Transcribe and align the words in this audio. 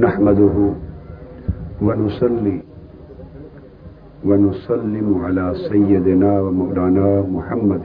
نحمده 0.00 0.56
ونصلي 1.82 2.58
ونسلم 4.24 5.08
على 5.24 5.46
سيدنا 5.68 6.32
ومولانا 6.40 7.08
محمد. 7.36 7.84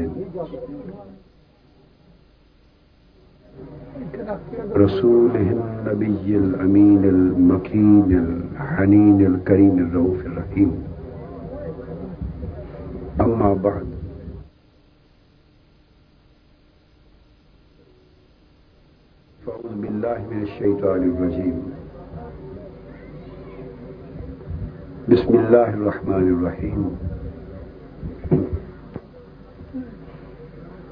رسوله 4.76 5.48
النبي 5.60 6.28
الأمين 6.44 7.04
المكين 7.04 8.10
الحنين 8.24 9.20
الكريم 9.26 9.76
الرؤوف 9.86 10.20
الرحيم. 10.26 10.72
أما 13.22 13.50
بعد. 13.54 13.88
فأعوذ 19.44 19.74
بالله 19.84 20.20
من 20.32 20.40
الشيطان 20.48 21.02
الرجيم. 21.12 21.75
بسم 25.10 25.36
الله 25.36 25.70
الرحمن 25.70 26.26
الرحيم 26.34 26.98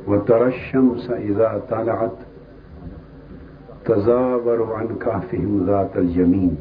وترى 0.08 0.48
الشمس 0.48 1.09
إذا 1.09 1.62
طلعت 1.70 2.17
تزاور 3.86 4.73
عن 4.73 4.88
كهفهم 5.02 5.66
ذات 5.66 5.98
اليمين 5.98 6.58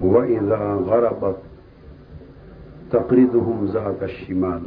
وإذا 0.00 0.64
غربت 0.88 1.36
تقرضهم 2.90 3.66
ذات 3.72 4.02
الشمال. 4.02 4.62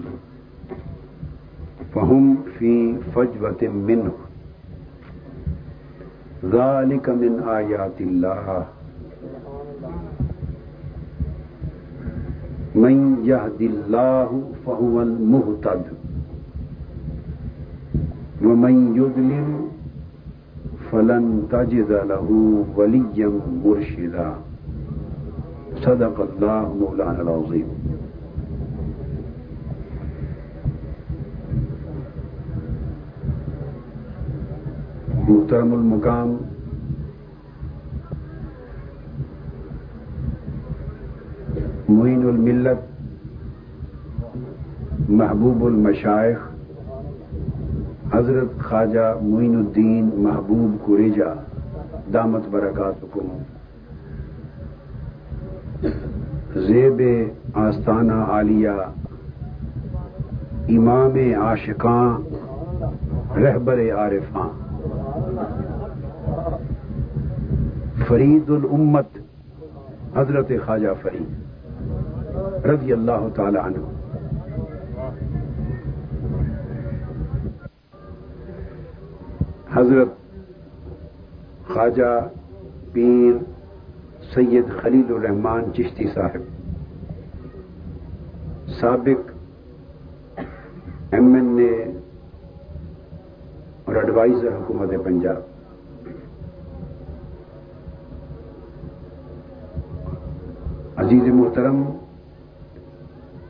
فهم 1.95 2.37
في 2.59 2.97
فجوة 3.15 3.61
منه. 3.63 4.13
ذلك 6.45 7.09
من 7.09 7.43
آيات 7.49 7.97
الله. 8.01 8.65
من 12.79 12.95
يهد 13.31 13.61
الله 13.61 14.29
فهو 14.65 15.01
المهتد. 15.01 15.83
ومن 18.43 18.75
يضلل 18.95 19.49
فلن 20.91 21.23
تجد 21.51 21.91
له 21.91 22.27
وليا 22.75 23.31
مرشدا. 23.63 24.31
صدق 25.83 26.15
الله 26.29 26.63
مولانا 26.81 27.21
العظيم. 27.21 27.69
محترم 35.29 35.73
المقام 35.73 36.29
معین 41.89 42.27
الملت 42.27 43.01
محبوب 45.09 45.65
المشائخ، 45.65 46.37
حضرت 48.13 48.59
خواجہ 48.59 49.17
معین 49.21 49.55
الدین 49.55 50.09
محبوب 50.13 50.85
قریجا 50.85 51.33
دامت 52.13 52.49
برکات 52.49 53.03
حکم 53.03 53.27
زیب 56.59 57.01
آستانہ 57.53 58.13
عالیہ، 58.13 58.69
امام 60.69 61.41
عاشقاں، 61.41 62.19
رہبر 63.37 63.79
عارفاں۔ 63.97 64.49
فرید 68.07 68.49
الامت، 68.49 69.17
حضرت 70.15 70.51
خواجہ 70.65 70.93
فرید۔ 71.01 71.48
رضی 72.65 72.93
اللہ 72.93 73.27
تعالی 73.35 73.57
عنہ۔ 73.57 73.85
حضرت 79.73 80.07
خواجہ 81.67 82.29
پیر 82.93 83.35
سید 84.33 84.65
خلیل 84.81 85.13
الرحمان 85.13 85.63
چشتی 85.73 86.07
صاحب، 86.13 86.41
سابق 88.79 89.31
ایم 91.11 91.33
این 91.33 91.59
اے 91.59 91.83
اور 93.85 93.95
ایڈوائزر 93.95 94.55
حکومت 94.55 94.89
پنجاب۔ 95.03 95.41
عزیز 100.97 101.23
محترم 101.33 101.83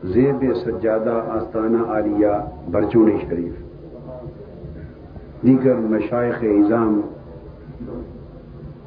زیب 0.04 0.44
سجادہ 0.64 1.22
آستانہ 1.28 1.82
عالیہ 1.88 2.26
برچونی 2.70 3.16
شریف۔ 3.28 3.52
دیگر 5.42 5.74
مشائق 5.74 6.44
اظام 6.44 7.00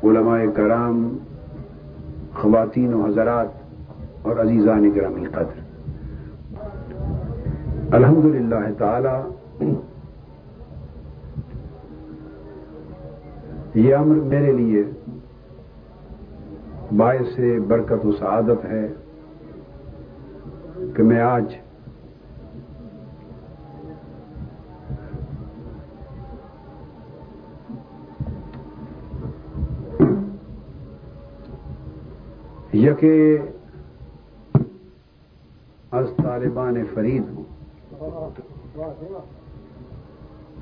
علماء 0.04 0.40
کرام، 0.56 1.18
خواتین 2.34 2.94
و 2.94 3.06
حضرات 3.06 3.48
اور 4.22 4.38
عزیزان 4.38 4.90
گرامی 4.96 5.26
قدر 5.26 5.62
الحمد 7.96 8.26
للہ 8.26 8.66
تعالی، 8.78 9.18
یہ 13.76 13.96
امر 13.96 14.16
میرے 14.16 14.52
لیے 14.52 14.84
باعث 16.98 17.40
برکت 17.68 18.06
و 18.06 18.12
سعادت 18.12 18.66
ہے۔ 18.66 18.88
کہ 20.96 21.04
میں 21.04 21.22
آج 21.22 21.44
یکے 32.74 33.38
از 35.92 36.06
طالبان 36.24 36.76
فرید 36.94 37.24
ہوں۔ 37.36 37.44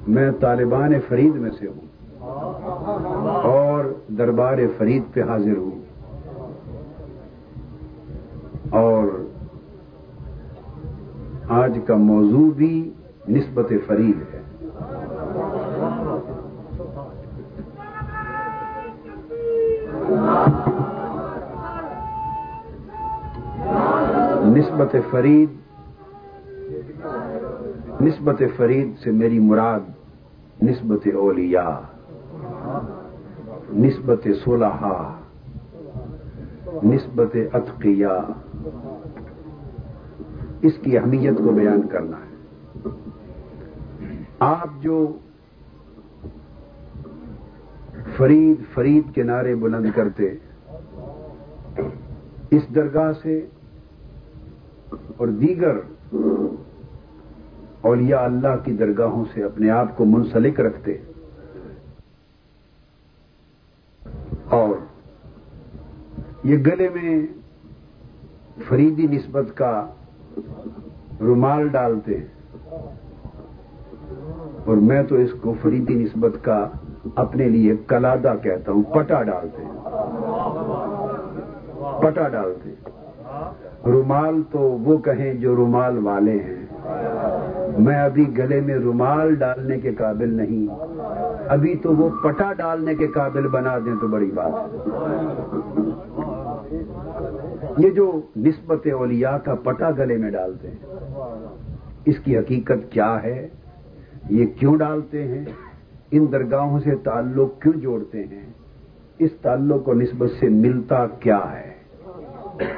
میں 0.07 0.31
طالبان 0.39 0.91
فرید 1.07 1.35
میں 1.35 1.51
سے 1.59 1.67
ہوں۔ 1.67 1.87
اور 3.43 3.85
دربار 4.07 4.57
فرید 4.77 5.03
پہ 5.13 5.21
حاضر 5.23 5.57
ہوں۔ 5.57 5.81
اور 8.69 9.30
آج 11.59 11.77
کا 11.87 11.95
موضوع 11.97 12.49
بھی 12.57 12.73
نسبت 13.29 13.71
فرید 13.87 14.21
ہے۔ 14.33 14.39
نسبت 24.55 24.95
فرید 25.09 25.49
نسبت 28.01 28.41
فرید 28.57 28.97
سے 29.03 29.11
میری 29.11 29.39
مراد 29.39 29.89
نسبت 30.63 31.07
اولیاء، 31.15 31.79
نسبت 33.73 34.27
صلحہ 34.43 35.01
نسبت 36.83 37.35
اتقیہ 37.53 38.17
اس 40.61 40.73
کی 40.81 40.97
اہمیت 40.97 41.37
کو 41.37 41.51
بیان 41.51 41.87
کرنا 41.87 42.17
ہے۔ 42.17 42.89
آپ 44.39 44.67
جو 44.81 45.17
فرید 48.17 48.73
فرید 48.73 49.15
کے 49.15 49.23
نعرے 49.23 49.55
بلند 49.55 49.85
کرتے، 49.95 50.29
اس 52.51 52.63
درگاہ 52.75 53.11
سے 53.21 53.45
اور 55.17 55.27
دیگر 55.27 55.75
اولیاء 57.81 58.23
اللہ 58.23 58.55
کی 58.63 58.71
درگاہوں 58.71 59.25
سے 59.33 59.43
اپنے 59.43 59.69
آپ 59.69 59.97
کو 59.97 60.05
منسلک 60.05 60.59
رکھتے 60.59 60.97
اور 64.45 64.75
یہ 66.43 66.57
گلے 66.57 66.89
میں 66.89 67.27
فریدی 68.67 69.07
نسبت 69.07 69.45
کا 69.55 69.87
رومال 71.21 71.67
ڈالتے 71.67 72.17
اور 74.65 74.77
میں 74.77 75.03
تو 75.03 75.15
اس 75.15 75.29
کو 75.41 75.53
فریدی 75.61 75.93
نسبت 75.93 76.43
کا 76.43 76.67
اپنے 77.15 77.49
لیے 77.49 77.75
کلادہ 77.87 78.33
کہتا 78.43 78.71
ہوں، 78.71 78.83
پٹا 78.83 79.23
ڈالتے 79.23 79.63
پٹا 82.01 82.27
ڈالتے۔ 82.27 82.69
رومال 83.85 84.41
تو 84.51 84.59
وہ 84.59 84.97
کہیں 84.97 85.33
جو 85.33 85.55
رومال 85.55 85.97
والے 85.97 86.31
ہیں۔ 86.31 86.65
میں 87.77 87.99
ابھی 87.99 88.37
گلے 88.37 88.61
میں 88.61 88.75
رومال 88.75 89.35
ڈالنے 89.35 89.79
کے 89.79 89.91
قابل 89.91 90.33
نہیں۔ 90.33 90.75
ابھی 91.47 91.75
تو 91.75 91.95
وہ 91.95 92.09
پٹا 92.23 92.53
ڈالنے 92.53 92.95
کے 92.95 93.07
قابل 93.07 93.47
بنا 93.47 93.77
دیں 93.85 93.93
تو 94.01 94.07
بڑی 94.07 94.31
بات۔ 94.35 94.51
ہے 94.51 96.10
یہ 97.83 97.89
جو 97.89 98.21
نسبت 98.37 98.87
اولیاء 98.93 99.37
کا 99.37 99.55
پٹا 99.55 99.91
گلے 99.91 100.17
میں 100.17 100.31
ڈالتے 100.31 100.67
ہیں، 100.67 100.95
اس 102.05 102.15
کی 102.23 102.37
حقیقت 102.37 102.91
کیا 102.91 103.23
ہے؟ 103.23 103.47
یہ 104.29 104.45
کیوں 104.45 104.77
ڈالتے 104.77 105.27
ہیں؟ 105.27 105.45
ان 106.11 106.25
درگاہوں 106.31 106.79
سے 106.79 106.95
تعلق 106.95 107.61
کیوں 107.61 107.73
جوڑتے 107.73 108.23
ہیں؟ 108.23 108.45
اس 109.19 109.29
تعلق 109.41 109.89
و 109.89 109.93
نسبت 109.93 110.29
سے 110.39 110.49
ملتا 110.49 111.07
کیا 111.07 111.39
ہے؟ 111.59 111.73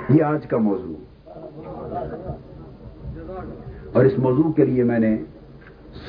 یہ 0.10 0.24
آج 0.24 0.46
کا 0.46 0.58
موضوع۔ 0.58 0.96
اور 3.94 4.06
اس 4.06 4.20
موضوع 4.20 4.52
کے 4.52 4.66
لیے 4.66 4.84
میں 4.84 5.00
نے 5.00 5.18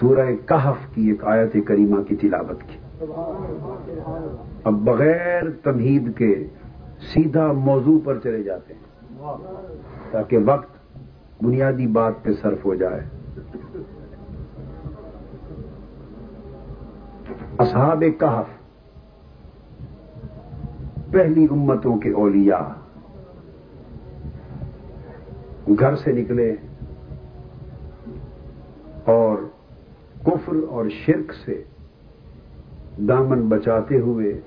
سورہ 0.00 0.31
کہف 0.46 0.94
کی 0.94 1.08
ایک 1.08 1.25
آیت 1.25 1.56
کریمہ 1.67 2.02
کی 2.02 2.17
تلاوت 2.17 2.61
کی۔ 2.61 3.05
اب 4.64 4.73
بغیر 4.73 5.43
تمہید 5.62 6.17
کے 6.17 6.46
سیدھا 7.12 7.53
موضوع 7.53 7.99
پر 8.05 8.19
چلے 8.19 8.43
جاتے 8.43 8.75
ہیں۔ 8.75 8.85
تاکہ 10.11 10.39
وقت 10.47 10.99
بنیادی 11.43 11.87
بات 11.87 12.12
پہ 12.23 12.31
صرف 12.43 12.65
ہو 12.65 12.75
جائے۔ 12.75 13.01
اصحاب 17.59 18.05
کہف، 18.21 18.49
پہلی 21.12 21.47
امتوں 21.51 21.99
کے 21.99 22.11
اولیاء۔ 22.12 22.85
گھر 25.81 25.97
سے 25.97 26.12
نکلے 26.12 26.55
اور 29.05 29.39
کفر 30.23 30.55
اور 30.71 30.85
شرک 30.89 31.33
سے 31.45 31.62
دامن 33.09 33.49
بچاتے 33.49 34.01
ہوئے 34.01 34.41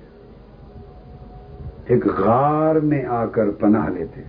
ایک 1.88 2.06
غار 2.06 2.74
میں 2.74 3.04
آ 3.04 3.24
کر 3.26 3.50
پناہ 3.50 3.88
لیتے 3.88 4.22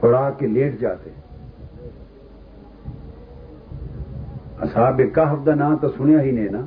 اور 0.00 0.12
آ 0.12 0.30
کے 0.30 0.46
لیٹ 0.46 0.80
جاتے 0.80 1.10
اصحاب 4.60 5.00
کہف 5.14 5.46
دا 5.46 5.54
نام 5.54 5.76
تو 5.76 5.88
سنیا 5.88 6.22
ہی 6.22 6.30
نہیں 6.30 6.48
نا؟ 6.48 6.60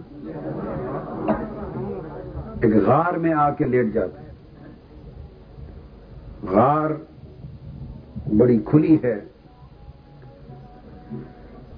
ایک 2.61 2.75
غار 2.87 3.13
میں 3.13 3.33
آ 3.33 3.49
کے 3.49 3.65
لیٹ 3.65 3.93
جاتے 3.93 4.21
غار 6.51 6.89
بڑی 8.37 8.57
کھلی 8.65 8.97
ہے۔ 9.03 9.19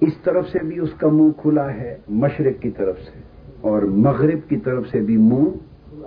اس 0.00 0.12
طرف 0.24 0.48
سے 0.48 0.58
بھی 0.58 0.78
اس 0.78 0.92
کا 0.98 1.08
منہ 1.08 1.30
کھلا 1.42 1.74
ہے، 1.74 1.96
مشرق 2.08 2.62
کی 2.62 2.70
طرف 2.70 2.98
سے 2.98 3.18
اور 3.60 3.82
مغرب 3.82 4.48
کی 4.48 4.56
طرف 4.56 4.88
سے 4.90 5.00
بھی 5.00 5.16
منہ 5.16 5.48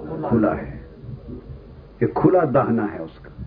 کھلا 0.07 0.57
ہے۔ 0.57 0.79
یہ 2.01 2.07
کھلا 2.15 2.39
دہنا 2.53 2.85
ہے 2.93 2.99
اس 2.99 3.19
کا۔ 3.21 3.43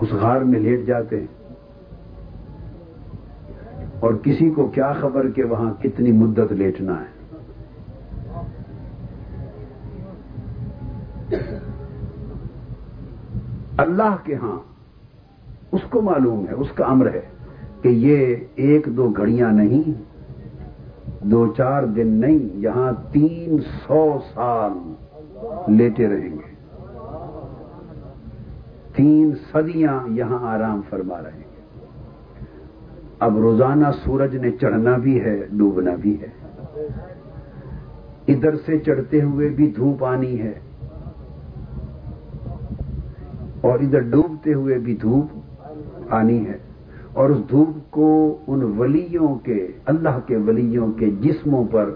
اس 0.00 0.12
غار 0.12 0.40
میں 0.40 0.60
لیٹ 0.60 0.86
جاتے 0.86 1.20
ہیں۔ 1.20 1.26
اور 4.00 4.14
کسی 4.14 4.50
کو 4.50 4.66
کیا 4.66 4.92
خبر 4.92 5.30
کہ 5.30 5.44
وہاں 5.44 5.82
کتنی 5.82 6.12
مدت 6.12 6.52
لیٹنا 6.52 7.00
ہے۔ 7.00 7.22
اللہ 13.76 14.16
کے 14.24 14.34
ہاں 14.34 14.58
اس 15.72 15.80
کو 15.90 16.00
معلوم 16.00 16.44
ہے، 16.48 16.54
اس 16.54 16.68
کا 16.74 16.84
امر 16.84 17.10
ہے 17.14 17.20
کہ 17.82 17.88
یہ 17.88 18.36
ایک 18.54 18.86
دو 18.86 19.08
گھڑیاں 19.08 19.52
نہیں 19.52 20.11
دو 21.22 21.46
چار 21.56 21.82
دن 21.82 22.06
نہیں، 22.06 22.56
یہاں 22.56 22.92
تین 23.12 23.56
سو 23.86 24.18
سال 24.34 24.72
لیٹے 25.68 26.08
رہیں 26.08 26.30
گے۔ 26.30 26.52
تین 28.96 29.32
صدیاں 29.52 30.08
یہاں 30.08 30.54
آرام 30.54 30.80
فرما 30.90 31.18
رہیں 31.18 31.38
گے۔ 31.38 31.76
اب 33.18 33.38
روزانہ 33.38 33.86
سورج 34.04 34.36
نے 34.36 34.50
چڑھنا 34.50 34.96
بھی 34.96 35.20
ہے، 35.20 35.46
ڈوبنا 35.50 35.90
بھی 36.00 36.22
ہے۔ 36.22 36.26
ادھر 38.28 38.56
سے 38.56 38.78
چڑھتے 38.78 39.22
ہوئے 39.22 39.48
بھی 39.48 39.72
دھوپ 39.76 40.04
آنی 40.04 40.40
ہے۔ 40.40 40.54
اور 43.60 43.78
ادھر 43.78 44.00
ڈوبتے 44.00 44.54
ہوئے 44.54 44.78
بھی 44.78 44.96
دھوپ 44.96 45.26
آنی 46.10 46.46
ہے۔ 46.46 46.71
اور 47.12 47.30
اس 47.30 47.38
دھوپ 47.50 47.90
کو 47.90 48.38
ان 48.46 48.74
ولیوں 48.78 49.34
کے، 49.34 49.68
اللہ 49.84 50.18
کے 50.26 50.36
ولیوں 50.36 50.92
کے 50.92 51.10
جسموں 51.10 51.64
پر 51.70 51.90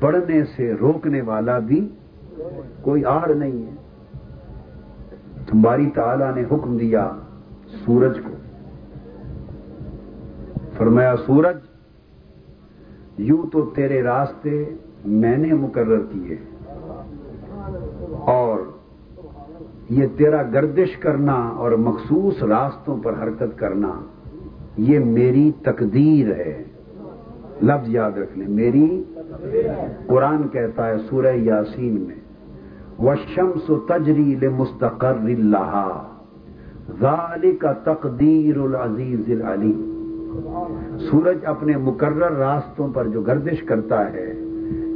پڑنے 0.00 0.44
سے 0.56 0.72
روکنے 0.72 1.20
والا 1.20 1.58
بھی 1.58 1.88
کوئی 2.82 3.04
آڑ 3.04 3.34
نہیں 3.34 3.66
ہے۔ 3.66 3.70
تمہاری 5.46 5.90
تعالی 5.94 6.24
نے 6.34 6.42
حکم 6.54 6.76
دیا 6.76 7.10
سورج 7.84 8.18
کو۔ 8.24 8.30
فرمایا، 10.76 11.14
سورج، 11.26 11.56
یوں 13.18 13.42
تو 13.52 13.70
تیرے 13.74 14.02
راستے 14.02 14.64
میں 15.04 15.36
نے 15.36 15.54
مقرر 15.54 16.00
کیے 16.12 16.36
اور 18.20 18.58
یہ 19.90 20.06
تیرا 20.16 20.42
گردش 20.42 20.96
کرنا 20.96 21.32
اور 21.32 21.72
مخصوص 21.72 22.42
راستوں 22.42 22.96
پر 23.02 23.12
حرکت 23.22 23.58
کرنا۔ 23.58 24.00
یہ 24.78 24.98
میری 24.98 25.52
تقدیر 25.62 26.34
ہے۔ 26.34 26.62
لفظ 27.62 27.88
یاد 27.88 28.18
رکھ 28.18 28.38
لیں 28.38 28.48
میری 28.48 29.04
قرآن 30.06 30.48
کہتا 30.48 30.88
ہے 30.88 30.94
سورہ 31.10 31.34
یاسین 31.34 32.00
میں 32.00 32.14
وشمس 33.02 33.70
تجری 33.88 34.36
مستقر 34.48 35.16
اللہ 35.20 36.02
ذالک 37.00 37.60
کا 37.60 37.72
تقدیر 37.72 38.58
العزیز 38.58 39.30
العلی 39.30 39.94
سورج 41.10 41.38
اپنے 41.44 41.76
مقرر 41.76 42.32
راستوں 42.32 42.88
پر 42.88 43.06
جو 43.06 43.20
گردش 43.20 43.62
کرتا 43.62 44.12
ہے، 44.12 44.34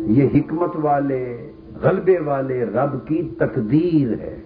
یہ 0.06 0.28
حکمت 0.34 0.70
والے، 0.74 1.50
غلبے 1.82 2.18
والے 2.18 2.64
رب 2.64 3.08
کی 3.08 3.30
تقدیر 3.38 4.20
ہے۔ 4.20 4.38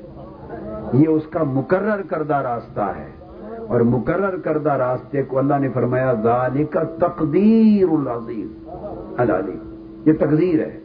یہ 0.92 1.08
اس 1.08 1.26
کا 1.30 1.42
مقرر 1.42 2.02
کردہ 2.02 2.34
راستہ 2.34 2.80
ہے۔ 2.80 3.15
اور 3.68 3.80
مقرر 3.80 4.36
کردہ 4.36 4.72
راستے 4.72 5.22
کو 5.22 5.38
اللہ 5.38 5.54
نے 5.58 5.68
فرمایا 5.68 6.14
ذالی 6.22 6.64
کا 6.64 6.82
تقدیر 6.82 7.88
العزیز 7.88 8.68
العلی 9.16 9.58
یہ 10.06 10.12
تقدیر 10.12 10.61
ہے۔ 10.61 10.80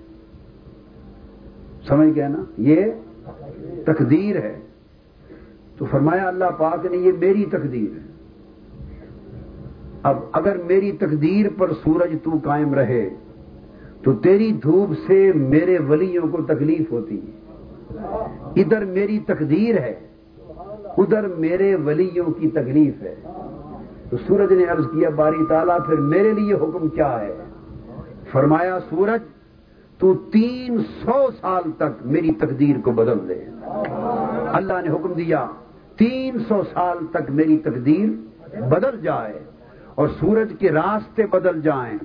سمجھ 1.88 2.10
گیا 2.16 2.28
نا؟ 2.28 2.44
یہ 2.58 2.82
تقدیر 3.86 4.36
ہے۔ 4.36 4.60
تو 5.78 5.86
فرمایا، 5.92 6.28
اللہ 6.28 6.46
پاک 6.58 6.86
نے 6.86 6.98
یہ 6.98 7.12
میری 7.20 7.46
تقدیر 7.46 7.98
ہے۔ 7.98 8.12
اب 10.04 10.18
اگر 10.32 10.58
میری 10.58 10.92
تقدیر 10.92 11.46
پر 11.58 11.74
سورج 11.74 12.16
تو 12.24 12.32
قائم 12.44 12.74
رہے، 12.74 13.10
تو 14.04 14.14
تیری 14.14 14.52
دھوپ 14.64 14.90
سے 15.08 15.32
میرے 15.36 15.78
ولیوں 15.90 16.28
کو 16.28 16.42
تکلیف 16.42 16.92
ہوتی 16.92 17.18
ہے۔ 17.18 17.32
ادھر 18.56 18.86
میری 18.86 19.20
تقدیر 19.20 19.80
ہے۔ 19.80 20.00
ادھر 20.98 21.28
میرے 21.28 21.76
ولیوں 21.76 22.32
کی 22.32 22.50
تکلیف 22.50 23.02
ہے۔ 23.02 23.16
تو 24.10 24.18
سورج 24.28 24.54
نے 24.54 24.64
عرض 24.64 24.86
کیا، 24.86 25.10
باری 25.10 25.46
تالا 25.50 25.78
پھر 25.78 25.96
میرے 25.96 26.34
لیے 26.34 26.54
حکم 26.54 26.88
کیا 26.88 27.20
ہے؟ 27.20 27.36
فرمایا، 28.32 28.80
سورج، 28.90 29.22
تو 29.98 30.14
تین 30.14 30.78
سو 30.78 31.30
سال 31.42 31.72
تک 31.78 32.06
میری 32.06 32.34
تقدیر 32.34 32.76
کو 32.84 32.92
بدل 32.92 33.28
دے۔ 33.30 33.46
اللہ 34.54 34.74
نے 34.74 34.90
حکم 34.90 35.14
دیا، 35.14 35.46
تین 35.98 36.38
سو 36.48 36.62
سال 36.74 36.98
تک 37.12 37.30
میری 37.30 37.58
تقدیر 37.58 38.10
بدل 38.62 39.02
جائے 39.02 39.40
اور 39.96 40.08
سورج 40.08 40.54
کے 40.60 40.72
راستے 40.72 41.26
بدل 41.26 41.62
جائیں۔ 41.62 41.98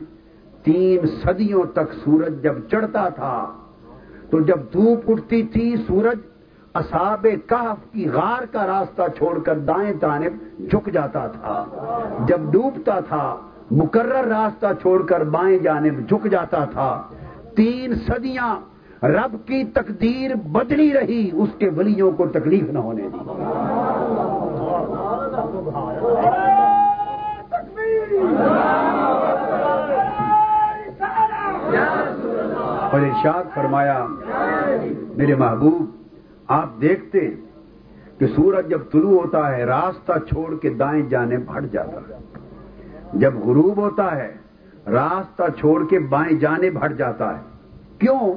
تین 0.63 1.07
صدیوں 1.07 1.65
تک 1.73 1.93
سورج 2.05 2.43
جب 2.43 2.55
چڑھتا 2.71 3.09
تھا، 3.09 3.53
تو 4.31 4.41
جب 4.41 4.59
دھوپ 4.73 5.11
اٹھتی 5.11 5.43
تھی، 5.43 5.77
سورج 5.87 6.19
اصاب 6.77 7.27
کہف 7.47 7.93
کی 7.93 8.09
غار 8.09 8.45
کا 8.53 8.67
راستہ 8.67 9.03
چھوڑ 9.19 9.39
کر 9.39 9.59
دائیں 9.59 9.93
جانب 10.01 10.61
جھک 10.71 10.87
جاتا 10.93 11.27
تھا۔ 11.27 11.65
جب 12.27 12.41
ڈوبتا 12.51 13.01
تھا، 13.01 13.37
مقرر 13.71 14.25
راستہ 14.25 14.67
چھوڑ 14.83 15.07
کر 15.07 15.25
بائیں 15.25 15.59
جانب 15.59 16.09
جھک 16.09 16.27
جاتا 16.27 16.65
تھا۔ 16.65 17.03
تین 17.57 17.95
صدیاں 17.95 18.57
رب 19.05 19.37
کی 19.47 19.65
تقدیر 19.65 20.35
بدلی 20.35 20.93
رہی، 20.95 21.31
اس 21.33 21.49
کے 21.59 21.71
ولیوں 21.77 22.11
کو 22.11 22.27
تکلیف 22.27 22.71
نہ 22.71 22.79
ہونے 22.79 23.09
دی۔ 23.13 23.19
اور 32.91 33.01
ارشاد 33.01 33.45
فرمایا، 33.55 34.07
میرے 35.17 35.35
محبوب 35.35 35.96
آپ 36.49 36.81
دیکھتے 36.81 37.21
ہیں 37.21 37.35
کہ 38.19 38.27
سورج 38.27 38.71
جب 38.71 38.81
طلوع 38.93 39.21
ہوتا 39.21 39.57
ہے، 39.57 39.65
راستہ 39.65 40.13
چھوڑ 40.29 40.57
کے 40.57 40.71
دائیں 40.71 41.03
جانے 41.03 41.37
بھٹ 41.37 41.73
جاتا 41.73 41.97
ہے۔ 41.97 42.19
جب 43.13 43.35
غروب 43.35 43.77
ہوتا 43.77 44.17
ہے، 44.17 44.35
راستہ 44.87 45.43
چھوڑ 45.59 45.87
کے 45.87 45.99
بائیں 45.99 46.41
جانے 46.41 46.71
ہٹ 46.85 46.93
جاتا 46.99 47.37
ہے۔ 47.37 47.43
کیوں؟ 47.99 48.33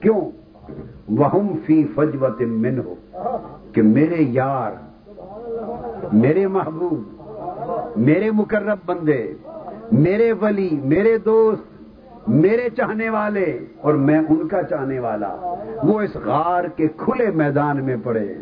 کیوں؟ 0.00 0.30
وہم 1.08 1.48
فی 1.66 1.84
فجوت 1.94 2.40
من 2.40 2.78
ہو 2.78 2.94
کہ 3.72 3.82
میرے 3.82 4.16
یار، 4.18 4.70
میرے 6.12 6.46
محبوب، 6.46 7.02
میرے 7.96 8.30
مقرب 8.30 8.78
بندے، 8.86 9.32
میرے 9.92 10.32
ولی، 10.32 10.80
میرے 10.84 11.18
دوست 11.18 11.75
میرے 12.28 12.68
چاہنے 12.76 13.10
والے 13.10 13.58
اور 13.80 13.94
میں 13.94 14.18
ان 14.18 14.48
کا 14.48 14.62
چاہنے 14.62 14.98
والا، 14.98 15.36
وہ 15.82 16.00
اس 16.00 16.16
غار 16.16 16.64
کے 16.64 16.88
کھلے 16.96 17.30
میدان 17.30 17.84
میں 17.84 17.96
پڑے۔ 18.02 18.34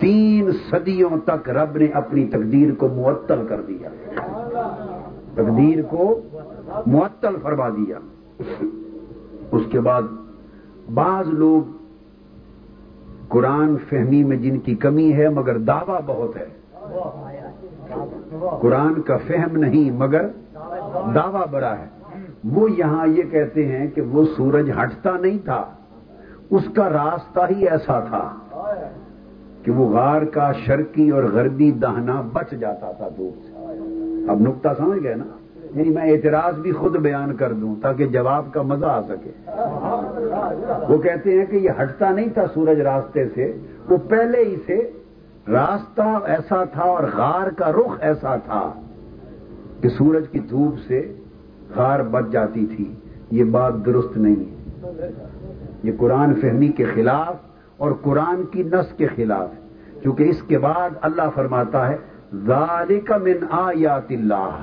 تین 0.00 0.50
صدیوں 0.70 1.10
تک 1.24 1.50
رب 1.50 1.76
نے 1.76 1.86
اپنی 1.86 2.26
تقدیر 2.26 2.74
کو 2.74 2.88
معطل 2.88 3.46
کر 3.48 3.60
دیا۔ 3.60 3.88
تقدیر 5.34 5.82
کو 5.82 6.20
معطل 6.86 7.36
فرما 7.42 7.68
دیا۔ 7.68 7.98
اس 9.50 9.62
کے 9.70 9.80
بعد 9.80 10.02
بعض 10.94 11.28
لوگ 11.28 11.62
قرآن 13.28 13.76
فہمی 13.88 14.24
میں 14.24 14.36
جن 14.36 14.58
کی 14.58 14.74
کمی 14.74 15.12
ہے، 15.12 15.28
مگر 15.28 15.58
دعویٰ 15.58 16.00
بہت 16.06 16.36
ہے۔ 16.36 16.46
قرآن 18.60 19.02
کا 19.02 19.16
فہم 19.16 19.56
نہیں، 19.56 19.90
مگر 19.90 20.28
دعویٰ 21.14 21.46
بڑا 21.50 21.78
ہے۔ 21.78 21.93
وہ 22.52 22.70
یہاں 22.70 23.06
یہ 23.06 23.22
کہتے 23.22 23.66
ہیں 23.66 23.86
کہ 23.86 24.00
وہ 24.00 24.24
سورج 24.36 24.70
ہٹتا 24.70 25.16
نہیں 25.16 25.38
تھا، 25.44 25.64
اس 26.50 26.62
کا 26.76 26.88
راستہ 26.88 27.40
ہی 27.50 27.68
ایسا 27.68 28.00
تھا 28.00 28.34
کہ 29.62 29.72
وہ 29.72 29.88
غار 29.88 30.22
کا 30.22 30.52
شرقی 30.52 31.10
اور 31.10 31.22
غربی 31.22 31.70
دہنا 31.70 32.20
بچ 32.32 32.50
جاتا 32.50 32.92
تھا 32.92 33.08
دور 33.18 33.30
سے۔ 33.42 33.52
اب 34.28 34.40
نقطہ 34.40 34.68
سمجھ 34.78 35.02
گئے 35.02 35.14
نا؟ 35.14 35.24
یعنی 35.74 35.90
میں 35.90 36.12
اعتراض 36.12 36.58
بھی 36.58 36.72
خود 36.72 36.96
بیان 36.96 37.36
کر 37.36 37.52
دوں 37.52 37.74
تاکہ 37.82 38.06
جواب 38.06 38.46
کا 38.52 38.62
مزہ 38.62 38.86
آ 38.86 39.00
سکے۔ 39.02 39.30
وہ 40.88 40.98
کہتے 40.98 41.38
ہیں 41.38 41.46
کہ 41.46 41.56
یہ 41.56 41.70
ہٹتا 41.82 42.10
نہیں 42.10 42.28
تھا 42.28 42.46
سورج 42.54 42.80
راستے 42.80 43.28
سے، 43.28 43.52
وہ 43.88 43.96
پہلے 43.96 44.44
ہی 44.44 44.56
سے 44.66 44.90
راستہ 45.48 46.18
ایسا 46.24 46.64
تھا 46.64 46.82
اور 46.82 47.04
غار 47.14 47.50
کا 47.50 47.72
رخ 47.72 47.96
ایسا 48.00 48.36
تھا 48.36 48.72
کہ 49.80 49.88
سورج 49.88 50.24
کی 50.28 50.38
دھوپ 50.38 50.78
سے 50.86 51.12
غار 51.76 52.00
بچ 52.00 52.24
جاتی 52.30 52.66
تھی۔ 52.66 52.94
یہ 53.30 53.44
بات 53.44 53.86
درست 53.86 54.16
نہیں 54.16 54.36
ہے۔ 54.36 54.54
یہ 55.82 55.92
قرآن 55.98 56.34
فہمی 56.34 56.68
کے 56.68 56.84
خلاف 56.84 57.36
اور 57.76 57.92
قرآن 58.02 58.42
کی 58.42 58.62
نس 58.62 58.96
کے 58.96 59.06
خلاف 59.06 59.48
کیونکہ 60.02 60.22
اس 60.22 60.42
کے 60.42 60.58
بعد 60.58 60.90
اللہ 61.02 61.22
فرماتا 61.34 61.88
ہے، 61.88 61.96
ذالک 62.34 63.12
من 63.12 63.44
آیات 63.50 64.10
اللہ۔ 64.10 64.62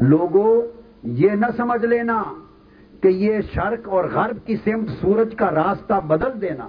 لوگوں 0.00 0.62
یہ 1.02 1.30
نہ 1.30 1.46
سمجھ 1.56 1.86
لینا 1.86 2.22
کہ 3.02 3.08
یہ 3.08 3.40
شرق 3.54 3.88
اور 3.88 4.04
غرب 4.04 4.46
کی 4.46 4.56
سمت 4.56 4.88
سورج 5.00 5.34
کا 5.34 5.50
راستہ 5.50 5.94
بدل 6.06 6.40
دینا 6.40 6.68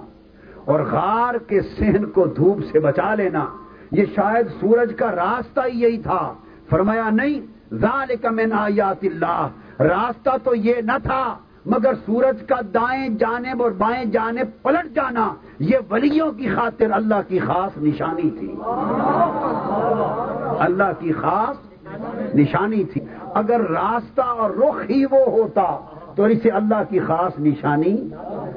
اور 0.64 0.80
غار 0.80 1.34
کے 1.34 1.60
سہن 1.60 2.04
کو 2.04 2.26
دھوپ 2.26 2.58
سے 2.72 2.80
بچا 2.80 3.14
لینا، 3.14 3.46
یہ 3.92 4.04
شاید 4.14 4.46
سورج 4.60 4.94
کا 4.96 5.16
راستہ 5.16 5.60
ہی 5.72 5.80
یہی 5.80 5.98
تھا۔ 5.98 6.34
فرمایا، 6.70 7.10
نہیں 7.10 7.40
ذالک 7.72 8.26
من 8.26 8.52
آیات 8.52 9.04
اللہ۔ 9.04 9.48
راستہ 9.80 10.30
تو 10.44 10.54
یہ 10.54 10.74
نہ 10.84 10.98
تھا، 11.02 11.36
مگر 11.66 11.94
سورج 11.94 12.46
کا 12.46 12.56
دائیں 12.74 13.08
جانب 13.08 13.62
اور 13.62 13.70
بائیں 13.70 14.04
جانب 14.04 14.62
پلٹ 14.62 14.94
جانا، 14.94 15.34
یہ 15.58 15.78
ولیوں 15.90 16.32
کی 16.32 16.48
خاطر 16.48 16.90
اللہ 16.90 17.20
کی 17.28 17.38
خاص 17.38 17.78
نشانی 17.82 18.30
تھی۔ 18.30 18.54
اللہ 20.58 20.92
کی 20.98 21.12
خاص 21.12 21.56
نشانی 22.34 22.84
تھی۔ 22.84 23.00
اگر 23.34 23.60
راستہ 23.60 24.20
اور 24.20 24.50
رخ 24.50 24.90
ہی 24.90 25.04
وہ 25.04 25.26
ہوتا، 25.26 25.78
تو 26.14 26.24
اسے 26.24 26.48
اللہ 26.48 26.82
کی 26.88 26.98
خاص 26.98 27.40
نشانی 27.40 28.08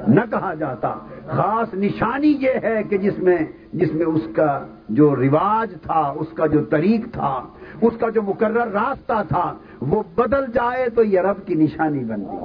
نہ 0.08 0.22
کہا 0.32 0.54
جاتا۔ 0.54 0.94
خاص 1.28 1.74
نشانی 1.74 2.28
یہ 2.28 2.52
ہے 2.64 2.84
کہ 2.84 2.98
جس 2.98 3.20
میں 3.20 3.38
جس 3.74 3.94
میں 3.94 4.06
اس 4.06 4.22
کا 4.36 4.66
جو 4.90 5.16
رواج 5.16 5.72
تھا، 5.84 6.14
اس 6.16 6.28
کا 6.36 6.46
جو 6.46 6.64
طریق 6.64 7.14
تھا 7.14 7.44
اس 7.84 7.94
کا 8.00 8.10
جو 8.10 8.22
مقرر 8.22 8.72
راستہ 8.74 9.22
تھا 9.28 9.54
وہ 9.82 10.04
بدل 10.16 10.52
جائے 10.54 10.90
تو 10.90 11.04
یہ 11.04 11.20
رب 11.20 11.48
کی 11.48 11.56
نشانی 11.56 12.04
بنتی۔ 12.04 12.38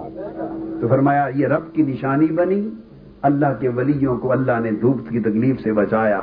تو 0.81 0.89
فرمایا 0.89 1.27
یہ 1.35 1.47
رب 1.47 1.75
کی 1.75 1.83
نشانی 1.83 2.27
بنی 2.27 2.71
اللہ 3.23 3.47
کے 3.61 3.69
ولیوں 3.69 4.17
کو 4.19 4.33
اللہ 4.33 4.61
نے 4.61 4.71
دھوپ 4.71 5.09
کی 5.09 5.21
تکلیف 5.21 5.61
سے 5.61 5.73
بچایا۔ 5.73 6.21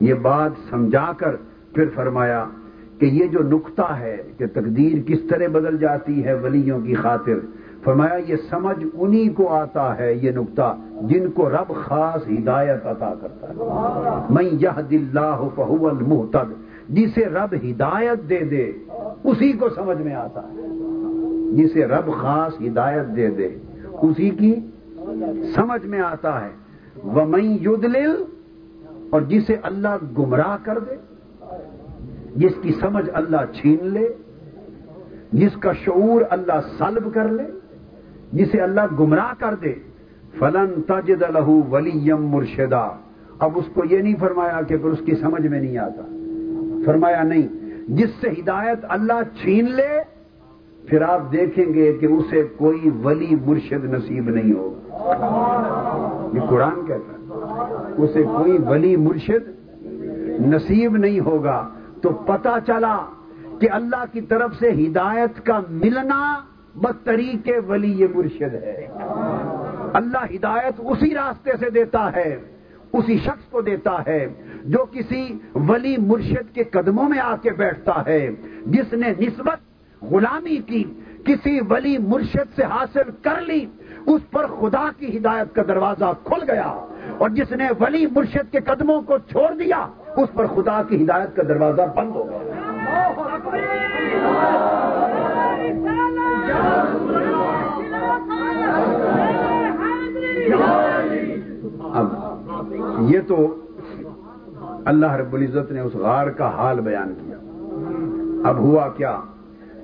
یہ 0.00 0.14
بات 0.14 0.50
سمجھا 0.70 1.12
کر 1.16 1.36
پھر 1.72 1.84
فرمایا 1.94 2.44
کہ 2.98 3.06
یہ 3.06 3.26
جو 3.26 3.38
نقطہ 3.42 3.92
ہے 4.00 4.16
کہ 4.38 4.46
تقدیر 4.46 4.98
کس 5.06 5.18
طرح 5.30 5.48
بدل 5.52 5.78
جاتی 5.78 6.24
ہے 6.24 6.34
ولیوں 6.34 6.80
کی 6.80 6.94
خاطر 6.94 7.38
فرمایا 7.84 8.16
یہ 8.28 8.36
سمجھ 8.50 8.84
انہی 8.94 9.28
کو 9.28 9.48
آتا 9.48 9.98
ہے 9.98 10.14
یہ 10.14 10.30
نقطہ 10.30 10.76
جن 11.02 11.30
کو 11.30 11.48
رب 11.50 11.74
خاص 11.74 12.22
ہدایت 12.28 12.86
عطا 12.86 13.14
کرتا 13.20 13.48
ہے۔ 13.48 13.54
میں 14.30 14.44
یہ 14.44 14.80
دلہ 14.90 15.40
فہو 15.54 15.88
المحتد 15.88 16.52
جسے 16.88 17.24
رب 17.24 17.54
ہدایت 17.54 18.28
دے 18.28 18.38
دے، 18.38 18.72
اسی 19.24 19.52
کو 19.52 19.68
سمجھ 19.68 19.98
میں 19.98 20.14
آتا 20.14 20.40
ہے۔ 20.42 20.56
جسے 21.52 21.86
رب 21.86 22.12
خاص 22.12 22.52
ہدایت 22.60 23.16
دے 23.16 23.30
دے، 23.30 23.48
اسی 24.02 24.30
کی 24.30 24.54
سمجھ 25.54 25.86
میں 25.86 26.00
آتا 26.00 26.44
ہے۔ 26.44 26.50
وہ 27.04 27.24
میں 27.24 27.64
اور 29.10 29.20
جسے 29.20 29.56
اللہ 29.62 29.96
گمراہ 30.18 30.56
کر 30.62 30.78
دے، 30.78 30.94
جس 32.36 32.52
کی 32.62 32.72
سمجھ 32.80 33.10
اللہ 33.12 33.52
چھین 33.52 33.86
لے، 33.86 34.08
جس 35.32 35.56
کا 35.60 35.72
شعور 35.72 36.22
اللہ 36.30 36.60
سلب 36.78 37.14
کر 37.14 37.28
لے، 37.28 37.44
جسے 38.32 38.58
اللہ 38.58 38.80
گمراہ 39.00 39.32
کر 39.38 39.54
دے۔ 39.54 39.74
فلن 40.38 40.82
تجد 40.82 41.22
لہو 41.22 41.60
ولیم 41.70 42.26
مرشدہ 42.26 42.90
اب 43.38 43.50
اس 43.54 43.64
کو 43.74 43.82
یہ 43.90 43.98
نہیں 43.98 44.16
فرمایا 44.20 44.60
کہ 44.62 44.76
پھر 44.76 44.90
اس 44.90 44.98
کی 45.04 45.14
سمجھ 45.14 45.46
میں 45.46 45.60
نہیں 45.60 45.78
آتا۔ 45.78 46.17
فرمایا 46.88 47.22
نہیں، 47.22 47.48
جس 47.88 48.10
سے 48.20 48.28
ہدایت 48.30 48.78
اللہ 48.88 49.20
چھین 49.42 49.70
لے، 49.70 50.02
پھر 50.86 51.02
آپ 51.02 51.32
دیکھیں 51.32 51.74
گے 51.74 51.92
کہ 51.92 52.06
اسے 52.06 52.42
کوئی 52.56 52.90
ولی 53.04 53.36
مرشد 53.46 53.84
نصیب 53.84 54.28
نہیں 54.30 54.52
ہوگا۔ 54.52 56.30
یہ 56.34 56.40
قرآن 56.40 56.86
کہتا 56.86 57.12
ہے، 57.12 57.24
اسے 58.02 58.22
کوئی 58.22 58.58
ولی 58.66 58.96
مرشد 58.96 59.44
نصیب 60.46 60.96
نہیں 60.96 61.20
ہوگا۔ 61.20 61.68
تو 62.02 62.08
پتا 62.10 62.56
چلا 62.66 62.98
کہ 63.60 63.68
اللہ 63.70 64.04
کی 64.12 64.20
طرف 64.20 64.50
سے 64.54 64.70
ہدایت 64.70 65.46
کا 65.46 65.60
ملنا 65.70 66.40
بطریق 66.74 67.48
ولی 67.68 67.92
یہ 67.92 68.06
مرشد 68.14 68.54
ہے۔ 68.54 68.86
اللہ 69.92 70.24
ہدایت 70.34 70.74
اسی 70.78 71.14
راستے 71.14 71.50
سے 71.60 71.70
دیتا 71.70 72.10
ہے، 72.16 72.36
اسی 72.92 73.18
شخص 73.18 73.50
کو 73.50 73.60
دیتا 73.60 74.02
ہے۔ 74.06 74.26
جو 74.68 74.84
کسی 74.92 75.22
ولی 75.54 75.96
مرشد 75.96 76.54
کے 76.54 76.64
قدموں 76.64 77.08
میں 77.08 77.18
آ 77.18 77.34
کے 77.42 77.50
بیٹھتا 77.50 78.02
ہے 78.06 78.20
جس 78.66 78.92
نے 78.92 79.12
نسبت 79.20 79.58
غلامی 80.02 80.56
کی 80.66 80.82
کسی 81.24 81.58
ولی 81.70 81.96
مرشد 81.98 82.56
سے 82.56 82.62
حاصل 82.62 83.10
کر 83.22 83.40
لی 83.40 83.64
اس 84.06 84.30
پر 84.30 84.46
خدا 84.60 84.88
کی 84.98 85.16
ہدایت 85.16 85.54
کا 85.54 85.62
دروازہ 85.68 86.12
کھل 86.24 86.50
گیا 86.50 86.68
اور 87.18 87.30
جس 87.30 87.50
نے 87.52 87.68
ولی 87.80 88.06
مرشد 88.06 88.52
کے 88.52 88.60
قدموں 88.60 89.00
کو 89.02 89.18
چھوڑ 89.18 89.48
دیا 89.54 89.86
اس 90.16 90.28
پر 90.34 90.46
خدا 90.46 90.82
کی 90.88 91.02
ہدایت 91.04 91.36
کا 91.36 91.42
دروازہ 91.42 91.82
بند 91.96 92.10
ہو 92.10 92.28
گیا۔ 92.30 93.58
اب 101.94 102.06
یہ 103.08 103.20
تو 103.28 103.36
اللہ 104.84 105.12
رب 105.12 105.34
العزت 105.34 105.72
نے 105.72 105.80
اس 105.80 105.94
غار 105.94 106.26
کا 106.26 106.48
حال 106.48 106.80
بیان 106.80 107.14
کیا۔ 107.24 107.36
اب 108.48 108.58
ہوا 108.58 108.88
کیا؟ 108.88 109.20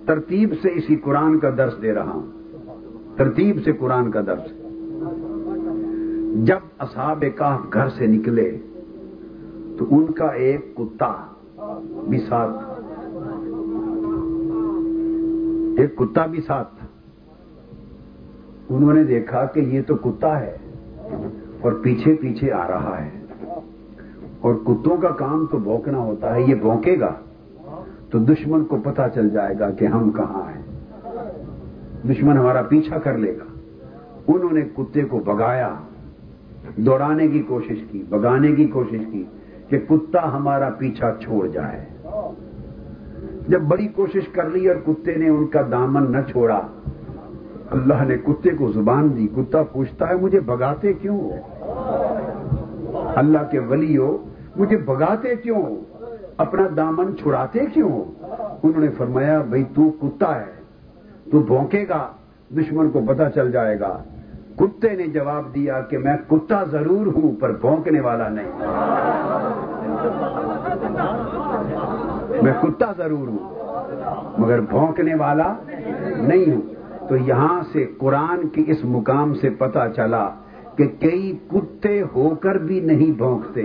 ترتیب 0.07 0.55
سے 0.63 0.69
اسی 0.75 0.97
قرآن 0.97 1.39
کا 1.39 1.51
درس 1.59 1.83
دے 1.83 1.95
رہا 1.95 2.13
ہوں۔ 2.13 2.27
ترتیب 3.17 3.65
سے 3.65 3.73
قرآن 3.73 4.11
کا 4.11 4.21
درس۔ 4.27 4.53
جب 6.47 6.59
اصحاب 6.79 7.25
کا 7.37 7.59
گھر 7.73 7.89
سے 7.89 8.07
نکلے، 8.07 8.59
تو 9.79 9.87
ان 9.91 10.07
کا 10.13 10.27
ایک 10.27 10.77
کتا 10.77 11.13
بھی 12.09 12.19
ساتھ 12.19 12.51
تھا۔ 12.51 12.75
ایک 15.79 15.97
کتا 15.97 16.27
بھی 16.27 16.41
ساتھ 16.41 16.75
تھا۔ 16.79 16.87
انہوں 18.71 18.95
نے 18.95 19.05
دیکھا 19.05 19.45
کہ 19.45 19.61
یہ 19.61 19.83
تو 19.87 19.95
کتا 19.95 20.41
ہے 20.41 20.57
اور 21.61 21.73
پیچھے 21.73 22.15
پیچھے 22.15 22.53
آ 22.53 22.69
رہا 22.69 23.05
ہے۔ 23.05 23.24
اور 24.45 24.55
کتوں 24.55 24.97
کا 24.97 25.09
کام 25.09 25.47
تو 25.51 25.59
بھونکنا 25.59 25.99
ہوتا 25.99 26.35
ہے، 26.35 26.43
یہ 26.43 26.55
بھونکے 26.55 27.01
گا۔ 27.01 27.13
تو 28.11 28.19
دشمن 28.19 28.65
کو 28.65 28.77
پتا 28.85 29.09
چل 29.09 29.31
جائے 29.31 29.55
گا 29.59 29.71
کہ 29.71 29.85
ہم 29.85 30.11
کہاں 30.11 30.43
ہیں۔ 30.55 30.63
دشمن 32.09 32.39
ہمارا 32.39 32.63
پیچھا 32.63 32.99
کر 32.99 33.19
لے 33.19 33.37
گا۔ 33.37 33.45
انہوں 34.29 34.53
نے 34.53 34.61
کتے 34.77 35.05
کو 35.05 35.19
بگایا 35.19 35.75
دوڑانے 36.77 37.29
کی 37.29 37.43
کوشش 37.43 37.79
کی 37.91 38.03
بگانے 38.09 38.53
کی 38.53 38.67
کوشش 38.67 39.01
کی 39.13 39.25
کہ 39.69 39.79
کتا 39.79 40.37
ہمارا 40.37 40.71
پیچھا 40.71 41.13
چھوڑ 41.21 41.47
جائے۔ 41.47 41.85
جب 43.49 43.63
بڑی 43.63 43.89
کوشش 43.89 44.29
کر 44.29 44.51
لی 44.51 44.69
اور 44.69 44.77
کتے 44.87 45.15
نے 45.15 45.29
ان 45.29 45.47
کا 45.47 45.63
دامن 45.71 46.13
نہ 46.13 46.31
چھوڑا، 46.31 46.61
اللہ 47.71 48.05
نے 48.05 48.17
کتے 48.17 48.51
کو 48.51 48.73
زبان 48.73 49.09
دی۔ 49.17 49.29
کتا 49.37 49.63
پوچھتا 49.63 50.09
ہے، 50.09 50.15
مجھے 50.15 50.41
بگاتے 50.41 50.93
کیوں 50.93 51.21
ہو؟ 51.21 51.31
اللہ 53.17 53.39
کے 53.51 53.59
ولی 53.59 53.97
ہو 53.97 54.25
مجھے 54.57 54.77
بگاتے 54.77 55.37
کیوں 55.37 55.63
اپنا 56.37 56.63
دامن 56.77 57.17
چھڑاتے 57.17 57.67
کیوں 57.67 57.93
انہوں 58.63 58.81
نے 58.81 58.89
فرمایا 58.89 59.41
بھائی 59.41 59.65
تو 59.65 59.91
کتا 59.91 60.41
ہے، 60.41 60.53
تو 61.31 61.39
بھونکے 61.41 61.87
گا، 61.89 62.09
دشمن 62.51 62.91
کو 62.91 63.01
پتا 63.09 63.31
چل 63.31 63.53
جائے 63.53 63.81
گا۔ 63.81 63.99
کتے 64.57 64.97
نے 64.97 65.07
جواب 65.07 65.55
دیا 65.55 65.81
کہ 65.81 65.99
میں 65.99 66.17
کتا 66.31 66.65
ضرور 66.65 67.07
ہوں، 67.07 67.41
پر 67.41 67.53
بھونکنے 67.53 68.01
والا 68.01 68.29
نہیں۔ 68.29 68.53
میں 72.43 72.53
کتا 72.63 72.93
ضرور 72.97 73.29
ہوں، 73.29 73.39
مگر 74.39 74.61
بھونکنے 74.61 75.15
والا 75.15 75.55
نہیں 76.17 76.53
ہوں۔ 76.53 76.75
تو 77.09 77.17
یہاں 77.17 77.61
سے 77.73 77.87
قرآن 77.99 78.49
کی 78.49 78.65
اس 78.67 78.85
مقام 78.85 79.35
سے 79.35 79.51
پتا 79.51 79.89
چلا 79.89 80.29
کہ 80.77 80.87
کئی 81.01 81.33
کتے 81.49 82.01
ہو 82.15 82.29
کر 82.35 82.55
بھی 82.59 82.81
نہیں 82.81 83.11
بھونکتے۔ 83.19 83.63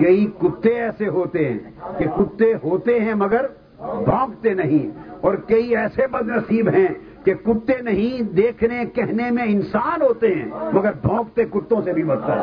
کئی 0.00 0.26
کتے 0.38 0.74
ایسے 0.82 1.08
ہوتے 1.08 1.48
ہیں 1.48 1.58
کہ 1.98 2.04
کتے 2.16 2.52
ہوتے 2.62 2.98
ہیں 3.00 3.14
مگر 3.14 3.46
بھونکتے 3.80 4.54
نہیں، 4.54 4.90
اور 5.20 5.34
کئی 5.46 5.76
ایسے 5.76 6.06
بد 6.06 6.28
نصیب 6.28 6.68
ہیں 6.68 6.88
کہ 7.24 7.34
کتے 7.34 7.80
نہیں 7.82 8.22
دیکھنے، 8.36 8.84
کہنے 8.94 9.30
میں 9.30 9.44
انسان 9.46 10.02
ہوتے 10.02 10.34
ہیں، 10.34 10.48
مگر 10.72 10.92
بھونکتے 11.02 11.44
کتوں 11.44 11.80
سے 11.84 11.92
بھی 11.92 12.02
بدتر۔ 12.02 12.38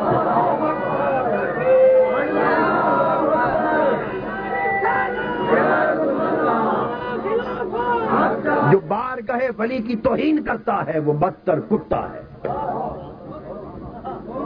جو 8.72 8.78
بار 8.88 9.20
کہے 9.26 9.48
ولی 9.58 9.78
کی 9.78 9.96
توہین 9.96 10.42
کرتا 10.44 10.82
ہے، 10.86 10.98
وہ 10.98 11.12
بدتر 11.12 11.60
کتا 11.60 12.02
ہے۔ 12.12 12.20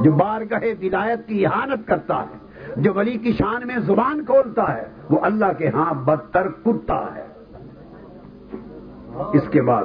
جو 0.00 0.12
بار 0.12 0.44
کہے 0.44 0.72
ولایت 0.82 1.26
کی 1.26 1.46
احانت 1.46 1.86
کرتا 1.88 2.22
ہے، 2.22 2.36
جو 2.76 2.92
ولی 2.94 3.18
کی 3.18 3.32
شان 3.32 3.66
میں 3.66 3.76
زبان 3.78 4.24
کھولتا 4.24 4.74
ہے، 4.74 4.84
وہ 5.10 5.18
اللہ 5.22 5.52
کے 5.58 5.68
ہاں 5.68 5.94
بدتر 5.94 6.48
کتا 6.48 7.00
ہے۔ 7.14 7.26
اس 9.32 9.48
کے 9.50 9.62
بعد 9.62 9.84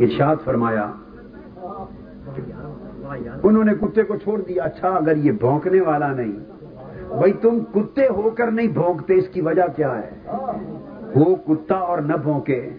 ارشاد 0.00 0.36
فرمایا، 0.44 0.90
انہوں 3.42 3.64
نے 3.64 3.74
کتے 3.74 4.02
کو 4.02 4.16
چھوڑ 4.16 4.40
دیا 4.40 4.62
اچھا 4.64 4.88
اگر 4.88 5.16
یہ 5.16 5.32
بھونکنے 5.32 5.80
والا 5.80 6.12
نہیں۔ 6.12 6.32
بھائی، 7.08 7.32
تم 7.32 7.58
کتے 7.74 8.06
ہو 8.06 8.30
کر 8.30 8.50
نہیں 8.50 8.68
بھونکتے، 8.68 9.14
اس 9.14 9.28
کی 9.28 9.40
وجہ 9.40 9.66
کیا 9.76 9.92
ہے؟ 9.98 10.10
ہو 11.16 11.34
کتا 11.34 11.74
اور 11.74 11.98
نہ 11.98 12.16
بھونکے۔ 12.16 12.70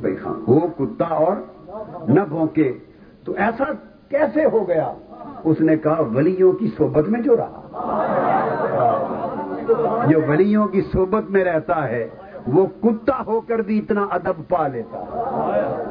بھائی 0.00 0.16
ہاں 0.24 0.34
ہو 0.48 0.60
کتا 0.78 1.04
اور 1.04 1.36
نہ 2.08 2.20
بھونکے۔ 2.20 2.72
تو 3.24 3.32
ایسا 3.36 3.64
کیسے 4.08 4.44
ہو 4.44 4.68
گیا؟ 4.68 4.92
اس 5.44 5.60
نے 5.60 5.76
کہا، 5.76 6.02
ولیوں 6.14 6.52
کی 6.52 6.70
صحبت 6.78 7.08
میں 7.08 7.20
جو 7.20 7.36
رہا۔ 7.36 7.60
جو 10.08 10.18
ولیوں 10.28 10.66
کی 10.66 10.80
صحبت 10.92 11.30
میں 11.30 11.44
رہتا 11.44 11.88
ہے، 11.88 12.08
وہ 12.46 12.66
کتا 12.82 13.22
ہو 13.26 13.40
کر 13.40 13.58
بھی 13.58 13.78
اتنا 13.78 14.06
ادب 14.10 14.48
پا 14.48 14.68
لیتا 14.68 14.98
ہے۔ 14.98 15.82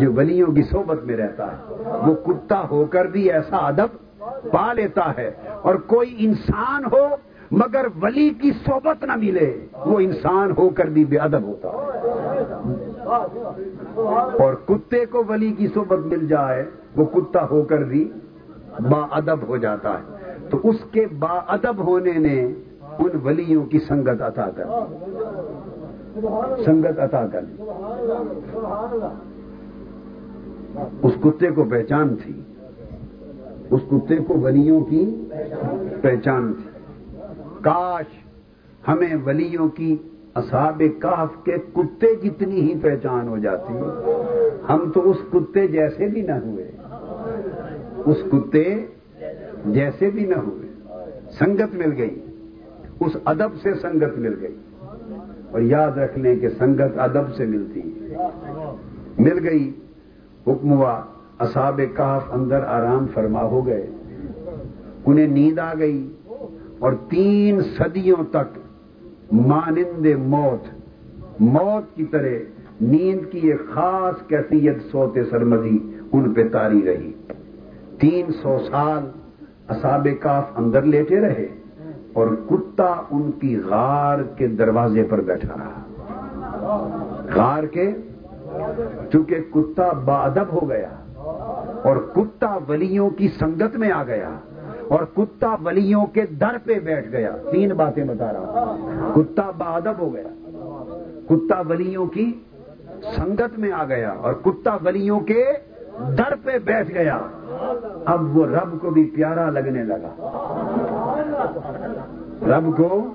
جو 0.00 0.12
ولیوں 0.12 0.52
کی 0.52 0.62
صحبت 0.62 1.04
میں 1.04 1.16
رہتا 1.16 1.46
ہے، 1.46 1.74
وہ 2.06 2.14
کتا 2.14 2.62
ہو 2.70 2.84
کر 2.84 3.04
بھی 3.04 3.30
ایسا 3.32 3.56
ادب 3.56 4.20
پا 4.50 4.72
لیتا 4.72 5.12
ہے۔ 5.18 5.30
اور 5.62 5.74
کوئی 5.74 6.14
انسان 6.18 6.84
ہو، 6.92 7.08
مگر 7.50 7.86
ولی 8.02 8.30
کی 8.30 8.50
صحبت 8.66 9.04
نہ 9.04 9.12
ملے، 9.16 9.66
وہ 9.86 10.00
انسان 10.00 10.50
ہو 10.58 10.68
کر 10.68 10.84
بھی 10.84 11.04
بے 11.04 11.16
ادب 11.16 11.42
ہوتا 11.42 11.68
ہے۔ 11.68 12.73
اور 13.06 14.54
کتے 14.54 15.06
کو 15.06 15.22
ولی 15.28 15.52
کی 15.52 15.66
صحبت 15.66 15.98
مل 15.98 16.26
جائے، 16.26 16.64
وہ 16.96 17.04
کتا 17.04 17.46
ہو 17.50 17.62
کر 17.62 17.78
بھی 17.78 18.12
با 18.90 19.06
ادب 19.10 19.38
ہو 19.48 19.56
جاتا 19.56 19.98
ہے۔ 19.98 20.34
تو 20.50 20.58
اس 20.64 20.76
کے 20.92 21.06
با 21.18 21.40
ادب 21.48 21.78
ہونے 21.78 22.12
نے 22.12 22.46
ان 22.98 23.10
ولیوں 23.24 23.64
کی 23.64 23.78
سنگت 23.78 24.22
عطا 24.22 24.50
کر 24.50 24.64
سنگت 26.64 26.98
عطا 26.98 27.26
کر 27.26 27.40
اس 31.02 31.12
کتے 31.22 31.50
کو 31.50 31.64
پہچان 31.64 32.16
تھی۔ 32.16 32.40
اس 33.70 33.80
کتے 33.90 34.16
کو 34.16 34.34
ولیوں 34.40 34.80
کی 34.80 35.28
پہچان 36.02 36.52
تھی۔ 36.52 36.70
کاش 37.60 38.04
ہمیں 38.88 39.16
ولیوں 39.24 39.68
کی 39.68 39.96
اصحاب 40.34 40.82
کاف 40.98 41.28
کے 41.44 41.56
کتے 41.72 42.14
جتنی 42.14 42.60
ہی 42.60 42.74
پہچان 42.82 43.28
ہو 43.28 43.38
جاتی 43.38 43.72
ہم 44.68 44.90
تو 44.94 45.10
اس 45.10 45.16
کتے 45.32 45.66
جیسے 45.66 46.06
بھی 46.06 46.22
نہ 46.22 46.32
ہوئے۔ 46.32 46.70
اس 48.06 48.16
کتے 48.32 48.86
جیسے 49.66 50.10
بھی 50.10 50.26
نہ 50.26 50.34
ہوئے۔ 50.34 50.68
سنگت 51.38 51.74
مل 51.74 51.92
گئی۔ 51.98 52.24
اس 53.00 53.16
ادب 53.24 53.54
سے 53.62 53.74
سنگت 53.74 54.18
مل 54.18 54.34
گئی۔ 54.40 54.56
اور 55.50 55.60
یاد 55.60 55.90
رکھ 55.90 56.18
لیں 56.18 56.36
کہ 56.36 56.48
سنگت 56.48 56.98
ادب 56.98 57.34
سے 57.34 57.46
ملتی 57.46 57.82
مل 59.18 59.48
گئی۔ 59.48 59.70
حکم 60.46 60.72
ہوا 60.72 61.02
اصاب 61.38 61.80
کاف 61.94 62.22
اندر 62.32 62.64
آرام 62.64 63.06
فرما 63.14 63.42
ہو 63.42 63.66
گئے۔ 63.66 63.86
انہیں 65.06 65.26
نیند 65.26 65.58
آ 65.58 65.74
گئی۔ 65.78 66.12
اور 66.78 66.92
تین 67.10 67.60
صدیوں 67.60 68.24
تک 68.30 68.58
مانند 69.32 70.06
موت 70.18 70.68
موت 71.40 71.96
کی 71.96 72.04
طرح 72.04 72.28
نیند 72.80 73.32
کی 73.32 73.38
ایک 73.38 73.60
خاص 73.74 74.26
کیفیت 74.28 74.76
سوتے 74.90 75.24
سرمدی 75.24 75.78
ان 76.12 76.34
پہ 76.34 76.48
تاری 76.48 76.82
رہی۔ 76.86 77.12
تین 78.00 78.32
سو 78.32 78.58
سال 78.70 79.10
اصاب 79.68 80.08
کاف 80.20 80.44
اندر 80.56 80.82
لیٹے 80.82 81.20
رہے 81.20 81.46
اور 82.12 82.26
کتا 82.50 82.94
ان 83.10 83.30
کی 83.32 83.56
غار 83.56 84.22
کے 84.22 84.48
دروازے 84.48 85.02
پر 85.02 85.20
بیٹھا 85.20 85.54
رہا۔ 85.58 85.82
غار 87.34 87.62
کے؟ 87.62 87.92
چونکہ 89.12 89.36
کتا 89.50 89.92
بادب 89.92 90.52
ہو 90.52 90.68
گیا 90.68 90.88
اور 91.82 91.96
کتا 91.96 92.58
ولیوں 92.68 93.10
کی 93.10 93.28
سنگت 93.28 93.76
میں 93.76 93.90
آ 93.90 94.02
گیا۔ 94.04 94.30
اور 94.94 95.04
کتا 95.16 95.56
ولیوں 95.64 96.06
کے 96.06 96.26
در 96.26 96.56
پہ 96.64 96.78
بیٹھ 96.78 97.08
گیا۔ 97.12 97.36
تین 97.50 97.72
باتیں 97.72 98.04
بتا 98.04 98.32
رہا 98.32 98.38
ہوں۔ 98.38 99.14
کتا 99.14 99.50
بادب 99.50 99.98
ہو 99.98 100.14
گیا۔ 100.14 100.28
کتا 101.28 101.62
ولیوں 101.68 102.06
کی 102.06 102.32
سنگت 103.16 103.58
میں 103.58 103.72
آ 103.72 103.84
گیا 103.84 104.10
اور 104.10 104.32
کتا 104.32 104.76
ولیوں 104.84 105.20
کے 105.20 105.44
در 106.18 106.34
پہ 106.44 106.58
بیٹھ 106.64 106.90
گیا۔ 106.94 107.18
اب 108.04 108.36
وہ 108.36 108.46
رب 108.46 108.80
کو 108.80 108.90
بھی 108.90 109.04
پیارا 109.04 109.50
لگنے 109.50 109.84
لگا۔ 109.84 110.10
رب 112.42 112.76
کو 112.76 113.10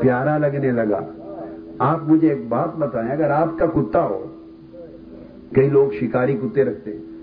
پیارا 0.00 0.38
لگنے 0.38 0.70
لگا۔ 0.70 1.00
آپ 1.78 1.98
مجھے 2.02 2.28
ایک 2.28 2.48
بات 2.48 2.76
بتائیں، 2.76 3.12
اگر 3.12 3.30
آپ 3.30 3.48
کا 3.58 3.66
کتا 3.66 4.04
ہو، 4.04 4.26
کئی 5.54 5.68
لوگ 5.68 5.92
شکاری 6.00 6.36
کتے 6.36 6.64
رکھتے 6.64 6.90
ہیں۔ 6.90 7.13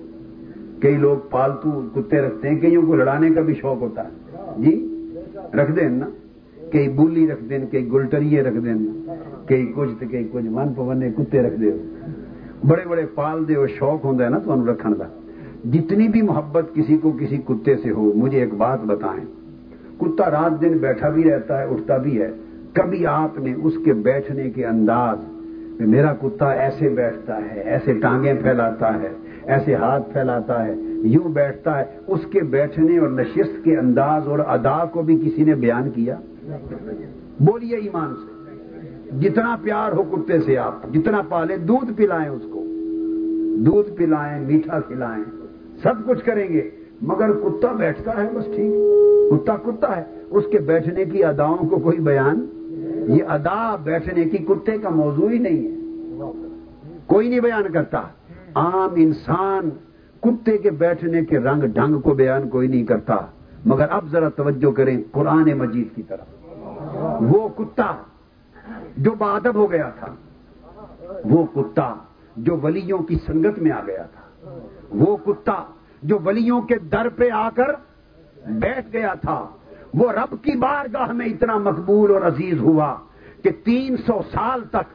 کئی 0.81 0.97
لوگ 0.97 1.29
پالتو 1.29 1.81
کتے 1.95 2.21
رکھتے 2.21 2.49
ہیں، 2.49 2.59
کئیوں 2.59 2.81
کو 2.81 2.95
لڑانے 2.95 3.29
کا 3.29 3.41
بھی 3.41 3.53
شوق 3.53 3.81
ہوتا 3.81 4.03
ہے۔ 4.03 4.09
جی؟ 4.57 4.87
رکھ 5.53 5.71
دیں 5.71 5.89
نا۔ 5.89 6.09
کئی 6.71 6.89
بولی 6.89 7.27
رکھ 7.27 7.43
دیں 7.49 7.59
کئی 7.71 7.91
گلٹریے 7.93 8.43
رکھ 8.43 8.57
دیں 8.57 8.73
کئی 9.47 9.71
کچھ 9.75 9.89
تو 9.99 10.05
کئی 10.11 10.27
کچھ، 10.31 10.45
من 10.45 10.73
پونے 10.73 11.09
کتے 11.17 11.41
رکھ 11.41 11.61
دے 11.61 11.71
بڑے 12.67 12.81
بڑے 12.87 13.05
پال 13.15 13.47
دے 13.47 13.55
شوق 13.79 14.05
ہوتا 14.05 14.23
ہے 14.23 14.29
نا 14.29 14.39
تو 14.39 14.71
رکھنے 14.71 14.93
کا 14.97 15.07
جتنی 15.71 16.07
بھی 16.07 16.21
محبت 16.21 16.65
کسی 16.73 16.97
کو 16.97 17.11
کسی 17.11 17.37
کتے 17.37 17.75
سے 17.75 17.91
ہو، 17.91 18.11
مجھے 18.15 18.39
ایک 18.39 18.53
بات 18.53 18.79
بتائیں۔ 18.85 19.25
کتا 19.99 20.31
رات 20.31 20.61
دن 20.61 20.77
بیٹھا 20.77 21.09
بھی 21.09 21.23
رہتا 21.23 21.59
ہے، 21.59 21.63
اٹھتا 21.63 21.97
بھی 21.97 22.21
ہے۔ 22.21 22.31
کبھی 22.73 23.05
آپ 23.05 23.39
نے 23.39 23.53
اس 23.63 23.73
کے 23.85 23.93
بیٹھنے 23.93 24.49
کے 24.49 24.65
انداز 24.65 25.17
میرا 25.79 26.13
کتا 26.13 26.51
ایسے 26.51 26.89
بیٹھتا 26.89 27.37
ہے، 27.37 27.61
ایسے 27.61 27.93
ٹانگیں 27.93 28.33
پھیلاتا 28.41 28.99
ہے 28.99 29.09
ایسے 29.51 29.75
ہاتھ 29.75 30.13
پھیلاتا 30.13 30.65
ہے، 30.65 30.73
یوں 31.03 31.29
بیٹھتا 31.29 31.79
ہے، 31.79 31.83
اس 32.07 32.19
کے 32.31 32.39
بیٹھنے 32.39 32.97
اور 32.97 33.07
نشست 33.07 33.63
کے 33.63 33.77
انداز 33.77 34.27
اور 34.27 34.39
ادا 34.39 34.85
کو 34.85 35.01
بھی 35.01 35.17
کسی 35.17 35.43
نے 35.43 35.55
بیان 35.55 35.89
کیا؟ 35.89 36.15
بولیے 37.39 37.75
ایمان 37.75 38.15
سے۔ 38.15 38.31
جتنا 39.19 39.55
پیار 39.61 39.91
ہو 39.91 40.03
کتے 40.03 40.39
سے 40.39 40.57
آپ، 40.57 40.93
جتنا 40.93 41.21
پالیں 41.29 41.57
دودھ 41.57 41.93
پلائیں 41.93 42.29
اس 42.29 42.41
کو۔ 42.41 42.65
دودھ 43.65 43.91
پلائیں، 43.97 44.45
میٹھا 44.45 44.79
کھلائیں، 44.79 45.23
سب 45.83 45.93
کچھ 46.07 46.25
کریں 46.25 46.49
گے۔ 46.49 46.69
مگر 47.01 47.31
کتا 47.31 47.71
بیٹھتا 47.71 48.23
ہے 48.23 48.29
بس 48.33 48.45
ٹھیک۔ 48.45 48.73
کتا 49.31 49.55
کتا 49.55 49.95
ہے۔ 49.97 50.03
اس 50.29 50.43
کے 50.51 50.59
بیٹھنے 50.59 51.05
کی 51.05 51.23
اداؤں 51.23 51.57
کو 51.57 51.79
کوئی 51.79 51.99
بیان؟ 51.99 52.45
یہ 53.07 53.23
ادا 53.29 53.75
بیٹھنے 53.75 54.23
کی 54.23 54.37
کتے 54.37 54.77
کا 54.77 54.89
موضوع 54.89 55.29
ہی 55.29 55.37
نہیں 55.37 55.67
ہے۔ 55.67 55.75
کوئی 57.05 57.29
نہیں 57.29 57.39
بیان 57.39 57.71
کرتا۔ 57.73 58.01
عام 58.55 58.89
انسان 58.95 59.69
کتے 60.21 60.57
کے 60.57 60.71
بیٹھنے 60.71 61.25
کے 61.25 61.39
رنگ 61.39 61.61
ڈھنگ 61.61 61.99
کو 61.99 62.13
بیان 62.13 62.49
کوئی 62.49 62.67
نہیں 62.67 62.85
کرتا، 62.85 63.15
مگر 63.65 63.85
اب 63.89 64.07
ذرا 64.07 64.29
توجہ 64.29 64.71
کریں 64.71 65.03
قرآن 65.11 65.53
مجید 65.57 65.95
کی 65.95 66.03
طرف۔ 66.03 66.27
وہ 67.21 67.49
کتا 67.49 67.91
جو 68.97 69.11
بادب 69.11 69.55
ہو 69.55 69.71
گیا 69.71 69.89
تھا، 69.89 70.15
وہ 71.25 71.45
کتا 71.55 71.93
جو 72.37 72.57
ولیوں 72.63 72.97
کی 72.97 73.15
سنگت 73.25 73.59
میں 73.59 73.71
آ 73.71 73.81
گیا 73.87 74.03
تھا۔ 74.03 74.57
وہ 74.91 75.17
کتا 75.17 75.63
جو 76.03 76.17
ولیوں 76.25 76.61
کے 76.61 76.75
در 76.75 77.09
پہ 77.09 77.29
آ 77.29 77.49
کر 77.49 77.71
بیٹھ 78.47 78.87
گیا 78.93 79.13
تھا۔ 79.13 79.47
وہ 79.93 80.11
رب 80.11 80.35
کی 80.41 80.57
بارگاہ 80.57 81.11
میں 81.11 81.25
اتنا 81.25 81.57
مقبول 81.57 82.11
اور 82.11 82.21
عزیز 82.21 82.59
ہوا 82.59 82.95
کہ 83.43 83.49
تین 83.63 83.97
سو 83.97 84.21
سال 84.31 84.61
تک 84.71 84.87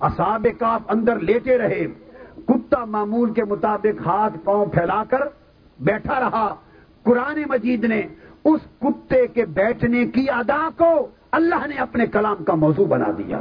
اصاب 0.00 0.46
کاف 0.58 0.80
اندر 0.88 1.20
لیتے 1.20 1.58
رہے۔ 1.58 1.86
کتا 2.48 2.84
معمول 2.84 3.32
کے 3.32 3.44
مطابق 3.44 4.06
ہاتھ 4.06 4.38
پاؤں 4.44 4.66
پھیلا 4.66 5.04
کر 5.10 5.20
بیٹھا 5.80 6.20
رہا۔ 6.20 6.54
قرآن 7.02 7.42
مجید 7.48 7.84
نے 7.84 8.02
اس 8.44 8.60
کتے 8.80 9.26
کے 9.26 9.46
بیٹھنے 9.46 10.06
کی 10.06 10.30
ادا 10.30 10.68
کو 10.76 11.06
اللہ 11.32 11.66
نے 11.66 11.76
اپنے 11.76 12.06
کلام 12.06 12.44
کا 12.44 12.54
موضوع 12.54 12.86
بنا 12.86 13.10
دیا۔ 13.18 13.36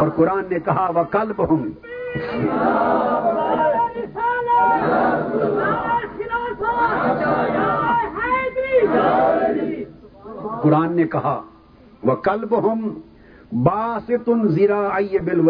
اور 0.00 0.08
قرآن 0.08 0.44
نے 0.50 0.58
کہا 0.58 0.90
وہ 0.94 1.02
کلب 1.02 1.50
ہوں 1.50 1.64
قرآن 10.62 10.92
نے 10.92 11.04
کہا 11.04 11.42
وہ 12.04 12.14
کلب 12.14 12.72
ہم 12.72 13.00
باس 13.52 14.10
تن 14.24 14.48
زیرا 14.48 14.88
آئیے 14.90 15.18
بل 15.18 15.40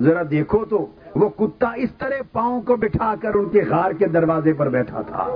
ذرا 0.00 0.22
دیکھو 0.30 0.64
تو، 0.64 0.86
وہ 1.14 1.28
کتا 1.28 1.72
اس 1.72 1.90
طرح 1.98 2.22
پاؤں 2.32 2.62
کو 2.62 2.76
بٹھا 2.76 3.14
کر 3.22 3.34
ان 3.34 3.48
کے 3.48 3.62
غار 3.70 3.90
کے 3.90 4.06
دروازے 4.06 4.52
پر 4.52 4.68
بیٹھا 4.68 5.02
تھا۔ 5.02 5.26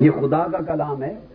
یہ 0.00 0.10
خدا 0.10 0.46
کا 0.52 0.58
کلام 0.58 1.02
ہے۔ 1.02 1.26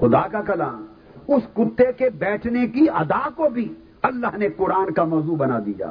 خدا 0.00 0.28
کا 0.28 0.42
کلام۔ 0.42 0.86
اس 1.28 1.42
کتے 1.54 1.92
کے 1.92 2.10
بیٹھنے 2.10 2.66
کی 2.66 2.86
ادا 2.94 3.28
کو 3.36 3.48
بھی 3.48 3.74
اللہ 4.02 4.36
نے 4.36 4.48
قرآن 4.48 4.92
کا 4.92 5.04
موضوع 5.04 5.36
بنا 5.36 5.58
دیا۔ 5.66 5.90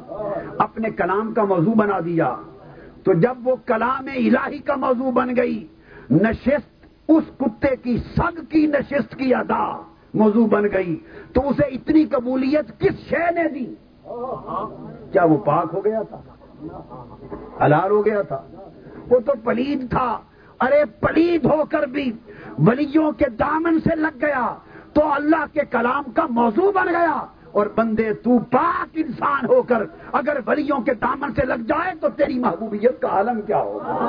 اپنے 0.58 0.90
کلام 0.90 1.34
کا 1.34 1.44
موضوع 1.44 1.74
بنا 1.74 2.00
دیا۔ 2.06 2.36
تو 3.04 3.14
جب 3.14 3.48
وہ 3.48 3.56
کلام 3.66 4.06
الہی 4.16 4.58
کا 4.58 4.76
موضوع 4.76 5.12
بن 5.12 5.36
گئی، 5.38 5.68
نشست، 6.12 6.86
اس 7.08 7.24
کتے 7.38 7.76
کی 7.76 7.98
سگ 7.98 8.44
کی 8.50 8.68
نشست 8.68 9.16
کی 9.16 9.34
ادا 9.36 9.82
موضوع 10.14 10.48
بن 10.48 10.64
گئی۔ 10.74 10.96
تو 11.34 11.50
اسے 11.50 11.66
اتنی 11.66 12.06
قبولیت 12.06 12.80
کس 12.80 13.10
شے 13.10 13.32
نے 13.32 13.50
دی؟ 13.50 13.74
کیا 15.12 15.24
وہ 15.24 15.38
پاک 15.38 15.68
ہو 15.74 15.86
گیا 15.86 16.02
تھا؟ 16.02 16.22
حلال 17.66 17.92
ہو 17.92 18.06
گیا 18.06 18.22
تھا؟ 18.22 18.42
وہ 19.10 19.20
تو 19.20 19.34
پلید 19.44 19.90
تھا۔ 19.90 20.20
ارے 20.62 20.86
پلید 21.00 21.46
ہو 21.46 21.64
کر 21.70 21.84
بھی 21.84 22.12
ولیوں 22.68 23.12
کے 23.12 23.30
دامن 23.30 23.80
سے 23.80 23.96
لگ 23.96 24.18
گیا 24.22 24.56
تو 24.94 25.02
اللہ 25.14 25.46
کے 25.54 25.62
کلام 25.72 26.04
کا 26.12 26.26
موضوع 26.30 26.72
بن 26.72 26.88
گیا 26.88 27.26
اور 27.52 27.68
بندے، 27.76 28.14
تو 28.14 28.40
پاک 28.52 28.88
انسان 28.94 29.46
ہو 29.46 29.62
کر 29.62 29.84
اگر 30.12 30.38
ولیوں 30.48 30.80
کے 30.82 30.94
دامن 30.94 31.34
سے 31.34 31.46
لگ 31.46 31.64
جائے 31.68 31.94
تو 32.02 32.08
تیری 32.10 32.40
محبوبیت 32.40 33.02
کا 33.02 33.08
عالم 33.08 33.42
کیا 33.42 33.62
ہوگا؟ 33.62 34.00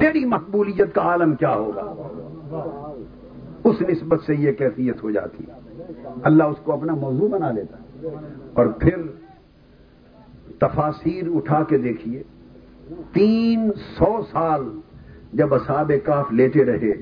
تیری 0.00 0.24
مقبولیت 0.24 0.94
کا 0.94 1.02
عالم 1.02 1.34
کیا 1.34 1.54
ہوگا؟ 1.54 1.82
اس 3.64 3.80
نسبت 3.80 4.20
سے 4.26 4.34
یہ 4.34 4.52
کیفیت 4.52 5.02
ہو 5.02 5.10
جاتی۔ 5.10 5.44
ہے 5.48 5.55
اللہ 6.22 6.44
اس 6.44 6.56
کو 6.64 6.72
اپنا 6.72 6.94
موضوع 6.94 7.28
بنا 7.28 7.50
لیتا 7.50 7.76
اور 8.52 8.66
پھر 8.66 9.02
تفاصیر 10.58 11.24
اٹھا 11.34 11.62
کے 11.62 11.78
دیکھیے 11.78 12.22
تین 13.12 13.70
سو 13.72 14.22
سال 14.32 14.62
جب 15.32 15.54
اصحاب 15.54 15.92
کاف 16.04 16.32
لیٹے 16.32 16.64
رہے 16.64 16.92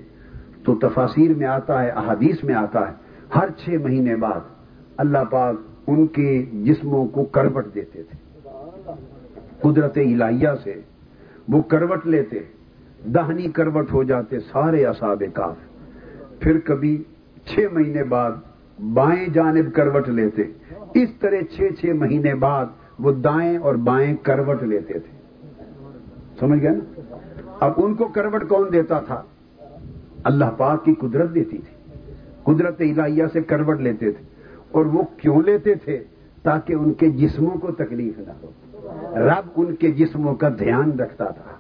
تو 0.65 0.75
تفاصیر 0.75 1.35
میں 1.35 1.47
آتا 1.47 1.83
ہے، 1.83 1.91
احادیث 1.91 2.45
میں 2.45 2.55
آتا 2.55 2.89
ہے۔ 2.89 2.93
ہر 3.35 3.49
چھ 3.59 3.69
مہینے 3.69 4.17
بعد 4.17 4.41
اللہ 4.97 5.25
پاک 5.31 5.57
ان 5.87 6.07
کے 6.07 6.43
جسموں 6.53 7.07
کو 7.07 7.25
کروٹ 7.25 7.75
دیتے 7.75 8.03
تھے۔ 8.03 8.17
قدرت 9.61 9.99
الہیہ 9.99 10.49
سے 10.65 10.81
وہ 11.49 11.63
کروٹ 11.63 12.07
لیتے، 12.07 12.39
دہنی 13.05 13.49
کروٹ 13.49 13.93
ہو 13.93 14.03
جاتے 14.03 14.41
سارے 14.41 14.85
اصحاب 14.87 15.23
کاف 15.35 15.57
پھر 16.41 16.59
کبھی 16.59 17.03
چھ 17.45 17.73
مہینے 17.73 18.05
بعد 18.05 18.33
بائیں 18.79 19.27
جانب 19.35 19.75
کروٹ 19.75 20.09
لیتے۔ 20.09 20.43
اس 20.95 21.09
طرح 21.21 21.37
چھ 21.51 21.61
چھ 21.81 21.87
مہینے 21.87 22.35
بعد 22.35 22.67
وہ 22.99 23.13
دائیں 23.13 23.59
اور 23.59 23.75
بائیں 23.75 24.17
کروٹ 24.23 24.63
لیتے 24.63 24.99
تھے۔ 24.99 25.15
سمجھ 26.41 26.61
گئے 26.61 26.71
نا؟ 26.71 27.03
اب 27.61 27.73
ان 27.77 27.95
کو 27.95 28.05
کروٹ 28.05 28.49
کون 28.49 28.73
دیتا 28.73 29.01
تھا؟ 29.01 29.23
اللہ 30.25 30.45
پاک 30.57 30.85
کی 30.85 30.95
قدرت 30.95 31.35
دیتی 31.35 31.59
تھی۔ 31.59 31.99
قدرت 32.45 32.81
الہیہ 32.81 33.25
سے 33.33 33.43
کروٹ 33.43 33.81
لیتے 33.81 34.13
تھے۔ 34.13 34.25
اور 34.71 34.85
وہ 34.85 35.03
کیوں 35.17 35.43
لیتے 35.43 35.75
تھے؟ 35.75 36.05
تاکہ 36.43 36.73
ان 36.73 36.93
کے 36.93 37.11
جسموں 37.11 37.51
کو 37.51 37.73
تکلیف 37.73 38.19
نہ 38.19 38.33
ہو۔ 38.43 38.51
رب 39.17 39.51
ان 39.57 39.75
کے 39.75 39.93
جسموں 39.93 40.35
کا 40.35 40.49
دھیان 40.49 41.01
رکھتا 41.01 41.25
تھا۔ 41.25 41.51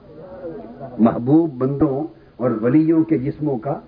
محبوب 0.99 1.53
بندوں 1.53 2.07
اور 2.37 2.51
ولیوں 2.63 3.05
کے 3.05 3.19
جسموں 3.19 3.59
کا 3.59 3.81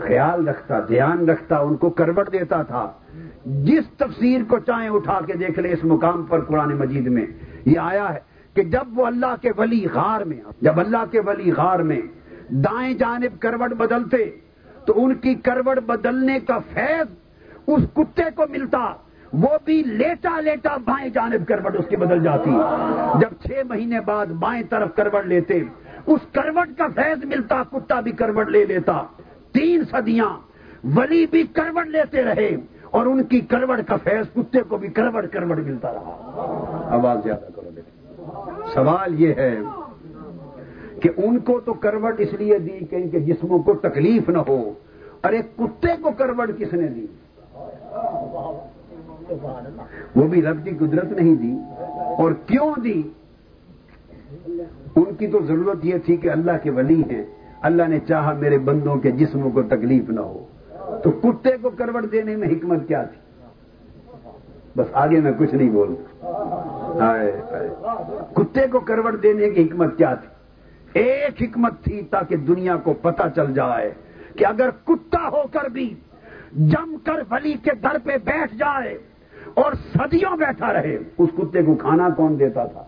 خیال 0.00 0.48
رکھتا، 0.48 0.80
دھیان 0.88 1.28
رکھتا، 1.28 1.58
ان 1.58 1.76
کو 1.76 1.90
کروٹ 1.90 2.32
دیتا 2.32 2.62
تھا۔ 2.62 2.92
جس 3.44 3.88
تفسیر 3.96 4.40
کو 4.48 4.58
چاہیں 4.58 4.88
اٹھا 4.88 5.20
کے 5.26 5.32
دیکھ 5.32 5.58
لے 5.58 5.72
اس 5.72 5.84
مقام 5.84 6.22
پر 6.22 6.40
قرآن 6.40 6.76
مجید 6.76 7.06
میں۔ 7.06 7.26
یہ 7.64 7.78
آیا 7.78 8.14
ہے 8.14 8.18
کہ 8.54 8.62
جب 8.62 8.98
وہ 8.98 9.06
اللہ 9.06 9.34
کے 9.40 9.50
ولی 9.56 9.86
غار 9.92 10.20
میں، 10.20 10.36
جب 10.60 10.80
اللہ 10.80 11.04
کے 11.10 11.20
ولی 11.20 11.52
غار 11.52 11.78
میں 11.78 12.00
دائیں 12.48 12.94
جانب 12.94 13.40
کروٹ 13.40 13.70
بدلتے، 13.70 14.30
تو 14.86 15.04
ان 15.04 15.14
کی 15.14 15.34
کروٹ 15.34 15.76
بدلنے 15.76 16.40
کا 16.40 16.58
فیض 16.58 17.06
اس 17.66 17.82
کتے 17.94 18.22
کو 18.34 18.44
ملتا۔ 18.50 18.94
وہ 19.32 19.48
بھی 19.64 19.82
لیٹا 19.82 20.40
لیٹا 20.40 20.76
بائیں 20.76 21.08
جانب 21.08 21.48
کروٹ 21.48 21.76
اس 21.78 21.84
کی 21.88 21.96
بدل 21.96 22.22
جاتی۔ 22.22 22.50
جب 23.20 23.28
چھ 23.42 23.66
مہینے 23.66 24.00
بعد 24.00 24.26
بائیں 24.26 24.62
طرف 24.70 24.94
کروٹ 24.96 25.26
لیتے، 25.26 25.62
اس 26.06 26.20
کروٹ 26.32 26.78
کا 26.78 26.86
فیض 26.94 27.24
ملتا، 27.24 27.62
کتا 27.72 28.00
بھی 28.00 28.12
کروٹ 28.12 28.48
لے 28.48 28.64
لیتا۔ 28.64 29.02
تین 29.56 29.82
صدیاں 29.90 30.38
ولی 30.96 31.26
بھی 31.26 31.42
کروٹ 31.42 31.86
لیتے 31.86 32.22
رہے 32.22 32.56
اور 32.90 33.06
ان 33.06 33.24
کی 33.24 33.40
کروٹ 33.40 33.78
کا 33.86 33.96
فیض 33.96 34.26
کتے 34.36 34.62
کو 34.62 34.76
بھی 34.76 34.88
کروٹ 34.88 35.32
کروٹ 35.32 35.58
ملتا 35.58 35.92
رہا۔ 35.92 36.22
آواز 36.90 37.18
زیادہ 37.24 37.52
کرو 37.56 37.70
بیٹے۔ 37.74 37.90
سوال 38.74 39.20
یہ 39.20 39.34
ہے 39.36 39.58
کہ 41.02 41.10
ان 41.16 41.38
کو 41.38 41.60
تو 41.60 41.74
کروٹ 41.74 42.20
اس 42.20 42.32
لیے 42.32 42.58
دی 42.58 42.84
کہ 42.90 42.96
ان 42.96 43.08
کے 43.08 43.20
جسموں 43.20 43.58
کو 43.58 43.74
تکلیف 43.74 44.28
نہ 44.28 44.38
ہو۔ 44.38 44.72
ارے 45.24 45.42
کتے 45.56 45.88
کو 46.02 46.10
کروٹ 46.10 46.50
کس 46.58 46.72
نے 46.72 46.86
دی؟ 46.86 47.06
وہ 50.16 50.28
بھی 50.28 50.42
رب 50.42 50.64
کی 50.64 50.70
قدرت 50.70 51.12
نہیں 51.12 51.34
دی۔ 51.34 51.56
اور 52.18 52.32
کیوں 52.32 52.80
دی؟ 52.84 53.02
ان 54.96 55.14
کی 55.18 55.26
تو 55.26 55.38
ضرورت 55.46 55.84
یہ 55.84 55.94
تھی 56.04 56.16
کہ 56.16 56.30
اللہ 56.30 56.52
کے 56.62 56.70
ولی 56.70 57.00
ہیں۔ 57.00 57.35
اللہ 57.62 57.82
نے 57.88 57.98
چاہا 57.98 58.32
میرے 58.32 58.58
بندوں 58.58 58.96
کے 58.96 59.10
جسموں 59.10 59.50
کو 59.50 59.62
تکلیف 59.62 60.10
نہ 60.10 60.20
ہو۔ 60.20 60.44
تو 61.02 61.10
کتے 61.10 61.56
کو 61.62 61.70
کروٹ 61.70 62.12
دینے 62.12 62.36
میں 62.36 62.48
حکمت 62.48 62.88
کیا 62.88 63.02
تھی؟ 63.02 63.20
بس 64.76 64.86
آگے 64.92 65.20
میں 65.20 65.32
کچھ 65.38 65.54
نہیں 65.54 65.70
بول 65.70 65.94
کتے 68.34 68.66
کو 68.66 68.80
کروٹ 68.80 69.22
دینے 69.22 69.50
کی 69.50 69.62
حکمت 69.62 69.96
کیا 69.98 70.14
تھی؟ 70.14 70.28
ایک 71.00 71.42
حکمت 71.42 71.84
تھی 71.84 72.02
تاکہ 72.02 72.36
دنیا 72.36 72.76
کو 72.76 72.92
پتا 72.92 73.28
چل 73.36 73.54
جائے 73.54 73.90
کہ 74.36 74.46
اگر 74.46 74.70
کتا 74.84 75.28
ہو 75.28 75.42
کر 75.52 75.68
بھی 75.68 75.94
جم 76.52 76.96
کر 77.04 77.22
ولی 77.30 77.52
کے 77.52 77.70
در 77.82 77.96
پہ 78.04 78.16
بیٹھ 78.24 78.54
جائے 78.54 78.98
اور 79.54 79.72
صدیوں 79.72 80.36
بیٹھا 80.36 80.72
رہے، 80.72 80.96
اس 81.18 81.30
کتے 81.36 81.62
کو 81.62 81.74
کھانا 81.74 82.08
کون 82.16 82.38
دیتا 82.38 82.64
تھا؟ 82.66 82.82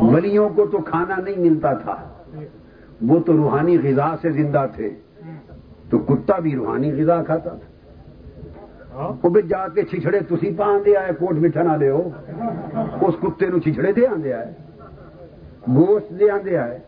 ولیوں 0.00 0.48
کو 0.48 0.66
تو 0.66 0.78
کھانا 0.78 1.16
نہیں 1.16 1.38
ملتا 1.38 1.74
تھا۔ 1.74 1.96
وہ 3.08 3.20
تو 3.20 3.32
روحانی 3.32 3.78
غذا 3.78 4.14
سے 4.22 4.30
زندہ 4.30 4.66
تھے۔ 4.74 4.90
تو 5.90 5.98
کتا 5.98 6.38
بھی 6.38 6.54
روحانی 6.54 7.02
غذا 7.02 7.22
کھاتا 7.22 7.50
تھا۔ 7.50 9.12
وہ 9.22 9.28
بھی 9.28 9.42
جا 9.42 9.68
کے 9.68 9.82
چھچڑے 9.82 10.20
تھی 10.20 10.54
پا 10.56 10.78
دے 10.84 10.96
آئے، 10.96 11.12
کوٹ 11.18 11.32
مٹھا 11.32 11.62
نہ 11.62 11.84
لو 11.84 12.08
اس 13.00 13.14
کتے 13.22 13.46
نو 13.46 13.58
چھچڑے 13.58 13.92
دے 13.92 14.06
آدھے 14.06 14.32
آئے۔ 14.32 14.52
گوشت 15.76 16.20
دے 16.20 16.30
آدھے 16.30 16.56
آئے۔ 16.56 16.78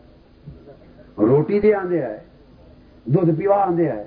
روٹی 1.17 1.59
دے 1.59 1.73
آدھے 1.73 2.05
آئے۔ 2.05 2.19
دھد 3.05 3.37
پیوا 3.37 3.55
آدھے 3.55 3.91
آئے۔ 3.91 4.03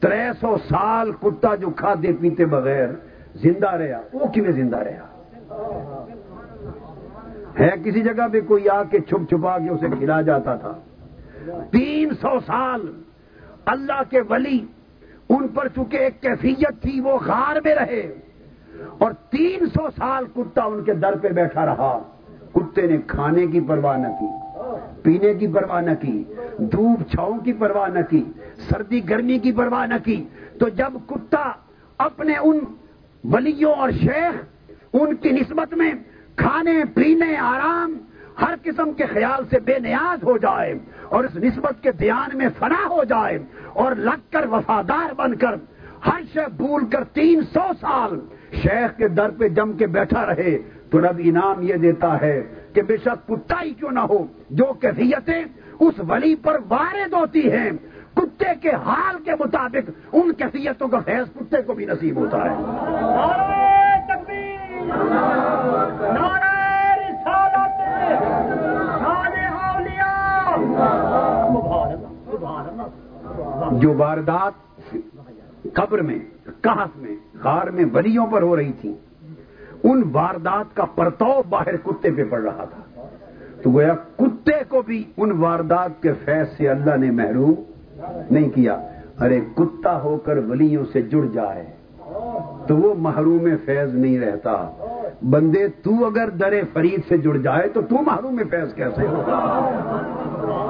تر 0.00 0.32
سو 0.40 0.56
سال 0.68 1.12
کتا 1.12 1.54
جو 1.54 1.70
کھادے 1.76 2.12
پیتے 2.20 2.44
بغیر 2.44 2.88
زندہ 3.34 3.70
رہا۔ 3.70 4.00
وہ 4.12 4.26
کھے 4.32 4.52
زندہ 4.52 4.76
رہا؟ 4.76 5.06
ہے 7.58 7.70
کسی 7.84 8.00
جگہ 8.00 8.28
پہ 8.32 8.40
کوئی 8.40 8.68
آ 8.68 8.82
کے 8.82 8.98
چھپ 9.00 9.28
چھپا 9.28 9.58
کے 9.58 9.70
اسے 9.70 9.86
کھلا 9.98 10.20
جاتا 10.20 10.56
تھا۔ 10.56 10.72
تین 11.70 12.10
سو 12.10 12.40
سال 12.40 13.02
اللہ 13.66 14.02
کے 14.10 14.20
ولی 14.20 14.66
ان 15.28 15.48
پر 15.48 15.68
چونکہ 15.68 15.96
ایک 15.96 16.22
کیفیت 16.22 16.82
تھی 16.82 17.00
وہ 17.00 17.18
غار 17.26 17.56
میں 17.64 17.74
رہے۔ 17.74 18.14
اور 18.98 19.12
تین 19.30 19.66
سو 19.66 19.90
سال 19.90 20.24
کتا 20.34 20.64
ان 20.64 20.84
کے 20.84 20.94
در 20.94 21.16
پہ 21.16 21.28
بیٹھا 21.28 21.66
رہا۔ 21.66 22.02
کتے 22.54 22.86
نے 22.86 22.96
کھانے 23.06 23.46
کی 23.46 23.60
پرواہ 23.60 23.96
نہ 23.96 24.08
کی، 24.20 24.26
پینے 25.02 25.34
کی 25.34 25.46
پرواہ 25.46 25.80
نہ 25.80 25.90
کی، 26.00 26.24
دھوپ 26.58 27.00
چھاؤں 27.10 27.38
کی 27.38 27.52
پرواہ 27.52 27.88
نہ 27.88 27.98
کی، 28.10 28.24
سردی 28.68 29.08
گرمی 29.10 29.38
کی 29.38 29.52
پرواہ 29.52 29.86
نہ 29.86 29.94
کی۔ 30.04 30.24
تو 30.60 30.68
جب 30.68 30.92
کتا 31.06 31.52
اپنے 31.98 32.32
ان 32.36 32.58
ولیوں 33.24 33.72
اور 33.72 33.90
شیخ 33.90 34.44
ان 34.92 35.14
کی 35.14 35.30
نسبت 35.30 35.74
میں 35.74 35.92
کھانے، 36.36 36.82
پینے، 36.94 37.36
آرام، 37.36 37.96
ہر 38.40 38.54
قسم 38.62 38.92
کے 38.92 39.04
خیال 39.06 39.44
سے 39.50 39.58
بے 39.64 39.78
نیاز 39.78 40.24
ہو 40.24 40.36
جائے 40.38 40.72
اور 41.08 41.24
اس 41.24 41.36
نسبت 41.36 41.82
کے 41.82 41.92
دھیان 41.92 42.36
میں 42.38 42.48
فنا 42.58 42.82
ہو 42.90 43.04
جائے 43.04 43.38
اور 43.74 43.96
لگ 44.08 44.20
کر 44.32 44.46
وفادار 44.50 45.14
بن 45.14 45.36
کر 45.36 45.54
ہر 46.06 46.20
شے 46.32 46.46
بھول 46.56 46.84
کر 46.90 47.04
تین 47.12 47.40
سو 47.54 47.66
سال 47.80 48.18
شیخ 48.62 48.96
کے 48.96 49.08
در 49.08 49.30
پہ 49.38 49.48
جم 49.56 49.72
کے 49.72 49.86
بیٹھا 49.96 50.26
رہے 50.26 50.56
تو 50.90 51.00
رب 51.00 51.20
انعام 51.24 51.62
یہ 51.62 51.76
دیتا 51.76 52.10
ہے 52.20 52.40
کہ 52.74 52.82
بے 52.82 52.96
شک 52.96 53.26
کتا 53.28 53.62
ہی 53.62 53.72
کیوں 53.74 53.90
نہ 53.90 54.00
ہو، 54.00 54.24
جو 54.50 54.72
کیفیتیں 54.80 55.42
اس 55.80 56.00
ولی 56.08 56.34
پر 56.42 56.58
وارد 56.68 57.14
ہوتی 57.14 57.50
ہیں، 57.52 57.70
کتے 58.14 58.54
کے 58.62 58.70
حال 58.84 59.22
کے 59.24 59.32
مطابق 59.40 59.90
ان 60.12 60.32
کیفیتوں 60.32 60.88
کا 60.88 61.00
فیض 61.04 61.26
کتے 61.36 61.62
کو 61.62 61.74
بھی 61.74 61.86
نصیب 61.86 62.16
ہوتا 62.16 62.44
ہے۔ 62.44 63.45
جو 73.86 73.94
واردات 73.96 74.94
قبر 75.72 75.98
میں، 75.98 76.18
کہف 76.60 76.96
میں، 76.96 77.16
غار 77.44 77.66
میں 77.66 77.84
ولیوں 77.94 78.26
پر 78.26 78.42
ہو 78.42 78.56
رہی 78.56 78.72
تھی 78.72 78.94
ان 79.82 80.02
واردات 80.12 80.76
کا 80.76 80.84
پرتو 80.84 81.42
باہر 81.48 81.76
کتے 81.76 82.10
پہ 82.10 82.24
پڑ 82.24 82.42
رہا 82.42 82.64
تھا۔ 82.64 83.02
تو 83.62 83.70
گویا 83.70 83.94
کتے 84.16 84.64
کو 84.68 84.82
بھی 84.82 85.04
ان 85.16 85.32
واردات 85.32 86.02
کے 86.02 86.12
فیض 86.24 86.56
سے 86.56 86.68
اللہ 86.68 86.96
نے 86.96 87.10
محروم 87.10 87.54
نہیں 88.30 88.50
کیا۔ 88.50 88.76
ارے 89.20 89.40
کتا 89.56 90.02
ہو 90.02 90.16
کر 90.16 90.36
ولیوں 90.36 90.84
سے 90.92 91.02
جڑ 91.02 91.24
جائے، 91.32 91.66
تو 92.66 92.76
وہ 92.76 92.94
محروم 92.98 93.48
فیض 93.64 93.94
نہیں 93.94 94.18
رہتا۔ 94.18 94.56
بندے، 95.30 95.68
تو 95.68 96.06
اگر 96.06 96.30
در 96.30 96.54
فرید 96.72 97.00
سے 97.08 97.18
جڑ 97.18 97.36
جائے 97.36 97.68
تو 97.68 97.80
تو 97.82 98.02
محروم 98.02 98.40
فیض 98.50 98.74
کیسے 98.74 99.06
ہوگا؟ 99.06 99.38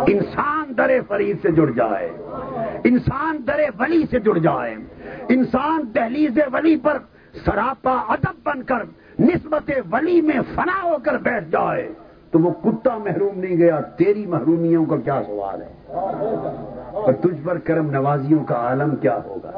انسان 0.09 0.73
در 0.79 0.91
فرید 1.09 1.37
سے 1.43 1.51
جڑ 1.51 1.71
جائے۔ 1.71 2.09
انسان 2.89 3.37
در 3.47 3.61
ولی 3.79 4.05
سے 4.11 4.21
جڑ 4.21 4.39
جائے۔ 4.39 4.75
انسان 5.29 5.83
دہلیز 5.95 6.39
ولی 6.53 6.77
پر 6.77 6.99
سراپا 7.45 7.97
ادب 8.09 8.35
بن 8.45 8.63
کر 8.63 8.83
نسبت 9.21 9.71
ولی 9.93 10.21
میں 10.21 10.41
فنا 10.55 10.83
ہو 10.83 10.97
کر 11.03 11.19
بیٹھ 11.19 11.51
جائے۔ 11.51 11.93
تو 12.31 12.39
وہ 12.39 12.51
کتا 12.51 12.99
محروم 12.99 13.39
نہیں 13.39 13.57
گیا، 13.57 13.81
تیری 13.81 14.27
محرومیوں 14.27 14.85
کا 14.85 14.97
کیا 14.97 15.23
سوال 15.27 15.63
ہے؟ 15.63 15.73
اور 16.93 17.13
تجھ 17.13 17.47
پر 17.47 17.59
کرم 17.59 17.91
نوازیوں 17.91 18.45
کا 18.45 18.55
عالم 18.55 18.97
کیا 18.97 19.19
ہوگا؟ 19.25 19.51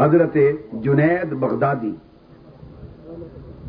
حضرت 0.00 0.36
جنید 0.72 1.32
بغدادی 1.32 1.96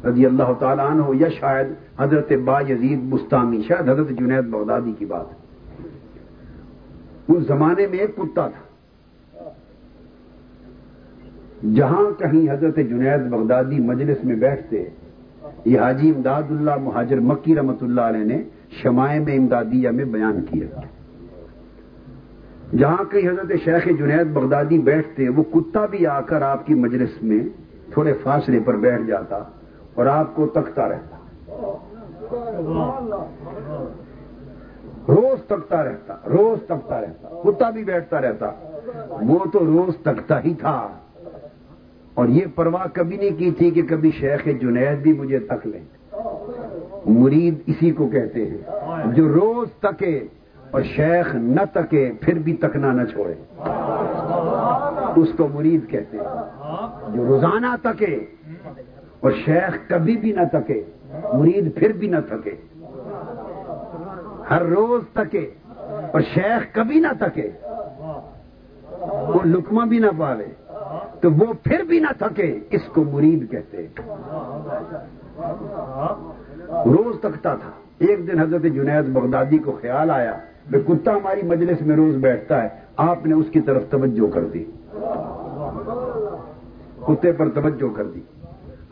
رضی 0.06 0.26
اللہ 0.26 0.54
تعالیٰ 0.60 0.90
عنہ 0.90 1.04
یا 1.14 1.30
شاید 1.30 1.68
حضرت 2.00 2.32
با 2.46 2.62
یزید 2.62 3.04
مستانی 3.04 3.62
شاید 3.62 3.90
حضرت 3.90 4.10
جنید 4.10 4.46
بغدادی 4.50 4.92
کی 4.92 5.06
بات 5.06 5.32
ہے۔ 5.32 5.43
اس 7.28 7.48
زمانے 7.48 7.88
میں 7.88 8.00
ایک 8.00 8.16
کتا 8.16 8.48
تھا۔ 8.48 8.64
جہاں 11.76 12.20
کہیں 12.20 12.52
حضرت 12.52 12.76
جنید 12.76 13.22
بغدادی 13.30 13.80
مجلس 13.80 14.24
میں 14.24 14.36
بیٹھتے، 14.36 14.90
یہ 15.66 15.80
حاجی 15.80 16.10
امداد 16.10 16.44
اللہ 16.50 16.76
مہاجر 16.78 17.20
مکی 17.20 17.56
رحمت 17.56 17.84
اللہ 17.84 18.02
علیہ 18.02 18.24
نے 18.24 18.44
شمائے 18.82 19.20
میں 19.20 19.38
امدادیہ 19.38 19.90
میں 19.90 20.06
بیان 20.06 20.46
کیا۔ 20.46 20.80
جہاں 22.78 23.04
کہیں 23.12 23.30
حضرت 23.30 23.52
شیخ 23.66 23.86
جنید 24.00 24.28
بغدادی 24.34 24.78
بیٹھتے، 24.78 25.30
وہ 25.30 25.44
کتا 25.44 25.86
بھی 25.86 26.08
آ 26.08 26.22
کر 26.22 26.42
آپ 26.42 26.66
کی 26.66 26.74
مجلس 26.74 27.24
میں 27.24 27.40
تھوڑے 27.94 28.14
فاصلے 28.14 28.60
پر 28.60 28.76
بیٹھ 28.76 29.02
جاتا 29.08 29.44
اور 29.94 30.06
آپ 30.06 30.36
کو 30.36 30.48
تکتا 30.48 30.90
رہتا۔ 30.90 31.18
روز 35.08 35.46
تکتا 35.46 35.84
رہتا، 35.84 36.16
روز 36.38 36.66
تکتا 36.66 37.02
رہتا، 37.02 37.42
کتا 37.44 37.70
بھی 37.70 37.84
بیٹھتا 37.84 38.22
رہتا۔ 38.22 38.52
وہ 39.22 39.46
تو 39.54 39.60
روز 39.60 39.98
تکتا 40.04 40.44
ہی 40.44 40.54
تھا۔ 40.54 40.88
اور 42.14 42.28
یہ 42.28 42.46
پرواہ 42.56 42.88
کبھی 42.94 43.18
نہیں 43.18 43.40
کی 43.40 43.52
تھی 43.52 43.72
کہ 43.72 43.82
کبھی 43.82 44.12
شیخ 44.12 44.46
جنید 44.46 44.98
بھی 45.02 45.14
مجھے 45.14 45.40
تک 45.40 45.68
لیں۔ 45.68 46.14
مرید 47.06 47.62
اسی 47.66 47.92
کو 47.92 48.08
کہتے 48.08 48.50
ہیں، 48.50 48.58
جو 49.06 49.28
روز 49.28 49.68
تکے 49.80 50.28
اور 50.72 50.82
شیخ 50.82 51.36
نہ 51.36 51.62
تکے، 51.74 52.12
پھر 52.22 52.34
بھی 52.34 52.54
تکنا 52.54 52.92
نہ 52.92 53.04
چھوڑے۔ 53.04 53.34
اس 55.16 55.30
کو 55.38 55.48
مرید 55.48 55.90
کہتے 55.90 56.18
ہیں۔ 56.18 56.26
جو 57.16 57.26
روزانہ 57.28 57.76
تکے 57.84 58.26
اور 59.20 59.32
شیخ 59.46 59.90
کبھی 59.90 60.18
بھی 60.18 60.32
نہ 60.32 60.42
تکے، 60.52 60.84
مرید 61.34 61.76
پھر 61.76 61.92
بھی 61.92 62.08
نہ 62.08 62.18
تھکے 62.28 62.56
ہر 64.50 64.62
روز 64.62 65.04
تکے 65.14 65.50
اور 66.12 66.22
شیخ 66.22 66.76
کبھی 66.76 67.00
نہ 67.00 67.08
تکے 67.20 67.50
وہ 69.02 69.40
لکما 69.46 69.86
بھی 69.86 70.00
نہ 70.00 70.12
پاوے 70.18 70.46
تو 71.22 71.32
وہ 71.32 71.54
پھر 71.64 71.84
بھی 71.84 72.00
نہ 72.00 72.12
تھکے، 72.18 72.60
اس 72.70 72.82
کو 72.94 73.04
مرید 73.04 73.52
کہتے 73.52 73.88
روز 76.86 77.16
تکتا 77.20 77.56
تھا۔ 77.56 77.72
ایک 77.98 78.28
دن 78.28 78.40
حضرت 78.40 78.62
جنید 78.62 79.10
بغدادی 79.14 79.58
کو 79.58 79.78
خیال 79.82 80.10
آیا 80.10 80.38
کہ 80.72 80.80
کتا 80.88 81.12
ہماری 81.12 81.42
مجلس 81.42 81.82
میں 81.82 81.96
روز 81.96 82.16
بیٹھتا 82.16 82.64
ہے، 82.64 82.70
آپ 82.98 83.26
نے 83.26 83.34
اس 83.34 83.46
کی 83.52 83.62
طرف 83.62 83.84
توجہ 83.90 84.28
کر 84.34 84.44
دی۔ 84.54 84.64
کتے 87.08 87.32
پر 87.32 87.50
توجہ 87.50 87.94
کر 87.96 88.04
دی۔ 88.04 88.20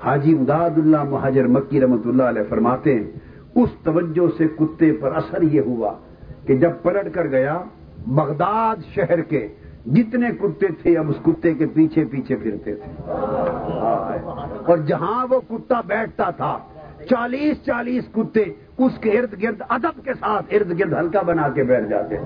حاجی 0.04 0.36
امداد 0.38 0.78
اللہ 0.78 1.04
مہاجر 1.04 1.48
مکی 1.48 1.82
رحمت 1.82 2.08
اللہ 2.08 2.24
علیہ 2.24 2.42
فرماتے 2.50 2.96
ہیں 2.96 3.04
اس 3.56 3.70
توجہ 3.84 4.28
سے 4.38 4.48
کتے 4.48 4.92
پر 4.92 5.16
اثر 5.16 5.42
یہ 5.42 5.62
ہوا 5.62 5.92
کہ 6.46 6.56
جب 6.56 6.72
پلٹ 6.82 7.14
کر 7.14 7.28
گیا، 7.28 7.62
بغداد 8.08 8.76
شہر 8.96 9.22
کے 9.22 9.48
جتنے 9.86 10.30
کتے 10.42 10.68
تھے، 10.82 10.98
اب 10.98 11.10
اس 11.10 11.16
کتے 11.26 11.54
کے 11.54 11.66
پیچھے 11.66 12.06
پیچھے 12.06 12.36
پھرتے 12.36 12.76
تھے۔ 12.76 12.92
اور 14.68 14.78
جہاں 14.78 15.26
وہ 15.30 15.40
کتا 15.50 15.82
بیٹھتا 15.88 16.30
تھا، 16.30 16.58
چالیس 17.10 17.66
چالیس 17.66 18.04
کتے 18.12 18.44
اس 18.78 18.98
کے 19.02 19.10
ارد 19.20 19.44
گرد 19.44 19.62
ادب 19.70 20.04
کے 20.04 20.14
ساتھ 20.14 20.54
ارد 20.54 20.80
گرد 20.80 20.94
ہلکا 20.94 21.22
بنا 21.22 21.50
کے 21.50 21.64
بیٹھ 21.64 21.90
جاتے 21.90 22.18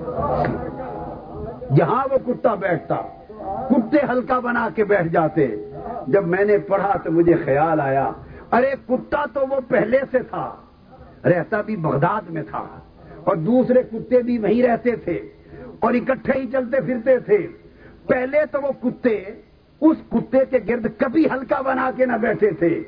جہاں 1.76 2.04
وہ 2.12 2.18
کتا 2.26 2.54
بیٹھتا، 2.56 2.96
کتے 3.70 3.98
ہلکا 4.10 4.40
بنا 4.40 4.68
کے 4.76 4.84
بیٹھ 4.84 5.08
جاتے۔ 5.08 5.48
جب 6.08 6.28
میں 6.28 6.46
نے 6.46 6.58
پڑھا 6.58 6.94
تو 7.04 7.12
مجھے 7.12 7.34
خیال 7.46 7.82
آیا، 7.82 8.12
ارے 8.52 8.74
کتا 8.88 9.26
تو 9.34 9.40
وہ 9.50 9.60
پہلے 9.68 10.00
سے 10.12 10.20
تھا۔ 10.20 10.56
رہتا 11.26 11.62
بھی 11.62 11.76
بغداد 11.76 12.30
میں 12.30 12.44
تھا 12.50 12.66
اور 13.24 13.36
دوسرے 13.36 13.84
کتے 13.84 14.22
بھی 14.22 14.38
وہیں 14.38 14.62
رہتے 14.64 14.96
تھے 14.96 15.18
اور 15.80 15.94
اکٹھے 15.94 16.40
ہی 16.40 16.46
چلتے 16.52 16.82
پھرتے 16.82 17.18
تھے۔ 17.20 17.38
پہلے 18.08 18.46
تو 18.52 18.62
وہ 18.62 18.72
کتے 18.82 19.16
اس 19.82 19.98
کتے 20.10 20.46
کے 20.52 20.58
گرد 20.68 20.86
کبھی 20.98 21.26
ہلکا 21.26 21.62
بنا 21.62 21.90
کے 21.98 22.06
نہ 22.06 22.18
بیٹھے 22.22 22.52
تھے۔ 22.52 22.84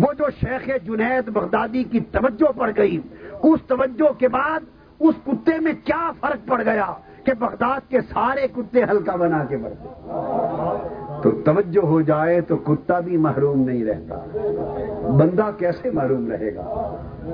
وہ 0.00 0.12
جو 0.18 0.30
شیخ 0.40 0.68
جنید 0.84 1.28
بغدادی 1.28 1.84
کی 1.84 2.00
توجہ 2.00 2.52
پڑ 2.58 2.70
گئی، 2.76 2.98
اس 3.42 3.60
توجہ 3.66 4.12
کے 4.18 4.28
بعد 4.28 4.60
اس 5.00 5.14
کتے 5.26 5.58
میں 5.60 5.72
کیا 5.84 6.10
فرق 6.20 6.48
پڑ 6.48 6.62
گیا 6.62 6.92
کہ 7.24 7.32
بغداد 7.38 7.90
کے 7.90 8.00
سارے 8.00 8.46
کتے 8.56 8.82
ہلکا 8.90 9.16
بنا 9.16 9.44
کے 9.44 9.56
بڑھتے 9.56 11.07
تو 11.22 11.30
توجہ 11.30 11.86
ہو 11.86 12.00
جائے 12.00 12.40
تو 12.40 12.56
کتا 12.56 13.00
بھی 13.00 13.16
محروم 13.16 13.60
نہیں 13.60 13.84
رہتا۔ 13.84 14.38
بندہ 15.18 15.50
کیسے 15.58 15.90
محروم 15.90 16.30
رہے 16.30 16.54
گا؟ 16.54 16.60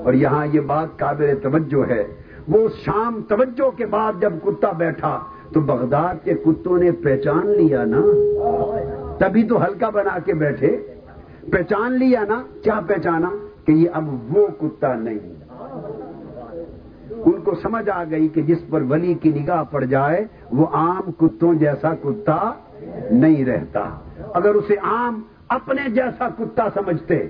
اور 0.04 0.14
یہاں 0.14 0.46
یہ 0.52 0.60
بات 0.60 0.98
قابل 0.98 1.34
توجہ 1.42 1.90
ہے۔ 1.90 2.04
وہ 2.48 2.68
شام 2.84 3.20
توجہ 3.28 3.70
کے 3.70 3.86
بعد 3.86 4.12
جب 4.20 4.32
کتا 4.44 4.72
بیٹھا 4.72 5.20
تو 5.52 5.60
بغداد 5.60 6.24
کے 6.24 6.34
کتوں 6.34 6.78
نے 6.78 6.92
پہچان 6.92 7.46
لیا 7.46 7.84
نا۔ 7.84 8.00
تبھی 9.18 9.42
تو 9.42 9.64
ہلکا 9.64 9.90
بنا 9.90 10.18
کے 10.18 10.34
بیٹھے۔ 10.34 10.76
پہچان 11.52 11.92
لیا 11.92 12.24
نا۔ 12.28 12.42
کیا 12.62 12.80
پہچانا؟ 12.86 13.30
کہ 13.64 13.72
یہ 13.72 13.88
اب 13.92 14.36
وہ 14.36 14.46
کتا 14.60 14.94
نہیں۔ 14.94 15.18
ان 17.10 17.40
کو 17.40 17.54
سمجھ 17.54 17.90
آ 17.90 18.04
گئی 18.10 18.28
کہ 18.28 18.42
جس 18.42 18.58
پر 18.70 18.82
ولی 18.82 19.14
کی 19.14 19.32
نگاہ 19.32 19.62
پڑ 19.70 19.84
جائے، 19.84 20.24
وہ 20.52 20.66
عام 20.72 21.12
کتوں 21.12 21.54
جیسا 21.54 21.94
کتا 21.94 22.52
نہیں 23.10 23.44
رہتا۔ 23.44 23.98
اگر 24.34 24.54
اسے 24.54 24.74
عام 24.74 25.22
اپنے 25.48 25.90
جیسا 25.90 26.28
کتا 26.28 26.68
سمجھتے، 26.74 27.28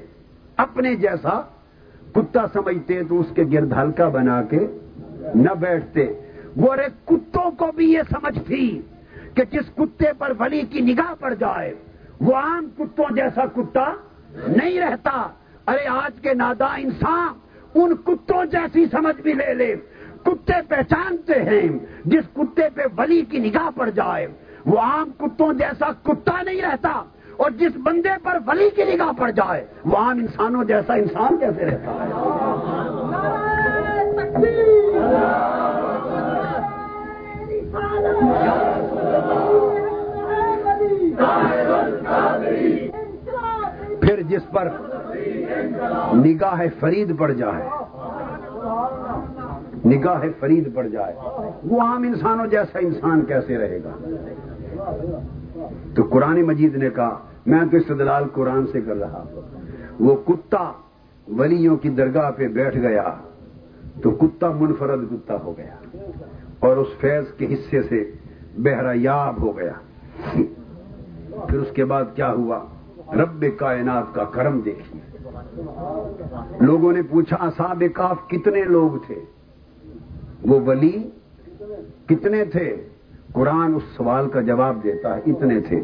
اپنے 0.57 0.95
جیسا 0.95 1.41
کتا 2.13 2.47
سمجھتے 2.53 3.03
تو 3.03 3.21
اس 3.21 3.27
کے 3.35 3.45
گرد 3.53 3.73
ہلکا 3.73 4.09
بنا 4.09 4.43
کے 4.43 4.67
نہ 5.35 5.51
بیٹھتے۔ 5.51 6.13
وہ 6.57 6.73
ارے 6.73 6.87
کتوں 7.05 7.51
کو 7.51 7.67
بھی 7.77 7.93
یہ 7.93 8.03
سمجھ 8.11 8.39
تھی 8.47 8.81
کہ 9.35 9.43
جس 9.51 9.75
کتے 9.75 10.07
پر 10.19 10.33
ولی 10.39 10.61
کی 10.61 10.81
نگاہ 10.81 11.15
پڑ 11.21 11.35
جائے، 11.35 11.75
وہ 12.21 12.35
عام 12.35 12.69
کتوں 12.79 13.15
جیسا 13.15 13.47
کتا 13.47 13.93
نہیں 14.49 14.81
رہتا۔ 14.81 15.29
ارے، 15.67 15.87
آج 15.89 16.21
کے 16.21 16.35
نادا 16.35 16.67
انسان 16.67 17.29
ان 17.75 17.95
کتوں 17.95 18.45
جیسی 18.45 18.87
سمجھ 18.87 19.21
بھی 19.21 19.33
لے 19.33 19.55
لے۔ 19.55 19.77
کتے 20.23 20.53
پہچانتے 20.69 21.33
ہیں 21.33 21.79
جس 22.05 22.25
کتے 22.35 22.63
پہ 22.75 22.83
ولی 22.99 23.23
کی 23.23 23.39
نگاہ 23.39 23.71
پڑ 23.77 23.91
جائے۔ 23.91 24.27
وہ 24.67 24.79
عام 24.81 25.11
کتوں 25.19 25.53
جیسا 25.59 25.91
کتا 26.03 26.41
نہیں 26.43 26.63
رہتا 26.63 27.03
اور 27.37 27.51
جس 27.59 27.77
بندے 27.85 28.17
پر 28.23 28.39
ولی 28.47 28.69
کی 28.77 28.83
نگاہ 28.85 29.13
پڑ 29.19 29.31
جائے، 29.37 29.65
وہ 29.85 29.97
عام 29.97 30.19
انسانوں 30.19 30.65
جیسا 30.65 30.95
انسان 30.95 31.37
کیسے 31.39 31.65
رہتا 31.65 31.93
ہے؟ 31.93 32.13
پھر 44.01 44.23
جس 44.29 44.51
پر 44.53 44.69
نگاہ 46.15 46.61
فرید 46.81 47.19
پڑ 47.19 47.31
جائے، 47.33 47.69
نگاہ 49.87 50.23
فرید 50.41 50.75
پڑ 50.75 50.87
جائے، 50.89 51.15
وہ 51.65 51.81
عام 51.83 52.03
انسانوں 52.03 52.47
جیسا 52.47 52.79
انسان 52.79 53.25
کیسے 53.29 53.59
رہے 53.59 53.79
گا؟ 53.85 53.97
تو 55.95 56.03
قرآن 56.03 56.43
مجید 56.43 56.77
نے 56.77 56.91
کہا، 56.91 57.19
میں 57.47 57.61
تو 57.71 57.77
استدلال 57.77 58.25
قرآن 58.33 58.67
سے 58.67 58.81
کر 58.81 58.97
رہا 58.97 59.25
وہ 60.01 60.17
کتا 60.27 60.73
ولیوں 61.29 61.77
کی 61.77 61.89
درگاہ 61.89 62.31
پہ 62.31 62.49
بیٹھ 62.49 62.79
گیا، 62.79 63.15
تو 64.03 64.11
کتا 64.11 64.51
منفرد 64.51 65.11
کتا 65.11 65.37
ہو 65.45 65.55
گیا۔ 65.57 65.97
اور 66.59 66.77
اس 66.77 66.87
فیض 67.01 67.25
کے 67.39 67.55
حصے 67.55 67.83
سے 67.83 68.11
بہرا 68.59 68.93
یاب 68.95 69.43
ہو 69.43 69.57
گیا۔ 69.57 69.73
پھر 71.49 71.59
اس 71.59 71.69
کے 71.75 71.85
بعد 71.85 72.05
کیا 72.15 72.33
ہوا؟ 72.33 72.65
رب 73.15 73.45
کائنات 73.59 74.15
کا 74.15 74.25
کرم 74.25 74.61
دیکھیے۔ 74.61 75.01
لوگوں 76.61 76.93
نے 76.93 77.03
پوچھا 77.03 77.37
اصاب 77.41 77.85
کاف 77.95 78.17
کتنے 78.29 78.63
لوگ 78.63 78.99
تھے؟ 79.07 79.15
وہ 80.43 80.61
ولی 80.61 81.11
کتنے 82.07 82.45
تھے؟ 82.45 82.89
قرآن 83.35 83.75
اس 83.75 83.83
سوال 83.97 84.29
کا 84.29 84.41
جواب 84.41 84.77
دیتا 84.85 85.17
ہے، 85.17 85.21
اتنے 85.27 85.61
تھے۔ 85.61 85.81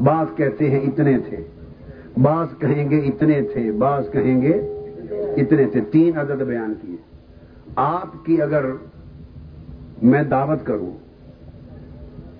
بعض 0.00 0.26
کہتے 0.36 0.70
ہیں 0.70 0.80
اتنے 0.80 1.18
تھے۔ 1.18 1.36
بعض 2.22 2.46
کہیں 2.58 2.90
گے 2.90 2.98
اتنے 2.98 3.42
تھے، 3.42 3.72
بعض 3.72 4.10
کہیں 4.10 4.42
گے 4.42 4.52
اتنے 5.36 5.64
تھے۔ 5.64 5.80
تین 5.80 6.18
عدد 6.18 6.42
بیان 6.42 6.74
کیے۔ 6.80 6.96
آپ 7.76 8.24
کی 8.24 8.42
اگر 8.42 8.64
میں 10.02 10.22
دعوت 10.22 10.66
کروں 10.66 10.90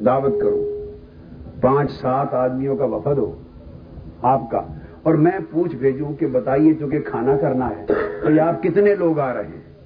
دعوت 0.05 0.35
کروں، 0.41 0.65
پانچ 1.61 1.91
سات 1.91 2.35
آدمیوں 2.35 2.77
کا 2.77 2.85
وفد 2.85 3.19
ہو، 3.19 3.43
آپ 4.23 4.51
کا، 4.51 4.63
اور 5.03 5.15
میں 5.15 5.39
پوچھ 5.51 5.77
بھیجوں 5.77 6.13
کہ 6.13 6.27
بتائیے 6.27 6.75
چونکہ 6.75 7.01
کھانا 7.01 7.37
کرنا 7.37 7.71
ہے، 7.71 7.87
تو 8.23 8.31
یہ 8.31 8.41
آپ 8.41 8.63
کتنے 8.63 8.95
لوگ 8.95 9.19
آ 9.19 9.35
رہے 9.35 9.45
ہیں؟ 9.45 9.77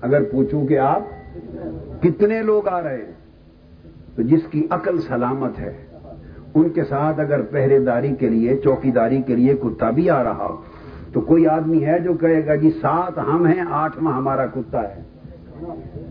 اگر 0.00 0.22
پوچھوں 0.32 0.66
کہ 0.66 0.78
آپ 0.78 1.02
کتنے 2.02 2.42
لوگ 2.42 2.68
آ 2.68 2.82
رہے 2.82 2.96
ہیں؟ 2.96 3.21
تو 4.16 4.22
جس 4.22 4.40
کی 4.50 4.66
عقل 4.70 5.00
سلامت 5.00 5.58
ہے، 5.58 5.76
ان 6.54 6.68
کے 6.68 6.84
ساتھ 6.84 7.20
اگر 7.20 7.42
پہرے 7.42 7.78
داری 7.78 8.14
کے 8.18 8.28
لیے 8.28 8.56
چوکی 8.56 8.90
داری 8.90 9.22
کے 9.22 9.36
لیے 9.36 9.54
کتا 9.54 9.90
بھی 9.90 10.10
آ 10.10 10.24
رہا 10.24 10.46
ہو 10.50 10.56
تو 11.12 11.20
کوئی 11.20 11.46
آدمی 11.46 11.86
ہے 11.86 11.98
جو 11.98 12.14
کہے 12.14 12.46
گا 12.46 12.54
جی 12.54 12.70
سات 12.70 13.18
ہم 13.18 13.46
ہیں 13.46 13.64
آٹھواں 13.70 14.12
ہمارا 14.12 14.46
کتا 14.46 14.82
ہے۔ 14.82 15.02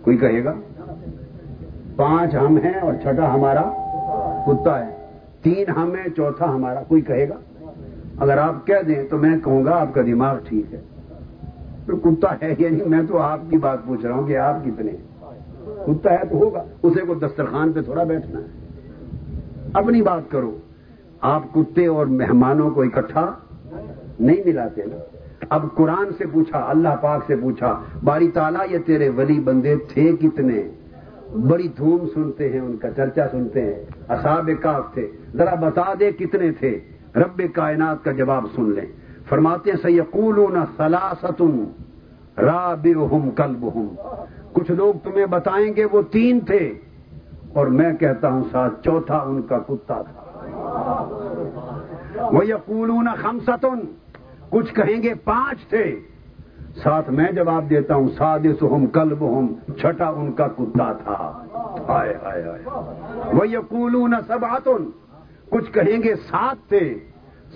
کوئی 0.02 0.18
کہے 0.18 0.44
گا؟ 0.44 0.54
پانچ 1.96 2.36
ہم 2.36 2.58
ہیں 2.58 2.74
اور 2.74 2.94
چھٹا 3.02 3.34
ہمارا 3.34 3.62
کتا 4.48 4.86
ہے۔ 4.86 4.96
تین 5.42 5.70
ہم 5.78 5.96
ہیں، 5.96 6.10
چوتھا 6.16 6.46
ہمارا، 6.46 6.84
کوئی 6.84 7.02
کہے 7.02 7.30
گا؟ 7.30 7.36
اگر 8.18 8.38
آپ 8.38 8.68
کہہ 8.68 8.84
دیں 8.88 9.04
تو 9.10 9.18
میں 9.18 9.38
کہوں 9.44 9.66
گا، 9.66 9.82
آپ 9.82 9.94
کا 9.94 10.02
دماغ 10.02 10.38
ٹھیک 10.46 10.74
ہے۔ 10.74 10.82
تو 11.86 11.98
کتا 11.98 12.36
ہے 12.42 12.56
یا 12.58 12.70
نہیں، 12.70 12.90
میں 12.90 13.02
تو 13.08 13.18
آپ 13.18 13.40
کی 13.50 13.58
بات 13.58 13.78
پوچھ 13.86 14.06
رہا 14.06 14.16
ہوں 14.16 14.28
کہ 14.28 14.38
آپ 14.38 14.66
کتنے 14.66 14.92
ہیں۔ 14.92 15.11
کتا 15.88 16.12
ہے 16.12 16.26
تو 16.30 16.36
ہوگا، 16.36 16.64
اسے 16.84 17.02
کو 17.02 17.14
دسترخوان 17.14 17.72
پہ 17.72 17.82
تھوڑا 17.82 18.04
بیٹھنا 18.04 18.40
ہے۔ 18.40 18.46
اپنی 19.74 20.02
بات 20.02 20.32
کرو، 20.32 20.58
آپ 21.22 21.54
کتے 21.54 21.86
اور 21.86 22.06
مہمانوں 22.06 22.70
کو 22.70 22.82
اکٹھا 22.82 23.34
نہیں 24.20 24.42
ملاتے 24.46 24.82
نا۔ 24.86 24.96
اب 25.50 25.66
قرآن 25.76 26.10
سے 26.18 26.24
پوچھا، 26.32 26.66
اللہ 26.68 26.90
پاک 27.02 27.24
سے 27.28 27.36
پوچھا، 27.36 27.82
باری 28.04 28.32
تالا 28.32 28.64
یہ 28.72 28.78
تیرے 28.86 29.10
ولی 29.10 29.40
بندے 29.40 29.76
تھے 29.76 30.12
کتنے؟ 30.22 30.62
بڑی 31.50 31.68
دھوم 31.68 32.06
سنتے 32.14 32.50
ہیں، 32.50 32.60
ان 32.60 32.78
کا 32.78 32.92
چرچا 32.92 33.28
سنتے 33.32 33.62
ہیں۔ 33.62 33.86
اصاب 34.10 34.50
کاف 34.62 34.94
تھے، 34.94 35.12
ذرا 35.36 35.56
بتا 35.56 35.94
دے 36.00 36.12
کتنے 36.12 36.52
تھے؟ 36.52 36.80
رب 37.16 37.42
کائنات 37.54 38.04
کا 38.04 38.12
جواب 38.12 38.46
سن 38.56 38.72
لیں۔ 38.72 38.86
فرماتے 39.30 39.72
ہیں 39.72 39.78
سیقول 39.82 40.56
سلاستن 40.78 41.64
رابعہم 42.38 43.30
کلبہم 43.32 43.88
کچھ 44.54 44.72
لوگ 44.72 44.94
تمہیں 45.04 45.26
بتائیں 45.26 45.76
گے 45.76 45.86
وہ 45.86 46.02
تین 46.02 46.40
تھے۔ 46.40 46.74
اور 47.54 47.68
میں 47.68 47.94
کہتا 47.94 48.30
ہوں 48.30 48.44
ساتھ، 48.52 48.84
چوتھا 48.84 49.18
ان 49.18 49.42
کا 49.42 49.60
کتا 49.60 50.02
تھا۔ 50.02 50.18
وہ 52.32 52.46
یقولون 52.46 53.08
خمستن، 53.18 53.80
کچھ 54.50 54.74
کہیں 54.74 55.04
گے 55.04 55.14
پانچ 55.14 55.70
تھے۔ 55.70 56.00
ساتھ 56.84 57.10
میں 57.10 57.32
جواب 57.32 57.70
دیتا 57.70 57.96
ہوں 57.96 58.08
سادس 58.18 58.64
ہم 58.64 58.86
کلب 58.86 59.40
ہم 59.40 59.48
چھٹا 59.78 60.08
ان 60.08 60.32
کا 60.32 60.48
کتا 60.48 60.94
تھا۔ 60.94 61.44
آئے 61.88 62.18
آئے 62.24 62.44
آئے۔ 62.44 62.64
وہ 63.34 63.48
یقولون 63.48 64.14
سباتن 64.28 64.90
کچھ 65.50 65.72
کہیں 65.72 66.04
گے 66.04 66.16
سات 66.16 66.70
تھے۔ 66.70 67.00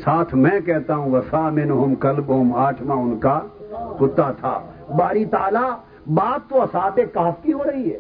ساتھ 0.04 0.36
میں 0.36 0.60
کہتا 0.60 0.96
ہوں 0.96 1.12
وسامن 1.12 1.72
ہم 1.72 1.96
کلب 1.96 2.42
ہم 2.42 2.56
آٹھواں 2.56 2.98
ان 2.98 3.20
کا 3.20 3.40
کتا 4.00 4.32
تھا۔ 4.32 4.60
باری 4.98 5.26
تالا 5.26 5.76
بات 6.08 6.50
تو 6.50 6.62
اسات 6.62 7.00
کاف 7.14 7.34
کی 7.44 7.54
ہو 7.54 7.64
رہی 7.64 7.94
ہے۔ 7.94 8.00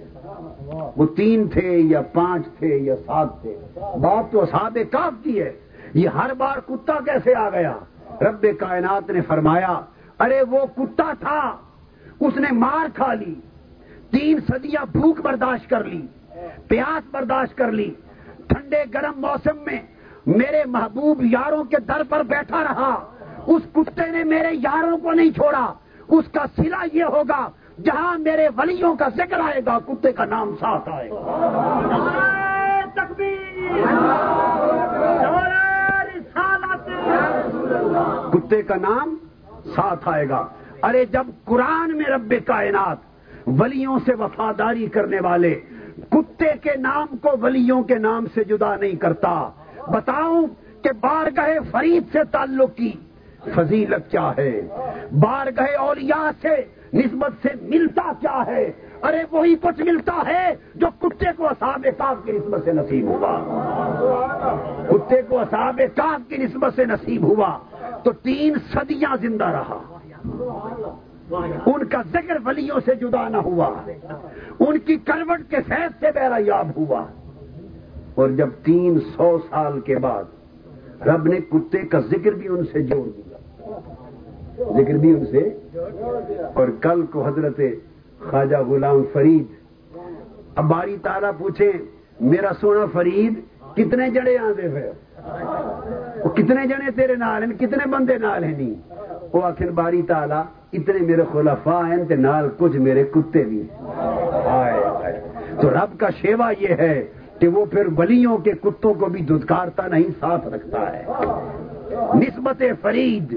وہ 0.96 1.06
تین 1.16 1.48
تھے 1.48 1.78
یا 1.78 2.02
پانچ 2.02 2.48
تھے 2.60 2.78
یا 2.78 2.96
سات 2.96 3.42
تھے۔ 3.42 3.60
بات 3.76 4.32
تو 4.32 4.42
اسات 4.42 4.74
کاف 4.92 5.14
کی 5.24 5.42
ہے۔ 5.42 5.54
یہ 5.94 6.10
ہر 6.10 6.34
بار 6.34 6.58
کتا 6.58 6.94
کیسے 7.06 7.36
آ 7.36 7.50
گیا؟ 7.50 7.74
رب 8.22 8.46
کائنات 8.60 9.10
نے 9.10 9.22
فرمایا، 9.22 9.82
ارے 10.20 10.42
وہ 10.50 10.66
کتا 10.76 11.12
تھا۔ 11.20 11.58
اس 12.20 12.38
نے 12.38 12.52
مار 12.52 12.88
کھا 12.94 13.14
لی۔ 13.14 13.36
تین 14.12 14.40
صدیاں 14.48 14.86
بھوک 14.92 15.20
برداشت 15.20 15.70
کر 15.70 15.84
لی، 15.84 16.08
پیاس 16.68 17.04
برداشت 17.12 17.58
کر 17.58 17.72
لی۔ 17.72 17.92
ٹھنڈے 18.48 18.84
گرم 18.94 19.22
موسم 19.22 19.58
میں 19.58 19.80
میرے 20.26 20.64
محبوب 20.66 21.24
یاروں 21.24 21.64
کے 21.64 21.78
در 21.78 22.02
پر 22.10 22.24
بیٹھا 22.24 22.64
رہا۔ 22.64 23.06
اس 23.48 23.62
کتے 23.74 24.12
نے 24.12 24.24
میرے 24.24 24.50
یاروں 24.52 24.98
کو 24.98 25.12
نہیں 25.12 25.32
چھوڑا۔ 25.32 25.74
اس 26.08 26.26
کا 26.32 26.46
سلا 26.56 26.86
یہ 26.94 27.04
ہوگا 27.04 27.50
جہاں 27.84 28.18
میرے 28.18 28.48
ولیوں 28.58 28.96
کا 28.96 29.08
ذکر 29.18 29.40
آئے 29.40 29.62
گا 29.66 29.80
کتے 29.88 30.12
کا 30.12 30.26
نام 30.26 30.56
ساتھ 30.60 30.90
آئے 30.90 31.10
گا۔ 31.10 31.56
کتے 38.34 38.62
کا 38.62 38.76
نام 38.76 39.16
ساتھ 39.76 40.10
آئے 40.10 40.30
گا۔ 40.30 40.48
ارے 40.84 41.06
جب 41.06 41.28
قرآن 41.46 41.98
میں 41.98 42.06
رب 42.06 42.34
کائنات 42.46 42.98
ولیوں 43.48 44.00
سے 44.06 44.14
وفاداری 44.20 44.88
کرنے 44.88 45.20
والے 45.20 45.60
کتے 46.10 46.52
کے 46.62 46.76
نام 46.78 47.18
کو 47.18 47.30
ولیوں 47.42 47.84
کے 47.84 47.96
نام 47.96 48.26
سے 48.34 48.44
جدا 48.44 48.76
نہیں 48.76 48.96
کرتا 48.96 49.50
بتاؤں 49.88 50.48
کہ 50.84 50.92
بار 50.92 51.26
گئے 51.38 51.60
فرید 51.72 52.04
سے 52.12 52.20
تعلق 52.32 52.76
کی 52.76 52.92
فضیلت 53.56 54.12
کیا 54.12 54.32
ہے؟ 54.38 54.62
بار 55.12 55.48
گئے 55.48 55.76
اولیاء 55.76 56.30
سے 56.42 56.56
نسبت 56.96 57.32
سے 57.42 57.50
ملتا 57.62 58.12
کیا 58.20 58.44
ہے؟ 58.48 58.72
ارے 59.04 59.24
وہی 59.32 59.56
کچھ 59.56 59.82
ملتا 59.82 60.22
ہے 60.28 60.56
جو 60.76 60.88
کتے 61.00 61.26
کو 61.38 61.48
اصاب 61.48 61.88
کاف 61.98 62.26
کی 62.26 62.32
نسبت 62.32 62.64
سے 62.64 62.72
نصیب 62.74 63.08
ہوا۔ 63.08 63.40
کتے 64.90 65.22
کو 65.22 65.40
اصاب 65.40 65.82
کاف 65.96 66.30
کی 66.30 66.38
نسبت 66.38 66.74
سے 66.76 66.86
نصیب 66.86 67.24
ہوا 67.24 67.58
تو 68.04 68.12
تین 68.12 68.54
صدیاں 68.74 69.16
زندہ 69.22 69.46
رہا۔ 69.46 69.98
ان 71.66 71.86
کا 71.86 72.02
ذکر 72.14 72.38
ولیوں 72.46 72.80
سے 72.86 72.96
جدا 72.96 73.30
نہ 73.30 73.38
ہوا۔ 73.38 73.70
ان 74.60 74.78
کی 74.78 74.96
کروٹ 74.96 75.50
کے 75.50 75.58
فیض 75.68 76.00
سے 76.00 76.12
بیرا 76.16 76.38
یاب 76.40 76.68
ہوا۔ 76.78 77.06
اور 78.16 78.30
جب 78.30 78.50
تین 78.64 79.00
سو 79.00 79.38
سال 79.50 79.80
کے 79.80 79.96
بعد 79.96 80.24
رب 81.08 81.26
نے 81.26 81.38
کتے 81.38 81.78
کا 81.78 82.00
ذکر 82.00 82.32
بھی 82.32 82.48
ان 82.48 82.66
سے 82.72 82.84
جوڑ 82.84 83.06
دیا۔ 83.06 83.38
ذکر 84.58 84.94
بھی 84.94 85.10
ان 85.10 85.26
سے۔ 85.26 85.44
اور 86.54 86.68
کل 86.82 87.06
کو 87.06 87.26
حضرت 87.28 87.60
خواجہ 88.30 88.58
غلام 88.58 89.04
فرید۔ 89.14 89.46
اب 90.56 90.66
باری 90.66 90.96
تالا 91.04 91.32
پوچھے 91.32 91.72
میرا 92.20 92.52
سونا 92.62 92.86
فرید 92.94 93.34
کتنے 93.76 94.10
جڑے 94.10 94.38
آدھے 94.38 94.68
پھر؟ 94.70 94.90
وہ 96.24 96.30
کتنے 96.30 96.68
جنے 96.68 96.92
تیرے 96.96 97.16
نال 97.16 97.44
ہیں؟ 97.44 97.54
کتنے 97.60 97.88
بندے 97.90 98.18
نال 98.18 98.44
ہیں 98.44 98.58
نہیں 98.58 98.74
وہ 99.34 99.42
آخر 99.44 99.72
باری 99.72 100.02
تالا 100.02 100.44
اتنے 100.74 101.00
میرے 101.00 101.24
خلفا 101.32 101.80
ہیں 101.88 102.04
تے 102.08 102.16
نال 102.16 102.50
کچھ 102.58 102.78
میرے 102.78 103.04
کتے 103.04 103.44
بھی 103.44 103.64
آئے 104.46 105.14
تو 105.62 105.70
رب 105.70 106.00
کا 106.00 106.10
شیوا 106.22 106.52
یہ 106.60 106.74
ہے 106.80 106.96
کہ 107.40 107.48
وہ 107.48 107.66
پھر 107.66 107.88
ولیوں 107.98 108.38
کے 108.38 108.52
کتوں 108.64 108.94
کو 108.94 109.06
بھی 109.06 109.22
دھدکارتا 109.22 109.88
نہیں، 109.88 110.10
ساتھ 110.20 110.48
رکھتا 110.48 110.82
ہے۔ 110.94 111.04
نسبت 112.22 112.64
فرید 112.82 113.36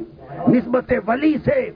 نسبت 0.48 0.92
ولی 1.06 1.36
سے۔ 1.44 1.70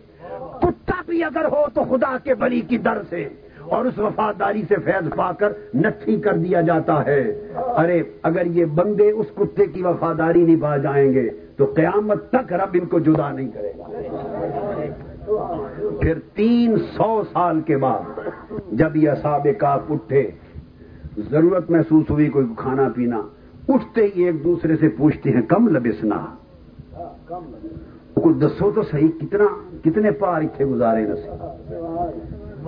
کتا 0.58 1.02
بھی 1.06 1.24
اگر 1.24 1.44
ہو 1.44 1.64
تو 1.74 1.82
خدا 1.84 2.16
کے 2.24 2.34
بلی 2.34 2.60
کی 2.60 2.78
در 2.78 2.98
سے۔ 3.10 3.28
اور 3.60 3.84
اس 3.84 3.98
وفاداری 3.98 4.62
سے 4.68 4.76
فیض 4.84 5.08
پا 5.16 5.32
کر 5.32 5.52
نتھی 5.74 6.20
کر 6.20 6.32
دیا 6.32 6.60
جاتا 6.60 7.04
ہے۔ 7.06 7.48
ارے، 7.54 8.02
اگر 8.22 8.46
یہ 8.46 8.64
بندے 8.64 9.10
اس 9.10 9.26
کتے 9.34 9.66
کی 9.66 9.82
وفاداری 9.82 10.42
نہیں 10.42 10.62
پا 10.62 10.76
جائیں 10.76 11.12
گے، 11.12 11.30
تو 11.56 11.64
قیامت 11.64 12.30
تک 12.30 12.52
رب 12.52 12.68
ان 12.72 12.86
کو 12.86 12.98
جدا 12.98 13.32
نہیں 13.32 13.48
کرے 13.48 13.72
گا۔ 13.78 14.02
پھر 16.00 16.18
تین 16.34 16.76
سو 16.78 17.22
سال 17.32 17.60
کے 17.60 17.76
بعد 17.76 18.20
جب 18.72 18.96
یہ 18.96 19.10
اصاب 19.10 19.46
کا 19.58 19.78
اٹھے، 19.90 20.30
ضرورت 21.30 21.70
محسوس 21.70 22.10
ہوئی 22.10 22.28
کوئی 22.28 22.46
کھانا 22.56 22.88
پینا، 22.94 23.22
اٹھتے 23.68 24.08
ہی 24.16 24.22
ایک 24.22 24.44
دوسرے 24.44 24.76
سے 24.76 24.88
پوچھتے 24.88 25.30
ہیں، 25.30 25.42
کم 25.42 25.68
لبسنا؟ 25.68 26.26
کچھ 28.14 28.36
دسو 28.38 28.70
تو 28.70 28.82
صحیح 28.82 29.08
کتنا 29.20 29.44
کتنے 29.84 30.10
پار 30.10 30.42
اتنے 30.42 30.66
گزارے 30.66 31.06
نسی 31.06 31.28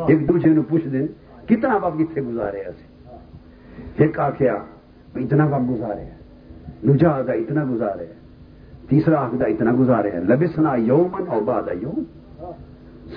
ایک 0.08 0.28
دوسرے 0.28 0.50
نے 0.50 0.60
پوچھ 0.68 0.88
دیں 0.88 1.06
کتنا 1.48 1.74
وقت 1.74 2.00
اتنے 2.00 2.22
گزارے 2.22 2.58
ایسے 2.58 4.02
ایک 4.02 4.18
آخیا 4.18 4.54
اتنا 5.14 5.46
وقت 5.46 5.70
گزارے 5.70 6.04
دوجا 6.86 7.10
آگا 7.10 7.32
اتنا 7.32 7.64
گزارے 7.70 8.06
تیسرا 8.88 9.20
آخدہ 9.20 9.44
اتنا 9.46 9.72
گزارے 9.78 10.10
لبسنا 10.10 10.74
یومن 10.74 11.24
اور 11.28 11.42
باد 11.42 11.62
یوم۔ 11.82 12.02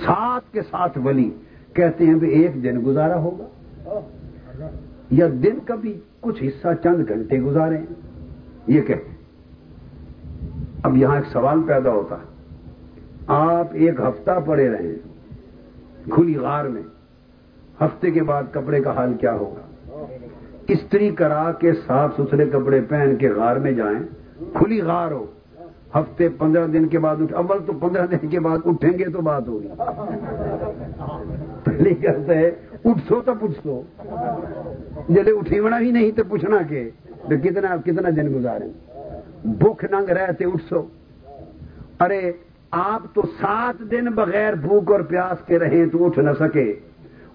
ساتھ 0.06 0.54
کے 0.54 0.62
ساتھ 0.62 0.98
ولی 0.98 1.30
کہتے 1.74 2.06
ہیں 2.06 2.20
کہ 2.20 2.26
ایک 2.26 2.64
دن 2.64 2.80
گزارا 2.86 3.18
ہوگا۔ 3.18 4.00
یا 5.12 5.28
دن 5.44 5.60
کا 5.66 5.76
بھی 5.76 6.00
کچھ 6.20 6.44
حصہ 6.44 6.68
چند 6.84 7.10
گھنٹے 7.10 7.40
گزارے 7.42 7.78
ہیں۔ 7.78 7.86
یہ 8.68 8.82
کہتے 8.82 9.17
اب 10.84 10.98
یہاں 10.98 11.16
ایک 11.16 11.26
سوال 11.32 11.62
پیدا 11.68 11.92
ہوتا 11.92 12.16
آپ 13.36 13.68
ایک 13.74 14.00
ہفتہ 14.00 14.40
پڑے 14.46 14.70
رہے 14.70 14.94
کھلی 16.12 16.36
غار 16.38 16.66
میں، 16.66 16.82
ہفتے 17.82 18.12
کے 18.12 18.24
بعد 18.24 18.44
کپڑے 18.52 18.80
کا 18.82 18.96
حال 18.96 19.14
کیا 19.20 19.34
ہوگا؟ 19.34 19.62
استری 20.68 21.10
کرا 21.16 21.52
کے 21.60 21.72
صاف 21.88 22.16
ستھرے 22.18 22.46
کپڑے 22.46 22.82
پہن 22.90 23.16
کے 23.16 23.30
غار 23.30 23.56
میں 23.56 23.72
جائیں، 23.72 24.00
کھلی 24.54 24.82
غار 24.82 25.12
ہو، 25.12 25.26
ہفتے 25.96 26.30
پندرہ 26.38 26.68
دن 26.68 26.88
کے 26.88 27.00
بعد 27.00 27.22
اٹھ، 27.22 27.34
اول 27.34 27.60
تو 27.66 27.74
پندرہ 27.80 28.06
دن 28.08 28.28
کے 28.28 28.40
بعد 28.40 28.58
اٹھیں 28.66 28.98
گے 29.00 29.06
تو 29.14 29.22
بات 29.22 29.48
ہوگی۔ 29.48 29.68
پہلی 31.64 31.94
کہتے 31.96 32.36
ہے 32.36 32.48
اٹھ 32.86 33.00
سو 33.08 33.22
تو 33.26 33.34
پوچھ 33.40 33.60
سو 33.64 33.82
جلے 35.10 35.32
اٹھیونا 35.32 35.80
ہی 35.80 35.92
نہیں 35.92 36.12
تو 36.12 36.24
پوچھنا 36.30 36.62
کہ 36.70 36.90
کتنا 37.30 37.76
کتنا 37.86 38.10
دن 38.16 38.34
گزارے 38.34 38.66
بھوک 39.46 39.84
ننگ 39.84 40.10
رہتے 40.10 40.46
اٹھ 40.46 40.64
سو 40.70 40.84
ارے، 42.00 42.32
آپ 42.72 43.16
تو 43.16 43.22
سات 43.22 43.92
دن 43.92 44.06
بغیر 44.06 44.54
بھوک 44.54 44.92
اور 44.92 45.00
پیاس 45.00 45.48
کے 45.48 45.60
رہیں 45.60 45.86
تو 45.86 46.06
اٹھ 46.06 46.20
نہ 46.20 46.30
سکے۔ 46.40 46.80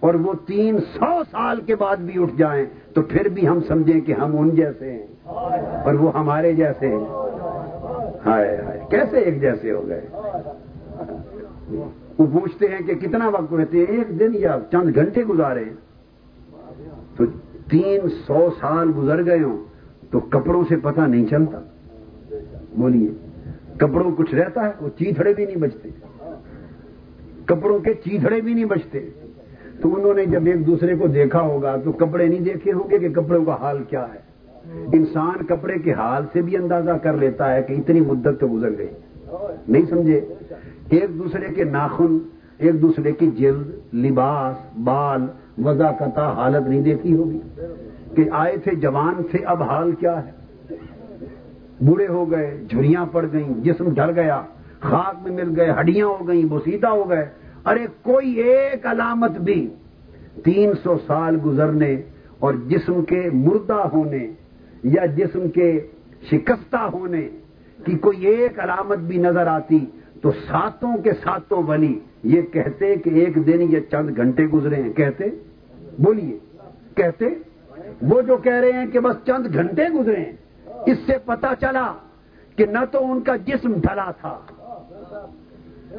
اور 0.00 0.14
وہ 0.14 0.32
تین 0.46 0.78
سو 0.78 1.22
سال 1.30 1.60
کے 1.60 1.76
بعد 1.76 1.96
بھی 1.96 2.22
اٹھ 2.22 2.36
جائیں 2.36 2.64
تو 2.94 3.02
پھر 3.02 3.28
بھی 3.28 3.48
ہم 3.48 3.60
سمجھیں 3.68 4.00
کہ 4.00 4.12
ہم 4.12 4.38
ان 4.38 4.50
جیسے 4.50 4.92
ہیں۔ 4.92 5.06
اور 5.24 5.94
وہ 5.94 6.18
ہمارے 6.18 6.52
جیسے 6.52 6.88
ہیں۔ 6.88 7.06
ہائے 8.26 8.56
ہائے، 8.56 8.80
کیسے 8.90 9.18
ایک 9.18 9.40
جیسے 9.40 9.72
ہو 9.72 9.88
گئے؟ 9.88 10.00
وہ 12.18 12.40
پوچھتے 12.40 12.66
ہیں 12.66 12.86
کہ 12.86 12.94
کتنا 12.94 13.28
وقت 13.28 13.54
رہتے 13.54 13.78
ہیں؟ 13.78 13.86
ایک 13.88 14.20
دن 14.20 14.30
یا 14.34 14.56
چند 14.72 14.94
گھنٹے 14.94 15.24
گزارے۔ 15.24 15.64
تو 17.16 17.24
تین 17.70 18.08
سو 18.26 18.50
سال 18.60 18.90
گزر 18.98 19.24
گئے 19.24 19.42
ہوں 19.42 19.64
تو 20.10 20.20
کپڑوں 20.20 20.64
سے 20.68 20.76
پتہ 20.76 21.00
نہیں 21.00 21.26
چلتا۔ 21.26 21.60
بولیے، 22.76 23.08
کپڑوں 23.76 24.10
کچھ 24.16 24.34
رہتا 24.34 24.66
ہے، 24.66 24.72
وہ 24.80 24.88
چیتڑے 24.98 25.34
بھی 25.34 25.44
نہیں 25.44 25.56
بچتے۔ 25.56 25.88
کپڑوں 27.44 27.78
کے 27.78 27.94
چیتڑے 27.94 28.40
بھی 28.40 28.54
نہیں 28.54 28.64
بچتے۔ 28.64 29.10
تو 29.80 29.94
انہوں 29.94 30.14
نے 30.14 30.26
جب 30.26 30.46
ایک 30.46 30.66
دوسرے 30.66 30.96
کو 30.96 31.06
دیکھا 31.06 31.40
ہوگا، 31.40 31.76
تو 31.76 31.92
کپڑے 31.92 32.26
نہیں 32.26 32.40
دیکھے 32.40 32.72
ہوں 32.72 32.90
گے 32.90 32.98
کہ 32.98 33.08
کپڑوں 33.08 33.44
کا 33.44 33.56
حال 33.60 33.82
کیا 33.88 34.06
ہے۔ 34.14 34.32
انسان 34.92 35.44
کپڑے 35.44 35.78
کے 35.78 35.92
حال 35.92 36.22
سے 36.32 36.42
بھی 36.42 36.56
اندازہ 36.56 36.90
کر 36.90 37.12
لیتا 37.12 37.54
ہے 37.54 37.62
کہ 37.62 37.72
اتنی 37.72 38.00
مدت 38.00 38.40
تو 38.40 38.48
گزر 38.48 38.78
گئی۔ 38.78 38.88
نہیں 39.68 39.84
سمجھے؟ 39.90 40.20
ایک 40.90 41.18
دوسرے 41.18 41.54
کے 41.54 41.64
ناخن، 41.64 42.18
ایک 42.58 42.82
دوسرے 42.82 43.12
کی 43.12 43.30
جلد، 43.30 43.94
لباس، 43.94 44.78
بال 44.78 45.26
وضاقتہ 45.64 46.32
حالت 46.36 46.68
نہیں 46.68 46.80
دیکھی 46.80 47.16
ہوگی 47.16 47.38
کہ 48.14 48.24
آئے 48.30 48.56
تھے 48.56 48.74
جوان 48.74 49.22
سے 49.30 49.38
اب 49.44 49.62
حال 49.62 49.92
کیا 49.92 50.26
ہے۔ 50.26 50.41
بوڑھے 51.86 52.06
ہو 52.06 52.30
گئے، 52.30 52.60
جھریاں 52.70 53.06
پڑ 53.06 53.26
گئیں، 53.32 53.54
جسم 53.56 53.94
ڈر 53.94 54.14
گیا، 54.14 54.42
خاک 54.80 55.28
میں 55.28 55.44
مل 55.44 55.60
گئے، 55.60 55.70
ہڈیاں 55.80 56.06
ہو 56.06 56.28
گئیں 56.28 56.44
بوسیدہ 56.44 56.88
ہو 56.88 57.10
گئے۔ 57.10 57.24
ارے 57.66 57.86
کوئی 58.02 58.32
ایک 58.32 58.86
علامت 58.86 59.30
بھی 59.30 59.68
تین 60.44 60.72
سو 60.82 60.98
سال 61.06 61.38
گزرنے 61.44 62.02
اور 62.38 62.54
جسم 62.66 63.04
کے 63.04 63.30
مردہ 63.32 63.82
ہونے 63.92 64.26
یا 64.82 65.06
جسم 65.06 65.48
کے 65.48 65.80
شکستہ 66.30 66.88
ہونے 66.92 67.28
کی 67.84 67.98
کوئی 67.98 68.26
ایک 68.26 68.60
علامت 68.60 68.98
بھی 68.98 69.18
نظر 69.18 69.46
آتی 69.46 69.86
تو 70.22 70.30
ساتوں 70.30 70.96
کے 70.96 71.12
ساتوں 71.12 71.62
ولی 71.62 71.98
یہ 72.22 72.42
کہتے 72.42 72.96
کہ 72.96 73.10
ایک 73.10 73.46
دن 73.46 73.62
یہ 73.62 73.80
چند 73.90 74.16
گھنٹے 74.16 74.46
گزرے 74.46 74.82
ہیں۔ 74.82 74.92
کہتے؟ 74.92 75.24
بولیے۔ 75.98 76.38
کہتے؟ 76.94 77.24
وہ 78.02 78.22
جو 78.22 78.36
کہہ 78.36 78.52
رہے 78.52 78.72
ہیں 78.72 78.86
کہ 78.86 79.00
بس 79.00 79.16
چند 79.26 79.54
گھنٹے 79.54 79.84
گزرے 80.00 80.16
ہیں۔ 80.16 80.32
اس 80.86 80.98
سے 81.06 81.18
پتا 81.24 81.52
چلا 81.60 81.92
کہ 82.58 82.66
نہ 82.66 82.84
تو 82.90 82.98
ان 83.12 83.20
کا 83.20 83.36
جسم 83.46 83.72
ڈھلا 83.82 84.10
تھا، 84.20 84.38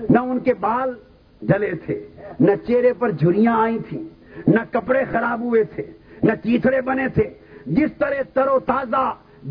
نہ 0.09 0.19
ان 0.19 0.39
کے 0.39 0.53
بال 0.53 0.93
ڈلے 1.41 1.71
تھے، 1.86 1.97
نہ 2.39 2.51
چہرے 2.67 2.93
پر 2.99 3.11
جھریاں 3.11 3.55
آئی 3.61 3.77
تھیں، 3.89 4.03
نہ 4.47 4.59
کپڑے 4.71 5.03
خراب 5.11 5.41
ہوئے 5.41 5.63
تھے، 5.63 5.84
نہ 6.23 6.31
چیتڑے 6.43 6.81
بنے 6.81 7.07
تھے۔ 7.07 7.29
جس 7.65 7.91
طرح 7.97 8.21
تر 8.34 8.47
و 8.47 8.59
تازہ 8.59 9.05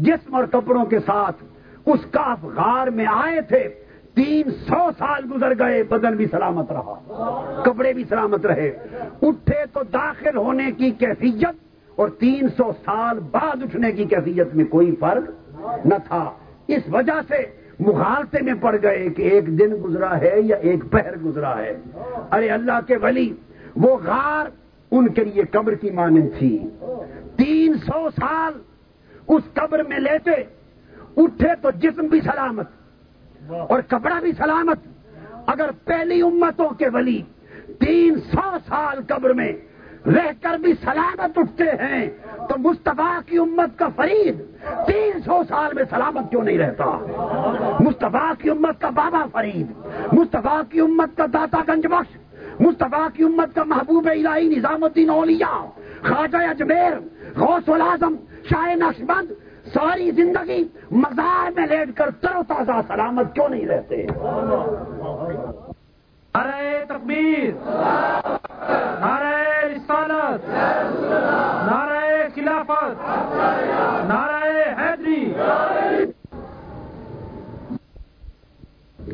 جسم 0.06 0.34
اور 0.34 0.44
کپڑوں 0.52 0.84
کے 0.84 0.98
ساتھ 0.98 1.44
اس 1.86 2.04
کا 2.10 2.34
غار 2.42 2.86
میں 2.86 3.06
آئے 3.06 3.40
تھے، 3.40 3.62
تین 4.14 4.50
سو 4.68 4.90
سال 4.98 5.24
گزر 5.34 5.52
گئے، 5.58 5.82
بدن 5.82 6.16
بھی 6.16 6.26
سلامت 6.30 6.72
رہا، 6.72 6.94
کپڑے 7.64 7.92
بھی 7.92 8.04
سلامت 8.08 8.46
رہے۔ 8.46 8.68
اٹھے 9.22 9.64
تو 9.72 9.82
داخل 9.92 10.36
ہونے 10.36 10.70
کی 10.76 10.90
کیفیت 10.90 11.54
اور 11.97 12.09
تین 12.09 12.49
سو 12.49 12.72
سال 12.84 13.18
بعد 13.18 13.62
اٹھنے 13.62 13.93
کی 13.93 14.05
کیفیت 14.05 14.55
میں 14.55 14.64
کوئی 14.64 14.97
فرق 15.01 15.57
نہ 15.86 15.95
تھا۔ 16.09 16.32
اس 16.66 16.82
وجہ 16.93 17.20
سے 17.28 17.47
مغالطے 17.80 18.43
میں 18.43 18.55
پڑ 18.61 18.76
گئے 18.82 19.09
کہ 19.09 19.22
ایک 19.22 19.47
دن 19.47 19.74
گزرا 19.84 20.20
ہے 20.20 20.40
یا 20.45 20.57
ایک 20.57 20.84
پہر 20.90 21.16
گزرا 21.16 21.59
ہے۔ 21.59 21.76
ارے 22.32 22.49
اللہ 22.51 22.78
کے 22.86 22.97
ولی، 22.97 23.32
وہ 23.76 23.97
غار 23.97 24.47
ان 24.90 25.09
کے 25.09 25.24
لیے 25.24 25.43
قبر 25.51 25.74
کی 25.74 25.90
مانند 25.90 26.28
تھی۔ 26.38 26.59
تین 27.36 27.74
سو 27.74 28.09
سال 28.11 28.53
اس 29.28 29.43
قبر 29.55 29.82
میں 29.82 29.99
لیتے 29.99 30.30
اٹھے 31.16 31.49
تو 31.62 31.70
جسم 31.70 32.07
بھی 32.07 32.20
سلامت 32.20 32.66
اور 33.51 33.80
کپڑا 33.88 34.20
بھی 34.20 34.32
سلامت۔ 34.32 34.78
اگر 35.47 35.70
پہلی 35.84 36.22
امتوں 36.22 36.70
کے 36.70 36.88
ولی 36.88 37.22
تین 37.78 38.14
سو 38.32 38.57
سال 38.68 38.99
قبر 39.07 39.32
میں 39.32 39.53
رہ 40.07 40.30
کر 40.42 40.57
بھی 40.59 40.72
سلامت 40.74 41.38
اٹھتے 41.38 41.64
ہیں 41.80 42.07
تو 42.48 42.55
مصطفیٰ 42.59 43.18
کی 43.26 43.38
امت 43.38 43.78
کا 43.78 43.88
فرید 43.96 44.40
تین 44.86 45.20
سو 45.24 45.42
سال 45.48 45.74
میں 45.74 45.84
سلامت 45.90 46.30
کیوں 46.30 46.42
نہیں 46.42 46.59
رہتا؟ 46.59 46.84
مصطفیٰ 47.80 48.32
کی 48.38 48.50
امت 48.50 48.80
کا 48.80 48.90
بابا 48.94 49.24
فرید، 49.32 49.70
مصطفیٰ 50.12 50.61
کی 50.70 50.80
امت 50.80 51.16
کا 51.16 51.26
داتا 51.32 51.61
گنج 51.68 51.86
بخش، 51.86 52.16
مصطفیٰ 52.61 53.07
کی 53.14 53.22
امت 53.24 53.55
کا 53.55 53.64
محبوب 53.64 54.09
الہی 54.11 54.48
نظام 54.48 54.84
الدین 54.84 55.11
اولیاء، 55.11 55.61
خواجہ 56.09 56.42
اجمیر، 56.48 56.98
غوث 57.36 57.68
العظم 57.68 58.16
شاہ 58.50 58.74
نقش 58.74 59.03
بند 59.09 59.32
ساری 59.74 60.11
زندگی 60.11 60.62
مزار 60.92 61.50
میں 61.57 61.66
لیٹ 61.66 61.96
کر 61.96 62.11
تر 62.20 62.36
و 62.36 62.42
تازہ 62.48 62.80
سلامت 62.88 63.34
کیوں 63.34 63.48
نہیں 63.48 63.66
رہتے؟ 63.66 64.07
نعرہ 66.34 66.84
تکبیر، 66.88 67.50
نعرہ 69.00 69.51
رسالت 69.93 70.49
نعرہ 71.70 72.28
خلافت، 72.34 73.01
نعرہ 74.09 74.45
حیدری۔ 74.78 75.34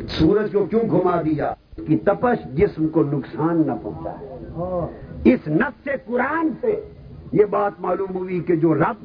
سورج 0.09 0.53
کو 0.53 0.65
کیوں 0.65 0.91
گھما 0.91 1.23
دیا؟ 1.23 1.55
کہ 1.87 1.97
تپش 2.05 2.45
جسم 2.45 2.89
کو 2.89 3.03
نقصان 3.03 3.63
نہ 3.67 3.73
پہنچا 3.83 4.87
اس 5.25 5.41
نس 5.47 5.85
سے، 5.85 5.91
قرآن 6.07 6.49
سے 6.61 6.89
یہ 7.33 7.45
بات 7.45 7.73
معلوم 7.79 8.17
ہوئی 8.17 8.41
کہ 8.41 8.57
جو 8.57 8.75
رب 8.75 9.05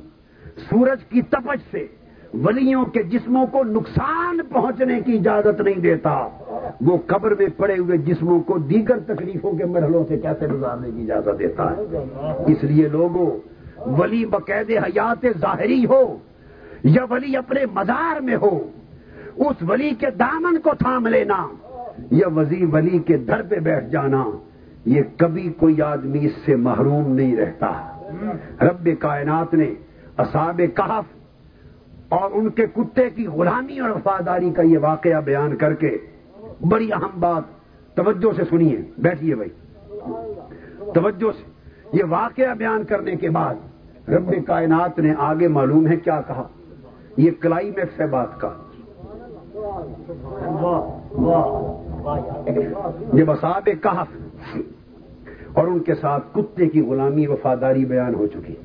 سورج 0.70 1.04
کی 1.10 1.22
تپش 1.22 1.72
سے 1.72 1.88
ولیوں 2.34 2.86
کے 2.86 3.04
جسموں 3.04 3.46
کو 3.48 3.64
نقصان 3.64 4.40
پہنچنے 4.50 5.00
کی 5.06 5.18
اجازت 5.18 5.62
نہیں 5.62 5.80
دیتا۔ 5.80 6.28
وہ 6.82 6.98
قبر 7.06 7.36
میں 7.36 7.48
پڑے 7.58 7.78
ہوئے 7.78 7.98
جسموں 7.98 8.40
کو 8.40 8.58
دیگر 8.58 9.00
تکلیفوں 9.00 9.52
کے 9.52 9.66
مرحلوں 9.66 10.04
سے 10.08 10.18
کیسے 10.18 10.48
گزارنے 10.48 10.92
کی 10.92 11.02
اجازت 11.02 11.40
دیتا 11.40 11.72
ہے؟ 11.72 12.04
اس 12.48 12.64
لیے 12.64 12.88
لوگوں، 12.88 13.30
ولی 14.00 14.26
بقید 14.26 14.72
حیات 14.86 15.26
ظاہری 15.40 15.86
ہو 15.86 16.18
یا 16.84 17.06
ولی 17.10 17.38
اپنے 17.38 17.66
مزار 17.74 18.22
میں 18.22 18.36
ہو، 18.36 18.68
اس 19.36 19.64
ولی 19.68 19.90
کے 20.00 20.10
دامن 20.20 20.60
کو 20.60 20.72
تھام 20.80 21.08
لینا 21.08 21.48
یا 22.12 22.28
وزیر 22.36 22.66
ولی 22.72 23.00
کے 23.00 23.18
در 23.18 23.42
پہ 23.42 23.60
بیٹھ 23.60 23.90
جانا، 23.90 24.24
یہ 24.86 25.02
کبھی 25.18 25.50
کوئی 25.58 25.82
آدمی 25.82 26.26
اس 26.26 26.46
سے 26.46 26.56
محروم 26.56 27.12
نہیں 27.12 27.36
رہتا۔ 27.36 27.72
رب 28.62 28.90
کائنات 29.00 29.54
نے 29.54 29.74
اصاب 30.18 30.62
کہف 30.76 31.23
اور 32.14 32.32
ان 32.34 32.50
کے 32.50 32.66
کتے 32.68 33.10
کی 33.10 33.28
غلامی 33.28 33.80
اور 33.80 33.90
وفاداری 33.90 34.50
کا 34.50 34.62
یہ 34.62 34.78
واقعہ 34.82 35.22
بیان 35.22 35.56
کر 35.56 35.74
کے 35.74 35.98
بڑی 36.70 36.94
اہم 36.94 37.20
بات 37.20 37.44
توجہ 37.96 38.36
سے 38.36 38.44
سنیے، 38.50 38.78
بیٹھیے 38.98 39.36
بھائی۔ 39.36 39.50
توجہ 40.94 41.32
سے۔ 41.32 41.52
یہ 41.94 42.04
واقعہ 42.10 42.56
بیان 42.56 42.84
کرنے 42.84 43.16
کے 43.16 43.30
بعد 43.30 43.56
رب 44.10 44.32
کائنات 44.48 45.00
نے 45.00 45.14
آگے 45.18 45.48
معلوم 45.48 45.88
ہے 45.88 45.98
کیا 45.98 46.22
کہا۔ 46.28 46.48
یہ 47.18 47.32
کلائمیکس 47.42 48.00
ہے 48.00 48.08
بات 48.08 48.40
کا۔ 48.40 48.50
جب 53.14 53.32
اصاب 53.32 53.66
کہف 53.66 54.18
اور 55.54 55.68
ان 55.68 55.80
کے 55.80 55.96
ساتھ 55.96 56.24
کتے 56.34 56.70
کی 56.70 56.82
غلامی 56.82 57.28
وفاداری 57.28 57.86
بیان 57.86 58.16
ہو 58.16 58.28
چکی۔ 58.28 58.56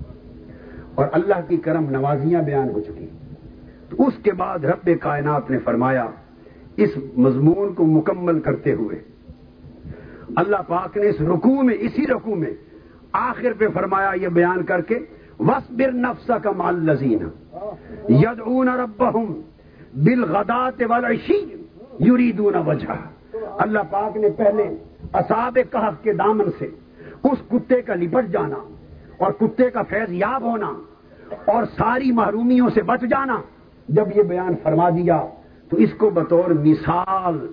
اور 0.94 1.07
اللہ 1.12 1.40
کی 1.49 1.57
کرم 1.57 1.90
نوازیاں 1.90 2.42
بیان 2.42 2.70
ہو 2.70 2.80
چکی۔ 2.80 3.07
تو 3.89 4.07
اس 4.07 4.14
کے 4.22 4.32
بعد 4.32 4.59
رب 4.59 4.91
کائنات 5.01 5.51
نے 5.51 5.59
فرمایا، 5.59 6.07
اس 6.76 6.91
مضمون 7.16 7.74
کو 7.74 7.86
مکمل 7.86 8.41
کرتے 8.41 8.72
ہوئے۔ 8.72 8.99
اللہ 10.36 10.62
پاک 10.68 10.97
نے 10.97 11.09
اس 11.09 11.20
رکوع 11.20 11.62
میں، 11.62 11.74
اسی 11.80 12.07
رکوع 12.07 12.34
میں 12.34 12.51
آخر 13.12 13.53
پہ 13.59 13.68
فرمایا 13.68 14.11
یہ 14.14 14.28
بیان 14.28 14.62
کر 14.62 14.80
کے 14.80 14.99
وسبر 15.41 15.93
نفس 15.93 16.30
کا 16.43 16.51
مال 16.51 16.74
لذین 16.74 17.28
ید 18.09 18.41
اون 18.41 18.68
رب 18.68 19.03
بل 19.95 20.24
غدات 20.24 20.82
والشی 20.89 21.39
یریدون 22.01 22.55
وجہ 22.66 22.93
اللہ 23.59 23.78
پاک 23.91 24.16
نے 24.16 24.30
پہلے 24.30 24.62
اصاب 25.12 25.59
کہف 25.72 26.03
کے 26.03 26.12
دامن 26.12 26.51
سے 26.59 26.66
اس 27.24 27.39
کتے 27.51 27.82
کا 27.82 27.95
لپٹ 27.95 28.26
جانا 28.26 28.59
اور 29.18 29.32
کتے 29.32 29.70
کا 29.70 29.82
فیض 29.82 30.12
یاب 30.12 30.43
ہونا 30.43 30.72
اور 31.45 31.64
ساری 31.64 32.12
محرومیوں 32.12 32.68
سے 32.74 32.82
بچ 32.82 33.01
جانا۔ 33.03 33.41
جب 33.89 34.16
یہ 34.16 34.22
بیان 34.22 34.55
فرما 34.62 34.91
دیا 34.91 35.26
تو 35.68 35.76
اس 35.76 35.95
کو 35.99 36.11
بطور 36.11 36.51
مثال 36.51 37.47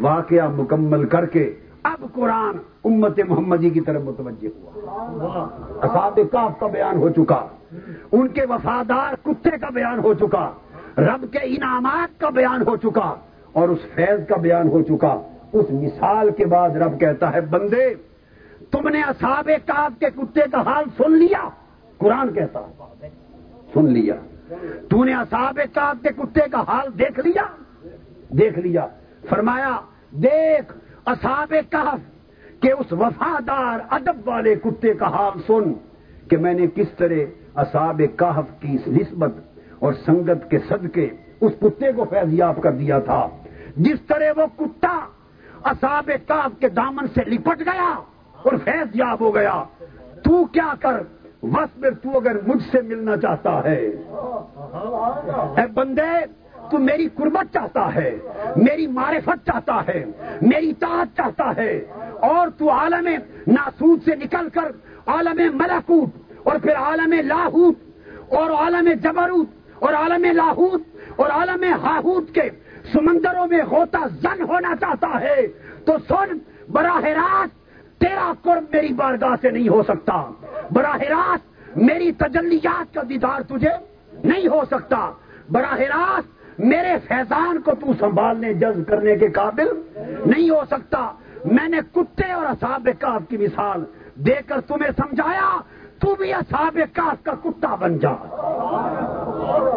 واقعہ 0.00 0.48
مکمل 0.48 1.04
کر 1.06 1.26
کے 1.26 1.52
اب 1.82 2.04
قرآن 2.12 2.56
امت 2.84 3.20
محمدی 3.28 3.70
کی 3.70 3.80
طرف 3.80 4.02
متوجہ 4.02 4.48
ہوا۔ 4.48 5.48
اصاب 5.82 6.18
کاف 6.32 6.58
کا 6.60 6.66
بیان 6.66 6.96
ہو 6.96 7.08
چکا، 7.08 7.46
ان 8.12 8.28
کے 8.28 8.42
وفادار 8.48 9.14
کتے 9.22 9.50
کا 9.50 9.68
بیان 9.74 9.98
ہو 9.98 10.14
چکا، 10.14 10.50
رب 10.98 11.26
کے 11.32 11.38
انعامات 11.38 12.20
کا 12.20 12.30
بیان 12.30 12.62
ہو 12.66 12.76
چکا 12.76 13.14
اور 13.52 13.68
اس 13.68 13.78
فیض 13.94 14.26
کا 14.28 14.36
بیان 14.36 14.68
ہو 14.68 14.82
چکا۔ 14.82 15.20
اس 15.52 15.70
مثال 15.70 16.30
کے 16.30 16.46
بعد 16.46 16.70
رب 16.70 17.00
کہتا 17.00 17.32
ہے، 17.32 17.40
بندے، 17.40 17.94
تم 18.70 18.88
نے 18.88 19.02
اصاب 19.02 19.50
کاف 19.66 19.98
کے 20.00 20.06
کتے 20.16 20.40
کا 20.52 20.60
حال 20.60 20.84
سن 20.96 21.12
لیا؟ 21.12 21.48
قرآن 21.98 22.32
کہتا 22.32 22.60
سن 23.74 23.84
لیا۔ 23.84 24.14
تو 24.90 25.04
نے 25.04 25.14
اصاب 25.14 25.60
کاف 25.74 25.96
کے 26.02 26.08
کتے 26.08 26.48
کا 26.50 26.60
حال 26.68 26.98
دیکھ 26.98 27.20
لیا؟ 27.20 27.42
دیکھ 28.28 28.58
لیا۔ 28.58 28.86
فرمایا، 29.28 29.80
دیکھ 30.10 30.78
اصاب 31.04 31.54
کہف 31.70 32.00
کہ 32.62 32.72
اس 32.78 32.92
وفادار 32.92 33.78
ادب 33.90 34.28
والے 34.28 34.54
کتے 34.54 34.94
کا 34.94 35.06
حال 35.06 35.40
سن 35.46 35.72
کہ 36.28 36.36
میں 36.36 36.54
نے 36.54 36.66
کس 36.74 36.86
طرح 36.96 37.14
اصاب 37.54 38.02
کہف 38.16 38.60
کی 38.60 38.78
نسبت 38.86 39.32
اور 39.78 39.92
سنگت 39.92 40.50
کے 40.50 40.58
صدقے 40.58 41.08
اس 41.40 41.52
کتے 41.60 41.92
کو 41.92 42.04
فیضیاب 42.04 42.62
کر 42.62 42.72
دیا 42.72 42.98
تھا۔ 42.98 43.28
جس 43.76 44.00
طرح 44.06 44.32
وہ 44.36 44.46
کتا 44.56 45.06
اصاب 45.64 46.10
کاف 46.26 46.60
کے 46.60 46.68
دامن 46.68 47.06
سے 47.06 47.30
لپٹ 47.30 47.60
گیا 47.60 47.94
اور 48.32 48.52
فیض 48.64 48.88
یاب 48.94 49.20
ہو 49.20 49.34
گیا۔ 49.34 49.64
تو 50.24 50.44
کیا 50.44 50.74
کر؟ 50.80 51.02
بس 51.42 51.78
میں 51.78 51.90
تو 51.90 52.16
اگر 52.16 52.36
مجھ 52.46 52.62
سے 52.72 52.80
ملنا 52.82 53.16
چاہتا 53.16 53.64
ہے۔ 53.64 53.86
اے 55.58 55.66
بندے، 55.74 56.26
تو 56.70 56.78
میری 56.78 57.08
قربت 57.14 57.54
چاہتا 57.54 57.94
ہے، 57.94 58.18
میری 58.56 58.86
معرفت 58.86 59.46
چاہتا 59.46 59.80
ہے، 59.88 60.04
میری 60.42 60.72
طاعت 60.72 61.16
چاہتا 61.16 61.56
ہے۔ 61.56 61.84
اور 62.20 62.48
تو 62.58 62.70
عالم 62.70 63.08
ناسود 63.46 64.02
سے 64.04 64.16
نکل 64.16 64.48
کر 64.48 64.72
عالم 65.06 65.56
ملکوت 65.56 66.10
اور 66.42 66.58
پھر 66.58 66.76
عالم 66.76 67.12
لاہوت 67.12 67.74
اور 68.28 68.50
عالم 68.50 68.88
جبروت 69.02 69.48
اور 69.78 69.94
عالم 69.94 70.24
لاہوت 70.24 70.82
اور 71.16 71.30
عالم 71.30 71.64
ہاہوت 71.84 72.34
کے 72.34 72.50
سمندروں 72.92 73.46
میں 73.46 73.62
ہوتا 73.70 74.06
زن 74.08 74.42
ہونا 74.42 74.76
چاہتا 74.80 75.20
ہے۔ 75.20 75.46
تو 75.84 75.92
سن 76.08 76.38
براہ 76.68 77.04
راست 77.04 77.61
تیرا 78.02 78.32
قرب 78.42 78.64
میری 78.72 78.92
بارگاہ 78.92 79.34
سے 79.40 79.50
نہیں 79.50 79.68
ہو 79.68 79.82
سکتا۔ 79.82 80.30
براہ 80.70 80.96
راست 80.96 81.76
میری 81.76 82.12
تجلیات 82.12 82.94
کا 82.94 83.02
دیدار 83.08 83.40
تجھے 83.40 83.70
نہیں 84.24 84.48
ہو 84.48 84.62
سکتا۔ 84.70 85.10
براہ 85.50 85.80
راست 85.80 86.60
میرے 86.60 86.98
فیضان 87.08 87.60
کو 87.60 87.72
تو 87.80 87.92
سنبھالنے، 88.00 88.54
جذب 88.54 88.88
کرنے 88.88 89.16
کے 89.16 89.28
قابل 89.28 89.66
نہیں 90.26 90.50
ہو 90.50 90.62
سکتا۔ 90.70 91.12
میں 91.44 91.68
نے 91.68 91.78
کتے 91.92 92.32
اور 92.32 92.46
اصاب 92.46 92.88
کاف 92.98 93.22
کی 93.28 93.36
مثال 93.36 93.84
دے 94.14 94.34
کر 94.46 94.60
تمہیں 94.60 94.90
سمجھایا، 94.96 95.60
تو 95.98 96.14
بھی 96.14 96.34
اصاب 96.34 96.78
کاف 96.92 97.24
کا 97.24 97.32
کتا 97.34 97.74
بن 97.74 97.98
جا۔ 97.98 98.12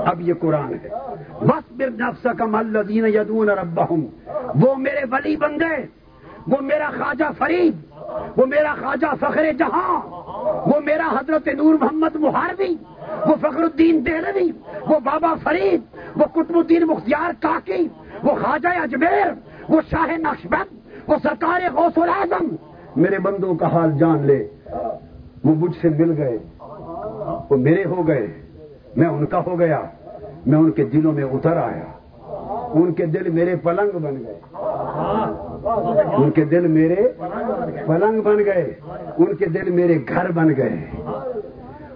اب 0.06 0.22
یہ 0.22 0.34
قرآن 0.40 0.74
ہے۔ 0.74 0.90
بس 1.42 1.72
بر 1.72 1.90
نفس 1.90 2.28
کا 2.38 2.46
ملین 2.46 3.06
یدون 3.06 3.50
رب 3.50 3.82
وہ 4.56 4.76
میرے 4.76 5.02
ولی 5.12 5.36
بندے، 5.36 5.86
وہ 6.48 6.58
میرا 6.62 6.90
خواجہ 6.98 7.26
فرید 7.38 7.95
وہ 8.38 8.46
میرا 8.46 8.74
خواجہ 8.80 9.14
فخر 9.20 9.52
جہاں، 9.60 10.00
وہ 10.68 10.80
میرا 10.86 11.08
حضرت 11.12 11.48
نور 11.48 11.74
محمد 11.82 12.16
محاربی 12.16 12.76
وہ 13.28 13.36
فخر 13.42 13.64
الدین 13.64 14.06
دہلوی، 14.06 14.50
وہ 14.88 15.00
بابا 15.04 15.34
فرید، 15.44 15.82
وہ 16.16 16.26
قطب 16.34 16.58
الدین 16.58 16.84
مختار 16.84 17.32
کاکی، 17.40 17.88
وہ 18.24 18.36
خواجہ 18.42 18.70
اجمیر، 18.82 19.32
وہ 19.70 19.82
شاہ 19.92 20.18
نقشبند 20.18 21.10
وہ 21.10 21.16
سرکار 21.24 21.62
غوث 21.74 21.98
العظم 21.98 22.56
میرے 22.96 23.20
بندوں 23.20 23.54
کا 23.56 23.68
حال 23.68 23.98
جان 23.98 24.26
لے، 24.28 24.40
وہ 25.44 25.56
مجھ 25.56 25.76
سے 25.82 25.90
مل 25.90 26.12
گئے، 26.18 26.38
وہ 27.50 27.58
میرے 27.58 27.84
ہو 27.86 28.08
گئے، 28.08 28.28
میں 28.96 29.08
ان 29.08 29.26
کا 29.26 29.42
ہو 29.48 29.60
گیا، 29.60 29.82
میں 30.46 30.58
ان 30.58 30.72
کے 30.72 30.84
دلوں 30.84 31.14
میں 31.14 31.24
اتر 31.24 31.58
آیا۔ 31.58 31.86
ان 32.74 32.94
کے 32.94 33.06
دل 33.06 33.30
میرے 33.30 33.56
پلنگ 33.56 34.00
بن 34.00 34.16
گئے۔ 34.16 34.40
ان 36.18 36.32
کے 36.32 36.46
دل 36.46 36.68
میرے 36.68 37.10
پلنگ 37.86 38.22
بن 38.22 38.38
گئے۔ 38.46 38.74
ان 39.18 39.36
کے 39.36 39.46
دل 39.46 39.72
میرے 39.72 39.98
گھر 40.08 40.32
بن 40.32 40.50
گئے۔ 40.58 40.86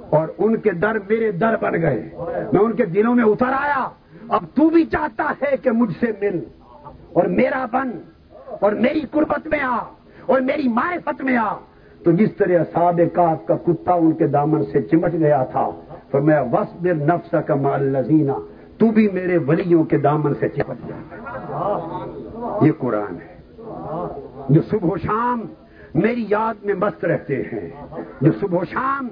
اور 0.09 0.27
ان 0.37 0.57
کے 0.57 0.71
در 0.71 0.93
میرے 0.93 1.31
در 1.31 1.55
بن 1.61 1.81
گئے۔ 1.81 2.09
میں 2.51 2.61
ان 2.61 2.71
کے 2.71 2.85
دلوں 2.85 3.15
میں 3.15 3.23
اتر 3.23 3.45
آیا۔ 3.45 3.89
اب 4.29 4.43
تو 4.55 4.69
بھی 4.69 4.85
چاہتا 4.85 5.33
ہے 5.41 5.57
کہ 5.57 5.71
مجھ 5.71 5.93
سے 5.99 6.05
مل۔ 6.21 6.39
اور 7.13 7.23
میرا 7.23 7.65
بن۔ 7.71 7.89
اور 8.61 8.71
میری 8.71 9.01
قربت 9.11 9.47
میں 9.47 9.59
آ۔ 9.59 9.83
اور 10.25 10.41
میری 10.41 10.67
معرفت 10.67 11.21
میں 11.21 11.37
آ۔ 11.37 11.53
تو 12.03 12.11
جس 12.11 12.29
طرح 12.37 12.63
ساد 12.73 12.93
کاف 13.13 13.45
کا 13.45 13.55
کتا 13.55 13.93
ان 13.93 14.11
کے 14.11 14.27
دامن 14.27 14.63
سے 14.63 14.81
چمٹ 14.81 15.13
گیا 15.13 15.43
تھا 15.43 15.69
تو 16.11 16.21
میں 16.21 16.41
وسب 16.51 16.85
نفس 16.85 17.35
کا 17.45 17.55
مال 17.55 17.83
لذینہ 17.83 18.31
تو 18.79 18.91
بھی 18.91 19.07
میرے 19.07 19.37
ولیوں 19.37 19.83
کے 19.83 19.97
دامن 19.97 20.33
سے 20.39 20.49
چپٹ 20.49 20.87
جا۔ 20.87 20.97
یہ 22.61 22.71
قرآن 22.77 23.15
ہے۔ 23.21 23.39
جو 24.49 24.61
صبح 24.61 24.89
و 24.89 24.97
شام 24.97 25.41
میری 25.93 26.25
یاد 26.29 26.53
میں 26.63 26.73
مست 26.73 27.05
رہتے 27.05 27.41
ہیں، 27.41 27.69
جو 28.21 28.31
صبح 28.39 28.59
و 28.59 28.65
شام 28.65 29.07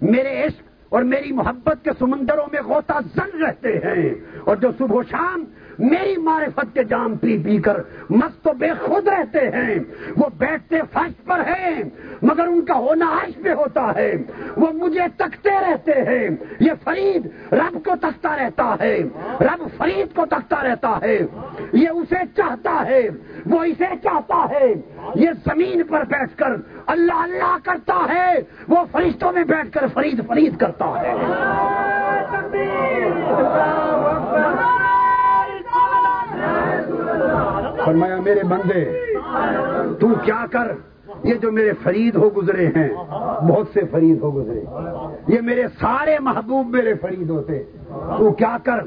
میرے 0.00 0.42
عشق 0.44 0.62
اور 0.88 1.02
میری 1.02 1.32
محبت 1.32 1.84
کے 1.84 1.90
سمندروں 1.98 2.46
میں 2.52 2.60
غوطہ 2.62 2.98
زن 3.14 3.42
رہتے 3.42 3.78
ہیں، 3.78 4.14
اور 4.44 4.56
جو 4.56 4.68
صبح 4.78 4.96
و 4.96 5.02
شام 5.02 5.44
میری 5.78 6.16
معرفت 6.16 6.74
کے 6.74 6.84
جام 6.84 7.16
پی 7.16 7.38
پی 7.38 7.58
کر 7.58 7.82
مست 8.10 8.46
و 8.46 8.52
بے 8.52 8.68
خود 8.80 9.08
رہتے 9.08 9.50
ہیں، 9.50 9.78
وہ 10.16 10.28
بیٹھتے 10.38 10.76
فرش 10.92 11.24
پر 11.24 11.40
ہیں 11.40 11.82
مگر 12.22 12.46
ان 12.46 12.64
کا 12.64 12.74
ہونا 12.74 13.18
عرش 13.24 13.42
پہ 13.42 13.52
ہوتا 13.52 13.92
ہے۔ 13.96 14.12
وہ 14.56 14.66
مجھے 14.72 15.00
تکتے 15.16 15.50
رہتے 15.50 15.92
ہیں۔ 15.92 16.28
یہ 16.60 16.72
فرید 16.84 17.26
رب 17.52 17.74
کو 17.74 17.90
تکتا 18.00 18.36
رہتا 18.36 18.76
ہے۔ 18.80 18.98
رب 19.40 19.68
فرید 19.76 20.14
کو 20.14 20.26
تکتا 20.26 20.62
رہتا 20.62 20.98
ہے۔ 21.02 21.18
یہ 21.72 21.88
اسے 21.88 22.16
چاہتا 22.36 22.82
ہے۔ 22.86 23.08
وہ 23.46 23.64
اسے 23.64 23.84
چاہتا 24.02 24.46
ہے۔ 24.50 24.74
یہ 25.14 25.30
زمین 25.30 25.82
پر 25.82 26.04
بیٹھ 26.04 26.36
کر 26.36 26.50
اللہ 26.86 27.12
اللہ 27.12 27.56
کرتا 27.64 28.06
ہے۔ 28.14 28.34
وہ 28.68 28.76
فرشتوں 28.92 29.32
میں 29.32 29.44
بیٹھ 29.44 29.72
کر 29.72 29.86
فرید 29.94 30.26
فرید 30.26 30.56
کرتا 30.56 30.86
ہے۔ 30.86 31.14
فرمایا، 37.84 38.16
میرے 38.16 38.42
بندے، 38.42 38.84
تو 40.00 40.14
کیا 40.14 40.44
کر؟ 40.50 40.91
یہ 41.24 41.34
جو 41.34 41.52
میرے 41.52 41.72
فرید 41.82 42.16
ہو 42.16 42.30
گزرے 42.36 42.66
ہیں، 42.66 42.88
بہت 43.48 43.66
سے 43.74 43.80
فرید 43.90 44.22
ہو 44.22 44.34
گزرے۔ 44.34 44.64
یہ 45.28 45.40
میرے 45.40 45.62
سارے 45.80 46.18
محبوب 46.18 46.66
میرے 46.66 46.94
فرید 46.94 47.30
ہوتے۔ 47.30 47.62
تو 48.18 48.32
کیا 48.32 48.56
کر؟ 48.64 48.78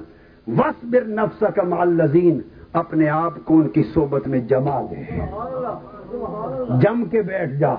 وس 0.48 0.84
بر 0.84 1.06
نفس 1.06 1.44
کا 1.56 1.64
مال 1.64 1.88
لذین 1.88 2.42
اپنے 2.74 3.10
آپ 3.10 3.34
کو 3.46 3.58
ان 3.58 3.68
کی 3.68 3.84
صحبت 3.84 4.28
میں 4.28 4.40
جما 4.40 4.82
دے۔ 4.82 5.20
جم 6.82 7.06
کے 7.06 7.22
بیٹھ 7.22 7.52
جا۔ 7.52 7.74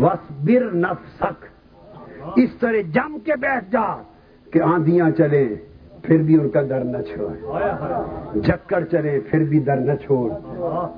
وسبر 0.00 0.74
نفسک۔ 0.74 1.44
اس 2.36 2.50
طرح 2.60 2.80
جم 2.94 3.18
کے 3.18 3.32
بیٹھ 3.36 3.64
جا 3.72 4.02
کہ 4.52 4.62
آندیاں 4.62 5.10
چلے 5.10 5.54
پھر 6.02 6.22
بھی 6.22 6.40
ان 6.40 6.48
کا 6.48 6.62
در 6.62 6.84
نہ 6.84 6.98
چھوڑ۔ 7.02 7.32
جکڑ 8.40 8.84
چلے، 8.84 9.20
پھر 9.30 9.44
بھی 9.44 9.58
در 9.58 9.76
نہ 9.76 9.92
چھوڑ۔ 9.94 10.30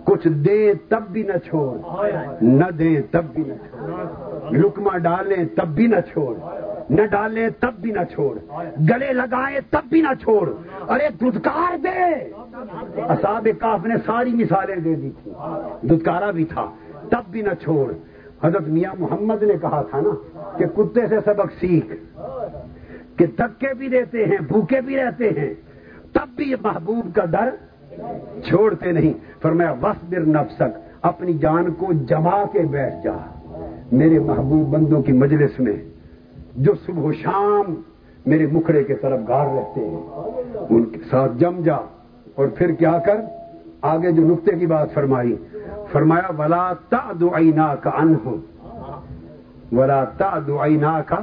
کچھ 0.05 0.29
دے 0.29 0.75
تب 0.89 1.03
بھی 1.13 1.23
نہ 1.23 1.37
چھوڑ۔ 1.45 1.79
نہ 2.43 2.71
دے 2.71 3.01
تب 3.11 3.25
بھی 3.35 3.43
نہ 3.47 3.53
چھوڑ۔ 3.53 4.53
لکما 4.57 4.97
ڈالیں 4.99 5.45
تب 5.57 5.69
بھی 5.69 5.87
نہ 5.87 6.01
چھوڑ۔ 6.13 6.35
نہ 6.91 7.07
ڈالیں 7.11 7.49
تب 7.61 7.73
بھی 7.81 7.91
نہ 7.91 8.01
چھوڑ۔ 8.11 8.39
گلے 8.91 9.13
لگائیں 9.13 9.59
تب 9.71 9.85
بھی 9.89 10.01
نہ 10.01 10.15
چھوڑ۔ 10.21 10.51
ارے 10.89 11.09
دودکار 11.21 11.77
دے۔ 11.85 12.31
اصاب 13.09 13.49
کاف 13.61 13.85
نے 13.85 13.95
ساری 14.07 14.35
مثالیں 14.35 14.77
دے 14.77 14.95
دی 14.95 15.11
تھی 15.23 15.31
دودکارا 15.83 16.31
بھی 16.31 16.45
تھا، 16.45 16.71
تب 17.09 17.23
بھی 17.31 17.43
نہ 17.43 17.55
چھوڑ۔ 17.63 17.93
حضرت 18.43 18.63
میاں 18.63 18.95
محمد 18.99 19.43
نے 19.43 19.55
کہا 19.61 19.83
تھا 19.83 20.01
نا 20.01 20.11
کہ 20.59 20.67
کتے 20.67 21.07
سے 21.09 21.17
سبق 21.25 21.53
سیکھ۔ 21.61 21.93
کہ 23.21 23.27
دھکے 23.27 23.75
بھی 23.75 23.89
دیتے 23.89 24.25
ہیں، 24.25 24.39
بھوکے 24.49 24.81
بھی 24.81 24.97
رہتے 24.97 25.31
ہیں، 25.31 25.55
تب 26.13 26.37
بھی 26.37 26.55
محبوب 26.63 27.15
کا 27.15 27.25
ڈر 27.25 27.51
چھوڑتے 28.45 28.93
نہیں۔ 28.93 29.13
فرمایا 29.43 29.73
وسبر 29.83 30.21
نفسک، 30.21 30.79
اپنی 31.03 31.33
جان 31.33 31.73
کو 31.73 31.93
جما 31.93 32.45
کے 32.53 32.59
بیٹھ 32.59 32.95
جا۔ 33.05 33.13
میرے 33.93 34.19
محبوب 34.19 34.69
بندوں 34.69 35.03
کی 35.03 35.13
مجلس 35.13 35.61
میں 35.61 35.77
جو 36.57 36.73
صبح 36.87 37.03
و 37.03 37.13
شام 37.13 37.75
میرے 38.27 38.47
مکھڑے 38.53 38.85
کے 38.85 38.95
طرف 38.95 39.21
گار 39.29 39.47
رہتے 39.47 39.81
ہیں، 39.81 40.03
ان 40.71 40.85
کے 40.85 40.99
ساتھ 41.11 41.33
جم 41.37 41.61
جا۔ 41.65 41.77
اور 42.35 42.47
پھر 42.47 42.71
کیا 42.71 42.99
کر؟ 42.99 43.17
آگے 43.83 44.13
جو 44.13 44.23
نقطے 44.23 44.57
کی 44.57 44.67
بات 44.67 44.95
فرمائی، 44.95 45.37
فرمایا، 45.93 46.43
ولا 46.43 46.73
تا 46.89 47.13
دعینا 47.21 47.75
کا 47.75 47.91
انہم 47.91 48.41
ولا 49.73 50.05
تا 50.05 50.39
دعینا 50.47 51.01
کا 51.07 51.17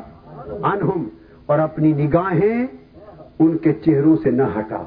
انہم 0.48 1.08
اور 1.48 1.60
اپنی 1.60 1.94
نگاہیں 1.94 2.68
ان 3.40 3.58
کے 3.58 3.74
چہروں 3.74 4.18
سے 4.24 4.32
نہ 4.32 4.44
ہٹا۔ 4.58 4.84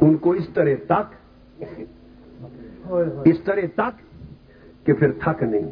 ان 0.00 0.16
کو 0.16 0.30
اس 0.30 0.48
طرح 0.54 0.74
تک، 0.88 1.34
اس 3.24 3.40
طرح 3.44 3.66
تک 3.74 4.16
کہ 4.86 4.92
پھر 4.92 5.10
تھک 5.10 5.42
نہیں۔ 5.42 5.70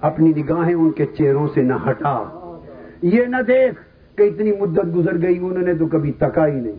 اپنی 0.00 0.32
نگاہیں 0.36 0.74
ان 0.74 0.90
کے 0.90 1.06
چہروں 1.06 1.48
سے 1.54 1.62
نہ 1.62 1.74
ہٹا۔ 1.90 2.22
یہ 3.02 3.24
نہ 3.24 3.36
دیکھ 3.46 3.74
کہ 4.16 4.22
اتنی 4.22 4.52
مدت 4.52 4.96
گزر 4.96 5.22
گئی، 5.22 5.38
انہوں 5.38 5.66
نے 5.66 5.74
تو 5.74 5.86
کبھی 5.86 6.12
تکا 6.12 6.46
ہی 6.46 6.60
نہیں۔ 6.60 6.78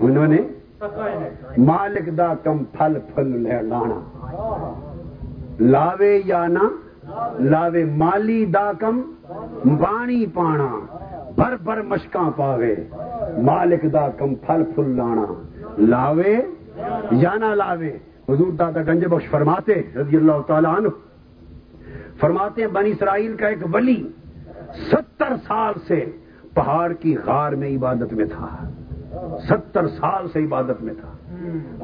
انہوں 0.00 0.26
نے 0.26 0.38
مالک 1.58 2.18
دا 2.18 2.34
کم 2.42 2.64
پھل 2.64 2.98
پھل 3.14 3.42
لانا 3.42 4.00
لاوے 5.60 6.20
یا 6.24 6.46
نہ 6.46 6.58
لاوے 7.40 7.84
مالی 7.84 8.44
دا 8.44 8.72
کم 8.78 9.00
بانی 9.64 10.26
پانا 10.26 10.78
بھر 11.34 11.56
بھر 11.64 11.82
مشکاں 11.82 12.30
پاوے، 12.36 12.74
مالک 13.42 13.92
دا 13.92 14.08
کم 14.08 14.34
پھل 14.34 14.62
پھل 14.74 14.96
لانا۔ 14.96 15.42
لاوے 15.78 16.40
یا 17.10 17.34
نہ 17.34 17.44
لاوے۔ 17.44 17.92
حضور 18.28 18.52
دادا 18.52 18.82
گنج 18.82 19.04
بخش 19.04 19.30
فرماتے، 19.30 19.72
رضی 19.96 20.16
اللہ 20.16 20.32
تعالیٰ 20.46 20.76
عنہ۔ 20.76 20.88
فرماتے 22.20 22.62
ہیں، 22.62 22.68
بنی 22.68 22.90
اسرائیل 22.90 23.36
کا 23.36 23.48
ایک 23.48 23.58
ولی 23.72 24.08
ستر 24.92 25.36
سال 25.46 25.74
سے 25.88 26.04
پہاڑ 26.54 26.92
کی 26.92 27.16
غار 27.26 27.52
میں 27.52 27.76
عبادت 27.76 28.12
میں 28.12 28.24
تھا۔ 28.24 28.70
ستر 29.48 29.88
سال 29.88 30.28
سے 30.28 30.44
عبادت 30.44 30.82
میں 30.82 30.94
تھا۔ 31.00 31.12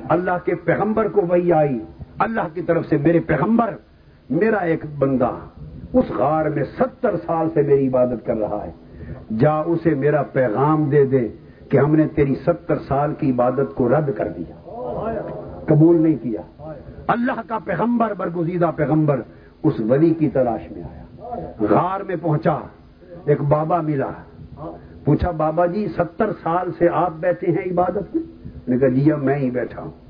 اللہ 0.09 0.31
کے 0.45 0.55
پیغمبر 0.55 1.09
کو 1.09 1.21
وہی 1.21 1.53
آئی۔ 1.53 1.79
اللہ 2.21 2.41
کی 2.55 2.63
طرف 2.63 2.87
سے 2.87 2.97
میرے 2.97 3.21
پیغمبر، 3.21 3.75
میرا 4.31 4.57
ایک 4.57 4.85
بندہ 4.99 5.31
اس 5.93 6.11
غار 6.11 6.45
میں 6.45 6.65
ستر 6.79 7.17
سال 7.27 7.49
سے 7.55 7.63
میری 7.63 7.89
عبادت 7.89 8.27
کر 8.27 8.37
رہا 8.37 8.67
ہے۔ 8.67 8.73
جا 9.39 9.53
اسے 9.53 9.95
میرا 9.95 10.23
پیغام 10.23 10.85
دے 10.85 11.05
دے 11.05 11.29
کہ 11.69 11.79
ہم 11.79 11.97
نے 11.97 12.07
تیری 12.15 12.35
ستر 12.35 12.79
سال 12.79 13.15
کی 13.15 13.31
عبادت 13.31 13.75
کو 13.75 13.89
رد 13.89 14.11
کر 14.17 14.29
دیا۔ 14.29 14.55
قبول 15.69 16.03
نہیں 16.03 16.17
کیا۔ 16.23 16.73
اللہ 17.07 17.41
کا 17.49 17.59
پیغمبر، 17.65 18.15
برگزیدہ 18.15 18.71
پیغمبر 18.77 19.21
اس 19.63 19.81
ولی 19.81 20.15
کی 20.15 20.31
تلاش 20.31 20.71
میں 20.71 20.83
آیا۔ 20.83 21.05
غار 21.61 22.01
میں 22.01 22.17
پہنچا، 22.23 22.59
ایک 23.25 23.41
بابا 23.41 23.81
ملا۔ 23.81 24.11
پوچھا، 25.05 25.31
بابا 25.31 25.67
جی 25.67 25.89
ستر 25.97 26.31
سال 26.43 26.71
سے 26.79 26.89
آپ 26.93 27.13
بیٹھے 27.21 27.53
ہیں 27.53 27.73
عبادت 27.73 28.17
میں؟ 28.17 28.23
نے 28.69 28.79
کہا 28.79 28.89
جی 28.89 29.13
میں 29.23 29.37
ہی 29.37 29.51
بیٹھا 29.51 29.83
ہوں۔ 29.83 30.10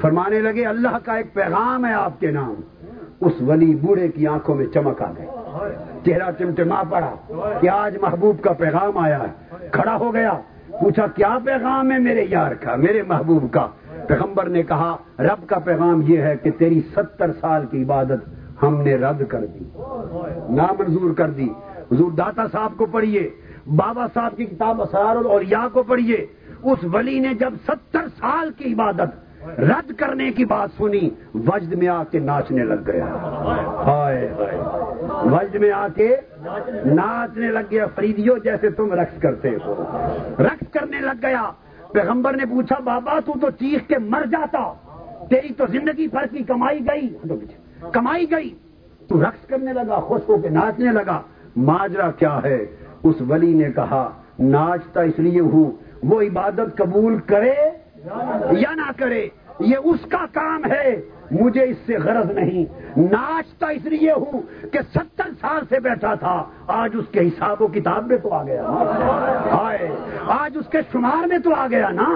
فرمانے 0.00 0.40
لگے، 0.40 0.66
اللہ 0.66 0.98
کا 1.04 1.14
ایک 1.14 1.34
پیغام 1.34 1.86
ہے 1.86 1.92
آپ 1.92 2.20
کے 2.20 2.30
نام۔ 2.30 2.54
اس 3.20 3.32
ولی 3.46 3.74
بوڑھے 3.74 4.08
کی 4.08 4.26
آنکھوں 4.26 4.54
میں 4.54 4.66
چمک 4.66 5.02
آ 5.02 5.12
گئی۔ 5.18 5.26
چہرہ 6.04 6.30
چمٹما 6.38 6.82
پڑا 6.90 7.32
کہ 7.60 7.68
آج 7.68 7.96
محبوب 7.96 8.42
کا 8.42 8.52
پیغام 8.52 8.98
آیا 8.98 9.18
ہے۔ 9.18 9.56
کھڑا 9.70 9.96
ہو 9.96 10.14
گیا۔ 10.14 10.32
پوچھا، 10.70 11.06
کیا 11.06 11.38
پیغام 11.44 11.92
ہے 11.92 11.98
میرے 11.98 12.26
یار 12.30 12.52
کا، 12.54 12.76
میرے 12.76 13.02
محبوب 13.02 13.52
کا؟ 13.52 13.68
پیغمبر 14.08 14.48
نے 14.48 14.62
کہا، 14.62 14.96
رب 15.18 15.48
کا 15.48 15.58
پیغام 15.58 16.02
یہ 16.06 16.18
ہے 16.18 16.36
کہ 16.36 16.50
تیری 16.50 16.80
ستر 16.96 17.32
سال 17.40 17.66
کی 17.70 17.82
عبادت 17.82 18.28
ہم 18.62 18.80
نے 18.80 18.94
رد 18.96 19.26
کر 19.28 19.44
دی۔ 19.44 19.64
نامنظور 20.48 21.14
کر 21.14 21.30
دی۔ 21.30 21.48
حضور 21.92 22.12
داتا 22.12 22.48
صاحب 22.52 22.72
کو 22.76 22.86
پڑھیے، 22.86 23.30
بابا 23.66 24.06
صاحب 24.14 24.36
کی 24.36 24.44
کتاب 24.44 24.82
اسرار 24.82 25.24
اور 25.24 25.40
یا 25.48 25.68
کو 25.72 25.82
پڑھیے۔ 25.82 26.26
اس 26.62 26.78
ولی 26.92 27.18
نے 27.18 27.34
جب 27.34 27.52
ستر 27.66 28.08
سال 28.20 28.50
کی 28.50 28.72
عبادت 28.72 29.29
رد 29.46 29.92
کرنے 29.92 30.32
کی 30.32 30.44
بات 30.44 30.68
سنی، 30.76 31.10
وجد 31.34 31.72
میں 31.72 31.88
آ 31.88 32.04
کے 32.04 32.18
ناچنے 32.18 32.64
لگ 32.64 32.80
گیا۔ 32.86 33.06
ہائے، 33.86 34.34
وجد 35.24 35.54
میں 35.54 35.72
آ 35.72 35.86
کے 35.96 36.16
ناچنے 36.84 37.48
لگ 37.48 37.58
گیا۔ 37.70 37.86
فریدیو 37.86 38.36
جیسے 38.36 38.70
تم 38.70 38.92
رقص 38.92 39.20
کرتے 39.20 39.48
ہو۔ 39.48 39.84
رقص 40.38 40.72
کرنے 40.72 41.00
لگ 41.00 41.26
گیا۔ 41.26 41.50
پیغمبر 41.92 42.32
نے 42.32 42.46
پوچھا، 42.46 42.78
بابا، 42.84 43.18
تو 43.26 43.32
تو 43.40 43.50
چیخ 43.50 43.88
کے 43.88 43.98
مر 43.98 44.26
جاتا۔ 44.26 44.72
تیری 45.30 45.54
تو 45.54 45.64
زندگی 45.66 46.08
بھر 46.08 46.26
کی 46.26 46.44
کمائی 46.44 46.78
گئی۔ 46.78 47.18
کمائی 47.92 48.30
گئی۔ 48.30 48.54
تو 49.08 49.22
رقص 49.22 49.46
کرنے 49.46 49.72
لگا، 49.72 50.00
خوش 50.00 50.20
ہو 50.28 50.38
کے 50.38 50.48
ناچنے 50.48 50.92
لگا۔ 50.92 51.20
ماجرا 51.56 52.10
کیا 52.10 52.40
ہے؟ 52.44 52.66
اس 53.02 53.14
ولی 53.28 53.54
نے 53.54 53.70
کہا، 53.70 54.10
ناچتا 54.38 55.00
اس 55.00 55.18
لیے 55.18 55.40
ہوں، 55.40 55.70
وہ 56.02 56.22
عبادت 56.22 56.76
قبول 56.76 57.18
کرے 57.18 57.52
یا 58.52 58.74
نہ 58.74 58.90
کرے 58.96 59.28
یہ 59.60 59.76
اس 59.84 60.00
کا 60.10 60.26
کام 60.32 60.64
ہے۔ 60.64 61.00
مجھے 61.30 61.64
اس 61.64 61.76
سے 61.86 61.98
غرض 61.98 62.30
نہیں۔ 62.30 62.64
ناچتا 62.96 63.68
اس 63.68 63.84
لیے 63.84 64.12
ہوں 64.12 64.42
کہ 64.72 64.78
ستر 64.94 65.30
سال 65.40 65.60
سے 65.68 65.80
بیٹھا 65.80 66.14
تھا۔ 66.14 66.44
آج 66.66 66.90
اس 66.94 67.04
کے 67.12 67.20
حساب 67.20 67.62
و 67.62 67.66
کتاب 67.66 68.06
میں 68.06 68.16
تو 68.16 68.32
آ 68.32 68.42
گیا۔ 68.42 68.64
آئے 69.50 69.88
آج 70.26 70.56
اس 70.58 70.66
کے 70.70 70.78
شمار 70.92 71.26
میں 71.26 71.38
تو 71.38 71.54
آ 71.54 71.66
گیا 71.70 71.90
نا۔ 71.90 72.08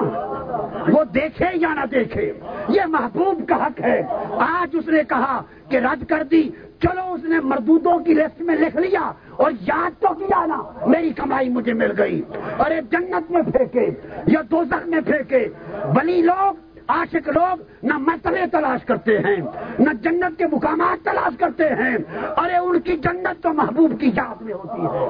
وہ 0.93 1.05
دیکھے 1.05 1.47
یا 1.55 1.75
نہ 1.75 1.87
دیکھے، 1.91 2.33
یہ 2.69 2.81
محبوب 2.89 3.49
کا 3.49 3.67
حق 3.67 3.81
ہے۔ 3.81 4.03
آج 4.31 4.77
اس 4.77 4.89
نے 4.89 5.03
کہا 5.09 5.43
کہ 5.69 5.77
رد 5.77 6.05
کر 6.05 6.23
دی۔ 6.31 6.51
چلو 6.83 7.13
اس 7.13 7.25
نے 7.25 7.41
مردودوں 7.41 7.99
کی 7.99 8.15
لسٹ 8.15 8.43
میں 8.43 8.57
لکھ 8.57 8.77
لیا 8.77 9.13
اور 9.31 9.51
یاد 9.61 10.03
تو 10.03 10.15
کیا 10.15 10.47
نا، 10.47 10.87
میری 10.87 11.11
کمائی 11.11 11.49
مجھے 11.49 11.73
مل 11.73 11.93
گئی۔ 11.99 12.23
ارے 12.59 12.81
جنت 12.91 13.31
میں 13.31 13.43
پھینکے 13.43 13.91
یا 14.27 14.41
دوزخ 14.51 14.87
میں 14.87 15.01
پھینکے 15.01 15.49
بلی 15.95 16.23
لوگ 16.23 16.74
عاشق 16.89 17.29
لوگ 17.29 17.61
نہ 17.83 17.97
مرتبے 17.99 18.47
تلاش 18.53 18.85
کرتے 18.85 19.19
ہیں، 19.19 19.37
نہ 19.79 19.93
جنت 20.03 20.39
کے 20.39 20.47
مقامات 20.53 21.05
تلاش 21.05 21.37
کرتے 21.39 21.69
ہیں۔ 21.79 21.97
ارے، 22.37 22.57
ان 22.57 22.81
کی 22.81 22.97
جنت 22.97 23.43
تو 23.43 23.53
محبوب 23.53 23.99
کی 24.01 24.11
یاد 24.17 24.43
میں 24.43 24.55
ہوتی 24.55 24.83
ہے۔ 24.83 25.01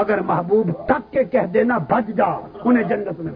اگر 0.00 0.20
محبوب 0.20 0.70
تک 0.86 1.12
کے 1.12 1.24
کہہ 1.24 1.46
دینا 1.54 1.78
بچ 1.90 2.10
جا، 2.16 2.30
انہیں 2.64 2.84
جنت 2.84 3.20
میں 3.20 3.32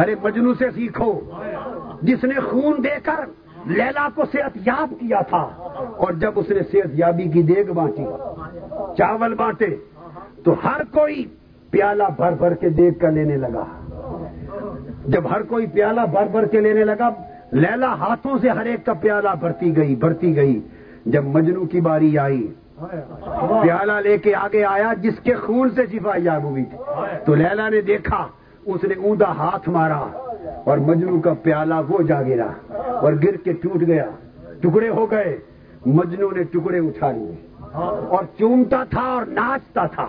ارے 0.00 0.14
مجنو 0.22 0.54
سے 0.54 0.70
سیکھو۔ 0.70 1.12
جس 2.02 2.24
نے 2.24 2.40
خون 2.40 2.82
دے 2.84 2.96
کر 3.04 3.24
لیلا 3.66 4.08
کو 4.14 4.24
صحت 4.32 4.56
یاب 4.66 4.94
کیا 5.00 5.20
تھا، 5.30 5.42
اور 5.96 6.12
جب 6.12 6.38
اس 6.38 6.50
نے 6.50 6.62
صحت 6.72 6.98
یابی 6.98 7.28
کی 7.28 7.42
دیگ 7.42 7.72
بانٹی، 7.72 8.04
چاول 8.98 9.34
بانٹے، 9.34 9.74
تو 10.44 10.54
ہر 10.64 10.84
کوئی 10.92 11.24
پیالہ 11.70 12.04
بھر 12.16 12.32
بھر 12.32 12.54
کے 12.54 12.68
دیکھ 12.68 12.98
کر 13.00 13.10
لینے 13.12 13.36
لگا۔ 13.36 13.64
جب 15.06 15.30
ہر 15.30 15.42
کوئی 15.42 15.66
پیالہ 15.66 16.00
بھر 16.10 16.26
بھر 16.30 16.46
کے 16.46 16.60
لینے 16.60 16.84
لگا، 16.84 17.08
لیلا 17.52 17.94
ہاتھوں 17.94 18.38
سے 18.38 18.48
ہر 18.48 18.64
ایک 18.64 18.86
کا 18.86 18.92
پیالہ 18.92 19.28
بھرتی 19.40 19.76
گئی 19.76 19.96
بھرتی 19.96 20.36
گئی۔ 20.36 20.60
جب 21.06 21.24
مجنو 21.24 21.64
کی 21.64 21.80
باری 21.80 22.18
آئی، 22.18 22.52
پیالہ 23.62 23.92
لے 23.92 24.18
کے 24.18 24.34
آگے 24.34 24.64
آیا، 24.64 24.92
جس 25.00 25.14
کے 25.22 25.34
خون 25.34 25.70
سے 25.70 25.86
شفا 25.92 26.10
یاب 26.16 26.44
ہوئی 26.44 26.64
تھی۔ 26.64 26.78
تو 27.24 27.34
لیلا 27.34 27.68
نے 27.68 27.80
دیکھا، 27.80 28.26
اس 28.66 28.84
نے 28.84 28.94
اوندا 29.04 29.28
ہاتھ 29.28 29.68
مارا 29.68 30.06
اور 30.64 30.78
مجنو 30.78 31.20
کا 31.20 31.32
پیالہ 31.42 31.74
وہ 31.88 32.02
جا 32.02 32.22
گرا 32.22 32.50
اور 32.74 33.12
گر 33.12 33.36
کے 33.36 33.52
ٹوٹ 33.52 33.82
گیا۔ 33.86 34.04
ٹکڑے 34.60 34.88
ہو 34.88 35.10
گئے 35.10 35.38
مجنو 35.86 36.30
نے 36.30 36.42
ٹکڑے 36.42 36.78
اٹھا 36.78 37.12
لیے۔ 37.12 37.34
اور 38.08 38.24
چومتا 38.38 38.84
تھا 38.90 39.02
اور 39.02 39.22
ناچتا 39.26 39.86
تھا۔ 39.86 40.06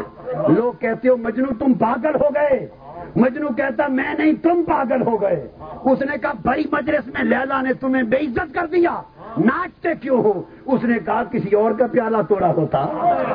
لوگ 0.47 0.73
کہتے 0.79 1.09
ہو 1.09 1.17
مجنو 1.17 1.45
تم 1.59 1.73
پاگل 1.73 2.15
ہو 2.15 2.27
گئے۔ 2.35 2.67
مجنو 3.15 3.47
کہتا، 3.47 3.87
میں 3.87 4.13
نہیں، 4.17 4.33
تم 4.33 4.63
پاگل 4.67 5.01
ہو 5.01 5.21
گئے۔ 5.21 5.47
اس 5.83 6.01
نے 6.01 6.17
کہا 6.17 6.31
بڑی 6.45 6.63
مجلس 6.71 7.07
میں 7.07 7.23
لیلا 7.23 7.61
نے 7.61 7.73
تمہیں 7.73 8.03
بے 8.03 8.17
عزت 8.17 8.53
کر 8.53 8.67
دیا۔ 8.67 9.01
ناچتے 9.37 9.95
کیوں 10.01 10.23
ہو؟ 10.23 10.41
اس 10.65 10.83
نے 10.83 10.99
کہا، 11.05 11.23
کسی 11.23 11.55
اور 11.55 11.71
کا 11.71 11.87
پیالہ 11.87 12.17
توڑا 12.29 12.47
ہوتا۔ 12.47 12.85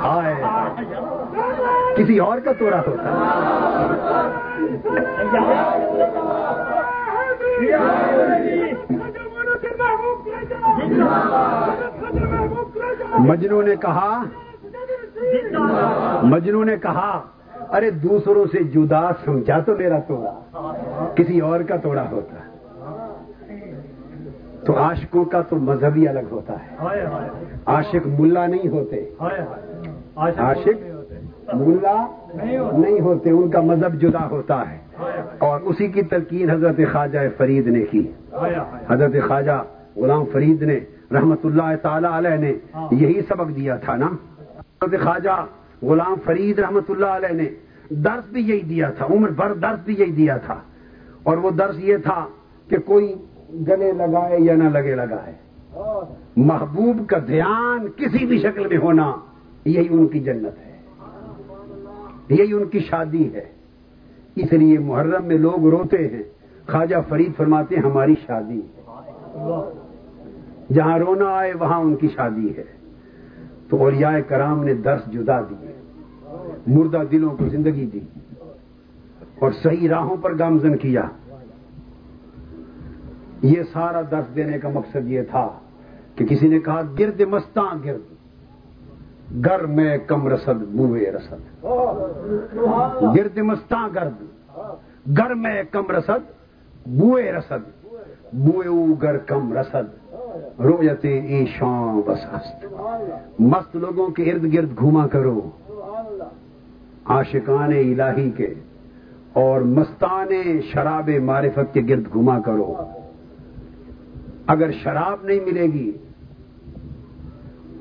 ہائے۔ 0.03 0.45
کسی 1.97 2.19
اور 2.19 2.39
کا 2.39 2.53
توڑا 2.53 2.81
ہوتا۔ 2.87 3.19
مجنو 13.19 13.63
نے 13.63 13.77
کہا، 13.77 14.25
مجنو 16.23 16.65
نے 16.65 16.77
کہا 16.77 17.23
ارے 17.73 17.91
دوسروں 17.91 18.45
سے 18.53 18.65
جدا 18.65 19.11
سمجھا 19.25 19.61
تو 19.61 19.77
میرا 19.77 19.99
توڑا۔ 19.99 20.33
کسی 21.15 21.41
اور 21.41 21.61
کا 21.61 21.77
توڑا 21.77 22.11
ہوتا۔ 22.11 22.37
تو 24.67 24.79
عاشقوں 24.79 25.25
کا 25.25 25.41
تو 25.41 25.57
مذہب 25.57 25.97
ہی 25.97 26.09
الگ 26.09 26.19
ہوتا 26.31 26.53
ہے۔ 26.53 26.77
عاشق 27.67 28.07
ملا 28.07 28.47
نہیں 28.47 28.69
ہوتے۔ 28.69 29.11
عاشق 30.17 30.85
ملا 31.55 32.07
نہیں 32.73 33.01
ہوتے۔ 33.01 33.31
ان 33.31 33.51
کا 33.51 33.61
مذہب 33.61 33.95
جدا 33.95 34.31
ہوتا 34.31 34.71
ہے۔ 34.71 34.79
اور 35.39 35.61
اسی 35.61 35.87
کی 35.87 36.03
تلقین 36.03 36.51
حضرت 36.51 36.77
خواجہ 36.93 37.19
فرید 37.37 37.67
نے 37.67 37.85
کی۔ 37.91 38.11
حضرت 38.89 39.29
خواجہ 39.29 39.63
غلام 39.97 40.25
فرید 40.33 40.63
نے 40.63 40.81
رحمت 41.13 41.39
اللہ 41.45 41.77
تعالی 41.83 42.09
علیہ 42.13 42.37
نے 42.37 42.53
یہی 42.91 43.21
سبق 43.29 43.57
دیا 43.57 43.77
تھا 43.77 43.97
نا۔ 43.97 44.07
حضرت 44.85 45.01
خواجہ 45.03 45.47
غلام 45.83 46.15
فرید 46.25 46.59
رحمت 46.59 46.91
اللہ 46.91 47.07
علیہ 47.07 47.43
نے 47.43 47.49
درس 47.91 48.33
بھی 48.33 48.41
یہی 48.41 48.61
دیا 48.61 48.91
تھا، 48.91 49.07
عمر 49.11 49.29
بھر 49.31 49.55
درس 49.55 49.79
بھی 49.85 49.95
یہی 49.99 50.11
دیا 50.11 50.37
تھا۔ 50.37 50.61
اور 51.23 51.37
وہ 51.37 51.51
درس 51.51 51.79
یہ 51.79 51.97
تھا 51.97 52.27
کہ 52.69 52.77
کوئی 52.79 53.15
گلے 53.69 53.93
لگائے 53.93 54.37
یا 54.41 54.55
نہ 54.55 54.65
لگے 54.65 54.95
لگائے۔ 54.95 55.33
محبوب 56.37 57.09
کا 57.09 57.19
دھیان 57.27 57.89
کسی 57.97 58.27
بھی 58.27 58.39
شکل 58.39 58.67
میں 58.67 58.77
ہونا 58.77 59.13
یہی 59.65 59.89
ان 59.91 60.07
کی 60.07 60.21
جنت 60.21 60.67
ہے۔ 60.67 60.73
یہی 62.29 62.53
ان 62.53 62.65
کی 62.65 62.81
شادی 62.81 63.35
ہے۔ 63.35 63.45
اس 64.37 64.53
لیے 64.53 64.79
محرم 64.79 65.25
میں 65.25 65.39
لوگ 65.39 65.69
روتے 65.69 66.09
ہیں۔ 66.09 66.23
خواجہ 66.67 66.97
فرید 67.09 67.37
فرماتے 67.37 67.77
ہیں، 67.77 67.83
ہماری 67.83 68.15
شادی 68.27 68.61
جہاں 70.73 70.99
رونا 70.99 71.27
آئے، 71.27 71.53
وہاں 71.61 71.81
ان 71.81 71.97
کی 71.97 72.09
شادی 72.09 72.57
ہے۔ 72.57 72.65
تو 73.69 73.77
اولیاء 73.77 74.19
کرام 74.29 74.65
نے 74.65 74.75
درس 74.75 75.01
جدا 75.13 75.41
دیے۔ 75.41 75.72
مردہ 76.67 77.03
دلوں 77.13 77.37
کو 77.37 77.49
زندگی 77.49 77.87
دی 77.87 78.01
اور 79.39 79.51
صحیح 79.63 79.89
راہوں 79.89 80.17
پر 80.17 80.39
گامزن 80.39 80.77
کیا۔ 80.77 81.03
یہ 83.43 83.63
سارا 83.73 84.01
درس 84.11 84.37
دینے 84.37 84.59
کا 84.59 84.69
مقصد 84.69 85.09
یہ 85.09 85.23
تھا 85.23 85.49
کہ 86.17 86.27
کسی 86.27 86.49
نے 86.49 86.59
کہا، 86.59 86.83
گرد 86.99 87.21
مستاں 87.21 87.75
گرد، 87.85 88.03
گر 89.47 89.67
میں 89.67 89.99
کم 89.99 90.29
رسد، 90.29 90.75
بوئے 90.77 91.11
رسد۔ 91.11 91.65
گرد 93.17 93.39
مستاں 93.39 93.89
گرد، 93.95 94.23
گر 95.19 95.35
میں 95.35 95.63
کم 95.71 95.91
رسد، 95.91 96.33
بوئے 96.87 97.33
رسد۔ 97.33 97.87
بوئے 98.33 98.69
او 98.69 98.87
گر 99.03 99.17
کم 99.17 99.53
رسد، 99.53 100.15
رویت 100.61 101.05
ای 101.05 101.47
شام 101.47 102.01
بس 102.07 102.35
ہست 102.35 102.67
مست 103.41 103.77
لوگوں 103.77 104.09
کے 104.09 104.23
ارد 104.23 104.55
گرد 104.55 104.79
گھوما 104.79 105.07
کرو۔ 105.07 105.51
عاشقان 107.05 108.01
الہی 108.01 108.31
کے 108.31 108.55
اور 109.33 109.61
مستان 109.61 110.61
شراب 110.73 111.11
معرفت 111.23 111.75
کے 111.75 111.81
گرد 111.89 112.05
گھوما 112.13 112.41
کرو۔ 112.41 112.75
اگر 114.47 114.71
شراب 114.71 115.25
نہیں 115.25 115.41
ملے 115.41 115.63
گی، 115.63 115.93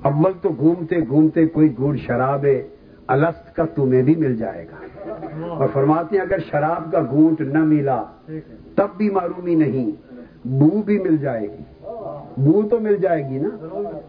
اول 0.01 0.31
تو 0.41 0.49
گھومتے 0.49 0.95
گھومتے 1.07 1.47
کوئی 1.47 1.73
گڑ 1.79 1.95
شراب 1.95 2.45
الست 3.07 3.55
کا 3.55 3.65
تمہیں 3.75 4.03
بھی 4.03 4.15
مل 4.15 4.37
جائے 4.37 4.65
گا۔ 4.65 4.75
اور 5.47 5.67
فرماتے 5.73 6.15
ہیں، 6.15 6.23
اگر 6.23 6.39
شراب 6.39 6.91
کا 6.91 7.01
گھونٹ 7.09 7.41
نہ 7.41 7.59
ملا، 7.59 8.03
تب 8.75 8.87
بھی 8.97 9.09
معرومی 9.09 9.55
نہیں، 9.55 9.91
بو 10.47 10.81
بھی 10.81 10.99
مل 10.99 11.17
جائے 11.17 11.47
گی۔ 11.47 11.63
بو 12.37 12.67
تو 12.69 12.79
مل 12.79 12.95
جائے 12.95 13.29
گی 13.29 13.37
نا؟ 13.37 13.49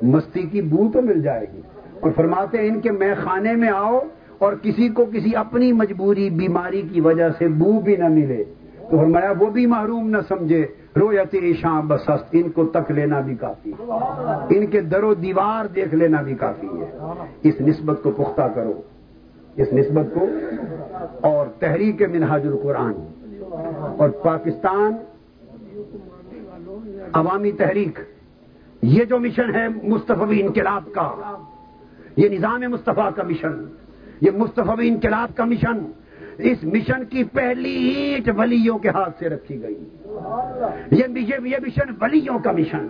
مستی 0.03 0.43
کی 0.43 0.63
بو 0.63 0.91
تو 0.93 1.03
مل 1.03 1.23
جائے 1.23 1.47
گی۔ 1.53 1.61
اور 2.01 2.11
فرماتے 2.17 2.59
ہیں، 2.59 2.69
ان 2.69 2.81
کے 2.81 2.91
میں 2.91 3.15
خانے 3.23 3.57
میں 3.57 3.69
آؤ 3.69 4.01
اور 4.43 4.53
کسی 4.63 4.89
کو 4.89 5.05
کسی 5.05 5.37
اپنی 5.37 5.73
مجبوری 5.73 6.31
بیماری 6.31 6.83
کی 6.83 7.01
وجہ 7.01 7.29
سے 7.39 7.49
بو 7.49 7.81
بھی 7.81 7.97
نہ 7.97 8.09
ملے 8.09 8.45
تو 8.91 8.99
فرمایا 8.99 9.33
وہ 9.39 9.51
بھی 9.51 9.67
محروم 9.67 10.11
نہ 10.11 10.17
سمجھے 10.29 10.67
رویت 10.97 11.37
شام 11.61 11.89
بسست 11.89 12.27
ان 12.33 12.51
کو 12.51 12.65
تک 12.65 12.91
لینا 12.91 13.21
بھی 13.21 13.35
کافی 13.35 13.71
ہے۔ 13.71 13.83
ان 14.51 14.67
کے 14.67 14.81
در 14.81 15.03
و 15.03 15.15
دیوار 15.15 15.67
دیکھ 15.67 15.95
لینا 15.95 16.23
بھی 16.23 16.35
کافی 16.35 16.67
ہے۔ 16.67 16.99
اس 17.43 17.55
نسبت 17.61 18.01
کو 18.03 18.11
پختہ 18.11 18.43
کرو۔ 18.55 18.73
اس 19.57 19.73
نسبت 19.73 20.15
کو 20.15 20.27
اور 21.21 21.47
تحریک 21.59 22.03
منہاج 22.03 22.47
القرآن 22.47 22.93
اور 23.99 24.09
پاکستان 24.09 24.93
عوامی 27.13 27.53
تحریک، 27.53 27.99
یہ 28.83 29.05
جو 29.05 29.19
مشن 29.19 29.55
ہے 29.55 29.69
مصطفی 29.83 30.43
انقلاب 30.43 30.83
کا، 30.95 31.37
یہ 32.17 32.29
نظام 32.29 32.61
مصطفیٰ 32.61 33.11
کا 33.17 33.23
مشن۔ 33.23 33.82
یہ 34.23 34.31
مصطفی 34.31 34.89
انقلاب 34.89 35.37
کا 35.37 35.45
مشن 35.45 35.79
اس 36.39 36.59
مشن 36.65 37.05
کی 37.05 37.25
پہلی 37.25 37.75
اینٹ 37.89 38.29
ولیوں 38.37 38.79
کے 38.79 38.89
ہاتھ 38.89 39.19
سے 39.19 39.29
رکھی 39.29 39.63
گئی۔ 39.63 39.85
یہ 40.91 41.57
مشن 41.63 41.93
ولیوں 42.01 42.39
کا 42.39 42.53
مشن، 42.53 42.87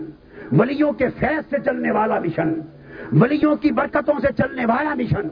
ولیوں 0.53 0.93
کے 0.93 1.09
فیض 1.18 1.51
سے 1.51 1.57
چلنے 1.64 1.91
والا 1.91 2.18
مشن، 2.18 2.53
ولیوں 3.12 3.55
کی 3.57 3.70
برکتوں 3.70 4.18
سے 4.20 4.28
چلنے 4.39 4.64
والا 4.66 4.95
مشن، 4.95 5.26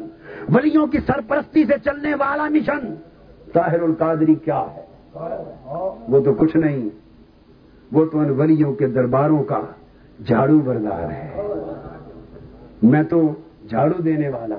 ولیوں 0.48 0.86
کی 0.86 0.98
سرپرستی 1.06 1.64
سے 1.64 1.74
چلنے 1.84 2.14
والا 2.14 2.48
مشن۔ 2.50 2.94
طاہر 3.52 3.80
القادری 3.82 4.34
کیا 4.34 4.64
ہے؟ 4.74 4.84
وہ 6.08 6.20
تو 6.24 6.34
کچھ 6.34 6.56
نہیں، 6.56 6.88
وہ 7.92 8.04
تو 8.04 8.18
ان 8.18 8.30
ولیوں 8.30 8.72
کے 8.74 8.86
درباروں 8.86 9.42
کا 9.44 9.60
جھاڑو 10.26 10.58
بردار 10.58 11.10
ہے۔ 11.10 11.30
میں 12.82 13.02
تو 13.02 13.20
جھاڑو 13.68 14.02
دینے 14.02 14.28
والا 14.28 14.56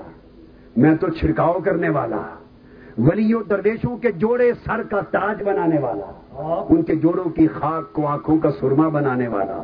میں 0.75 0.95
تو 0.95 1.09
چھڑکاؤ 1.09 1.53
کرنے 1.53 1.89
والا 1.89 2.21
ولیوں 2.97 3.43
درویشوں 3.43 3.97
کے 3.97 4.11
جوڑے 4.11 4.51
سر 4.65 4.83
کا 4.83 5.01
تاج 5.01 5.43
بنانے 5.43 5.79
والا 5.79 6.09
ان 6.69 6.81
کے 6.81 6.95
جوڑوں 6.95 7.29
کی 7.29 7.47
خاک 7.47 7.93
کو 7.93 8.07
آنکھوں 8.07 8.37
کا 8.37 8.51
سرما 8.51 8.87
بنانے 8.87 9.27
والا۔ 9.27 9.57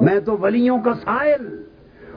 میں 0.00 0.20
تو 0.20 0.36
ولیوں 0.40 0.78
کا 0.84 0.94
سائل 0.94 1.64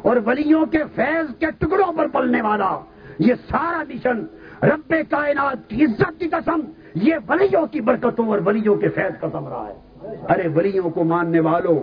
اور 0.02 0.18
ولیوں 0.26 0.66
کے 0.66 0.78
فیض 0.96 1.36
کے 1.36 1.46
ٹکڑوں 1.58 1.94
پر 1.94 2.08
پلنے 2.08 2.42
والا۔ 2.42 2.80
یہ 3.20 3.34
سارا 3.34 3.84
مشن 3.90 4.26
رب 4.64 4.94
کائنات 5.10 5.70
کی 5.70 5.86
عزت 5.86 6.20
کی 6.20 6.28
قسم 6.28 6.60
یہ 6.96 7.16
ولیوں 7.30 7.66
کی 7.66 7.82
برکتوں 7.82 8.28
اور 8.28 8.40
ولیوں 8.46 8.76
کے 8.76 8.90
فیض 8.90 9.20
کا 9.20 9.28
رہا 9.34 9.68
ہے۔ 9.68 10.16
ارے 10.30 10.48
ولیوں 10.56 10.90
کو 10.90 11.04
ماننے 11.04 11.40
والوں 11.40 11.80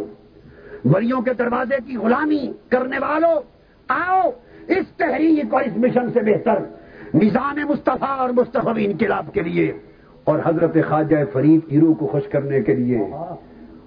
ولیوں 0.85 1.21
کے 1.21 1.35
دروازے 1.35 1.77
کی 1.87 1.97
غلامی 1.97 2.53
کرنے 2.69 2.99
والوں 2.99 3.41
آؤ 3.89 4.31
اس 4.69 4.87
تحریک 4.97 5.55
اور 5.55 5.63
اس 5.63 5.77
مشن 5.77 6.13
سے 6.13 6.21
بہتر 6.21 6.59
نظام 7.15 7.57
مصطفیٰ 7.69 8.19
اور 8.19 8.31
مصطفی 8.31 8.85
انقلاب 8.85 9.35
کے 9.35 9.41
لیے 9.41 9.73
اور 10.25 10.39
حضرت 10.45 10.77
خواجہ 10.89 11.17
فرید 11.33 11.61
کی 11.69 11.81
روح 11.81 11.95
کو 11.95 12.07
خوش 12.07 12.29
کرنے 12.29 12.61
کے 12.61 12.75
لیے۔ 12.75 12.99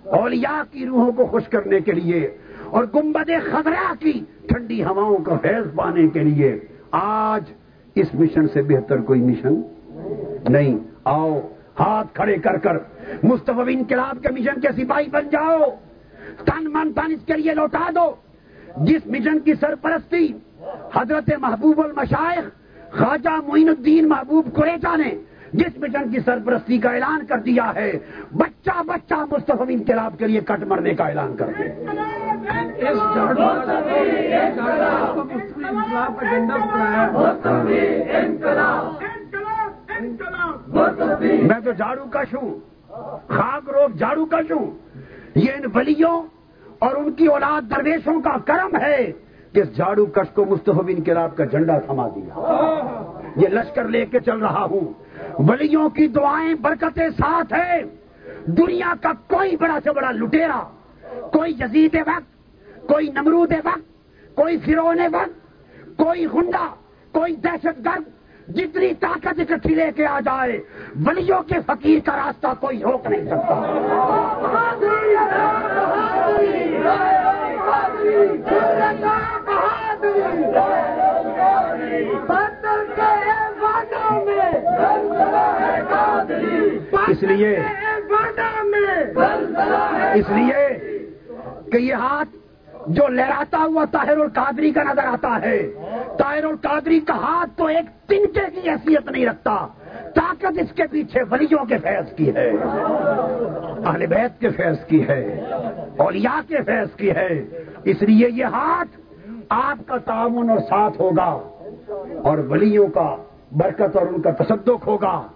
اولیاء 0.04 0.62
کی 0.72 0.86
روحوں 0.86 1.12
کو 1.12 1.26
خوش 1.26 1.48
کرنے 1.48 1.80
کے 1.80 1.92
لیے 1.92 2.38
اور 2.66 2.84
گمبد 2.96 3.30
خبرہ 3.52 3.94
کی 4.00 4.24
ٹھنڈی 4.48 4.84
ہواؤں 4.84 5.18
کا 5.18 5.38
فیض 5.42 5.76
پانے 5.76 6.08
کے 6.08 6.20
لیے۔ 6.20 6.60
آج 6.92 7.44
اس 7.96 8.08
مشن 8.14 8.48
سے 8.48 8.62
بہتر 8.62 8.98
کوئی 8.98 9.22
مشن 9.22 9.62
نہیں۔ 10.50 10.78
آؤ، 11.04 11.40
ہاتھ 11.80 12.08
کھڑے 12.14 12.38
کر 12.38 12.58
کر 12.58 12.78
مصطفی 13.24 13.74
انقلاب 13.74 14.24
کے 14.24 14.30
مشن 14.30 14.60
کے 14.62 14.84
سپاہی 14.84 15.10
بن 15.10 15.30
جاؤ۔ 15.30 15.70
تن 16.46 16.64
من 16.64 16.94
تن 16.94 17.12
اس 17.12 17.26
کے 17.26 17.34
لیے 17.34 17.54
لوٹا 17.54 17.90
دو۔ 17.96 18.16
جس 18.78 19.08
مشن 19.08 19.40
کی 19.40 19.54
سرپرستی 19.54 20.28
حضرت 20.96 21.30
محبوب 21.40 21.82
المشائخ 21.82 22.46
خواجہ 22.98 23.36
معین 23.48 23.70
الدین 23.70 24.10
محبوب 24.10 24.54
قریچا 24.56 24.96
نے 24.96 25.16
جس 25.54 25.78
مشن 25.78 26.10
کی 26.10 26.20
سرپرستی 26.26 26.78
کا 26.78 26.90
اعلان 26.90 27.26
کر 27.26 27.38
دیا 27.38 27.72
ہے 27.76 27.92
بچہ 28.38 28.84
بچہ 28.88 29.16
مستفی 29.32 29.74
انقلاب 29.74 30.18
کے 30.18 30.28
لیے 30.28 30.42
کٹ 30.42 30.64
مرنے 30.64 30.94
کا 30.94 31.08
اعلان 31.08 31.36
کر 31.38 31.48
دے۔ 31.60 31.68
میں 41.48 41.60
تو 41.60 41.72
جھاڑو 41.72 42.06
کش 42.12 42.34
ہوں 42.34 42.60
خاک 43.28 43.70
روک 43.70 43.98
جھاڑو 43.98 44.26
کش 44.26 44.52
ہوں 44.52 44.72
یہ 45.36 45.52
ان 45.52 45.66
ولیوں 45.74 46.22
اور 46.80 46.96
ان 46.96 47.12
کی 47.12 47.26
اولاد 47.26 47.72
درویشوں 47.72 48.22
کا 48.22 48.38
کرم 48.46 48.76
ہے۔ 48.76 49.12
کہ 49.54 49.64
جھاڑو 49.66 50.06
کش 50.16 50.34
کو 50.34 50.46
مستحب 50.46 50.90
انقلاب 50.90 51.36
کا 51.38 51.46
جھنڈا 51.46 51.78
تھما 51.86 52.08
دیا 52.16 52.34
یہ 53.36 53.48
لشکر 53.50 53.88
لے 53.88 54.06
کے 54.06 54.20
چل 54.26 54.40
رہا 54.40 54.64
ہوں 54.64 54.92
ولیوں 55.50 55.90
کی 55.90 56.08
دعائیں 56.16 56.54
برکتیں 56.62 57.10
ساتھ 57.18 57.54
ہیں 57.54 57.82
دنیا 58.58 58.94
کا 59.02 59.12
کوئی 59.28 59.56
بڑا 59.56 59.78
سے 59.84 59.92
بڑا 59.92 60.12
لٹیرا 60.12 60.62
کوئی 61.32 61.54
جزید 61.54 61.96
وقت 62.08 62.88
کوئی 62.88 63.10
نمرود 63.12 63.54
وقت 63.66 64.36
کوئی 64.36 64.58
فرون 64.66 65.00
وقت 65.14 65.98
کوئی 65.98 66.26
ہنڈا 66.34 66.68
کوئی 67.14 67.36
دہشت 67.44 67.86
گرد 67.86 68.08
جتنی 68.56 68.94
طاقت 69.00 69.40
اکٹھی 69.40 69.74
لے 69.76 69.90
کے 69.96 70.06
آ 70.08 70.20
جائے 70.26 70.58
ولیوں 71.08 71.42
کے 71.50 71.60
فقیر 71.68 72.00
کا 72.06 72.16
راستہ 72.16 72.54
کوئی 72.60 72.82
روک 72.84 73.08
نہیں 73.08 73.26
سکتا 73.26 73.56
اس 87.08 87.24
لیے 87.24 87.58
اس 90.14 90.30
لیے 90.30 90.68
کہ 91.72 91.78
یہ 91.78 91.94
ہاتھ 91.94 92.30
جو 92.88 93.08
لہراتا 93.08 93.58
ہوا 93.58 93.86
طاہر 93.92 94.18
القادری 94.18 94.72
کا 94.72 94.84
نظر 94.84 95.06
آتا 95.06 95.38
ہے۔ 95.42 95.60
طاہر 96.18 96.44
القادری 96.44 97.00
کا 97.00 97.14
ہاتھ 97.14 97.50
تو 97.58 97.66
ایک 97.66 98.10
تنکے 98.10 98.46
کی 98.54 98.70
حیثیت 98.70 99.12
نہیں 99.12 99.26
رکھتا، 99.26 99.68
طاقت 100.16 100.60
اس 100.60 100.72
کے 100.76 100.88
پیچھے 100.92 101.24
ولیوں 101.32 101.66
کے 101.66 101.78
فیض 101.78 102.14
کی 102.16 102.36
ہے، 102.36 102.50
اہل 102.50 104.06
بیت 104.06 104.40
کے 104.40 104.50
فیض 104.50 104.86
کی 104.88 105.08
ہے، 105.08 105.22
اولیاء 105.98 106.40
کے 106.48 106.62
فیض 106.66 106.96
کی 106.96 107.12
ہے۔ 107.12 107.46
اس 107.84 108.02
لیے 108.02 108.30
یہ 108.30 108.46
ہاتھ 108.46 109.09
آپ 109.50 109.88
کا 109.88 109.98
تعاون 109.98 110.50
اور 110.50 110.58
ساتھ 110.58 111.02
ہوگا 111.02 111.40
اور 112.24 112.38
ولیوں 112.38 112.88
کا 112.88 113.16
برکت 113.52 113.96
اور 113.96 114.08
ان 114.08 114.22
کا 114.22 114.32
تصدق 114.32 114.88
ہوگا۔ 114.88 115.28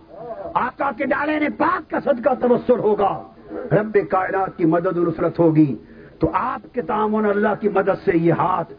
آقا 0.54 0.92
کے 0.98 1.06
ڈالے 1.06 1.40
نے 1.40 1.50
پاک 1.58 1.92
کا 1.92 2.00
صدقہ 2.00 2.30
تبصر 2.42 2.80
ہوگا۔ 2.80 3.24
رب 3.52 3.98
کائنات 4.10 4.58
کی 4.58 4.66
مدد 4.66 4.98
و 4.98 5.02
نصرت 5.02 5.40
ہوگی۔ 5.40 5.76
تو 6.20 6.30
آپ 6.34 6.74
کے 6.74 6.82
تعاون 6.82 7.26
اللہ 7.26 7.48
کی 7.60 7.70
مدد 7.70 8.06
سے 8.06 8.12
یہ 8.18 8.34
ہاتھ 8.34 8.74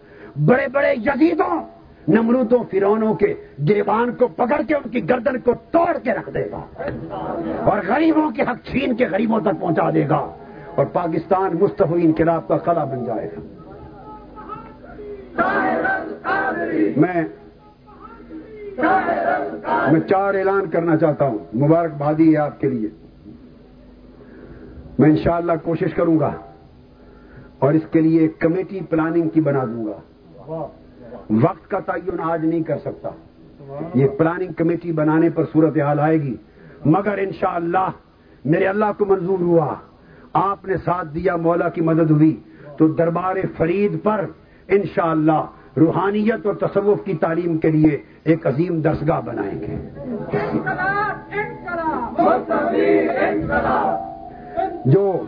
بڑے 0.45 0.67
بڑے 0.73 0.95
یزیدوں، 0.97 1.61
نمرودوں 2.09 2.59
فرونوں 2.71 3.15
کے 3.15 3.35
گریبان 3.69 4.15
کو 4.15 4.29
پکڑ 4.29 4.63
کے 4.69 4.75
ان 4.75 4.91
کی 4.91 5.09
گردن 5.09 5.39
کو 5.41 5.53
توڑ 5.71 5.99
کے 5.99 6.13
رکھ 6.13 6.31
دے 6.35 6.51
گا۔ 6.51 6.83
اور 7.65 7.79
غریبوں 7.87 8.31
کے 8.31 8.43
حق 8.43 8.69
چھین 8.71 8.97
کے 8.97 9.07
غریبوں 9.07 9.41
تک 9.41 9.61
پہنچا 9.61 9.91
دے 9.91 10.09
گا۔ 10.09 10.35
اور 10.75 10.87
پاکستان 10.87 11.51
مستفی 11.61 12.01
انقلاب 12.03 12.49
کا 12.49 12.59
قلعہ 12.59 12.87
بن 12.87 13.05
جائے 13.05 13.31
گا۔ 13.37 13.54
میں 16.97 17.25
میں 19.93 20.01
چار 20.01 20.35
اعلان 20.35 20.71
کرنا 20.71 20.97
چاہتا 20.97 21.25
ہوں۔ 21.25 21.39
مبارکبادی 21.57 22.33
ہے 22.33 22.39
آپ 22.39 22.61
کے 22.61 22.69
لیے۔ 22.69 22.89
میں 24.99 25.11
انشاءاللہ 25.11 25.53
کوشش 25.63 25.95
کروں 25.95 26.21
گا 26.21 26.33
اور 27.59 27.75
اس 27.75 27.83
کے 27.93 28.01
لیے 28.01 28.21
ایک 28.21 28.39
کمیٹی 28.39 28.81
پلاننگ 28.81 29.29
کی 29.29 29.41
بنا 29.41 29.65
دوں 29.65 29.87
گا۔ 29.87 30.01
وقت 31.31 31.71
کا 31.71 31.79
تعین 31.79 32.21
آج 32.21 32.45
نہیں 32.45 32.63
کر 32.63 32.79
سکتا۔ 32.79 33.11
یہ 33.95 34.09
پلاننگ 34.09 34.53
کمیٹی 34.53 34.93
بنانے 34.93 35.31
پر 35.31 35.45
صورت 35.53 35.79
حال 35.79 36.01
آئے 36.01 36.23
گی۔ 36.23 36.37
مگر 36.85 37.19
انشاءاللہ 37.19 37.91
میرے 38.45 38.67
اللہ 38.67 38.85
کو 38.99 39.07
منظور 39.07 39.39
ہوا۔ 39.39 39.75
آپ 40.33 40.65
نے 40.65 40.77
ساتھ 40.77 41.09
دیا، 41.15 41.37
مولا 41.37 41.69
کی 41.69 41.81
مدد 41.81 42.11
ہوئی۔ 42.11 42.41
تو 42.79 42.89
دربار 42.89 43.37
فرید 43.57 44.03
پر 44.03 44.27
انشاءاللہ 44.69 45.47
روحانیت 45.77 46.47
اور 46.47 46.55
تصوف 46.55 47.05
کی 47.05 47.15
تعلیم 47.15 47.59
کے 47.59 47.71
لیے 47.71 47.99
ایک 48.25 48.47
عظیم 48.47 48.81
درسگاہ 48.81 49.21
بنائیں 49.21 49.61
گے۔ 49.61 49.77
جو 54.85 55.25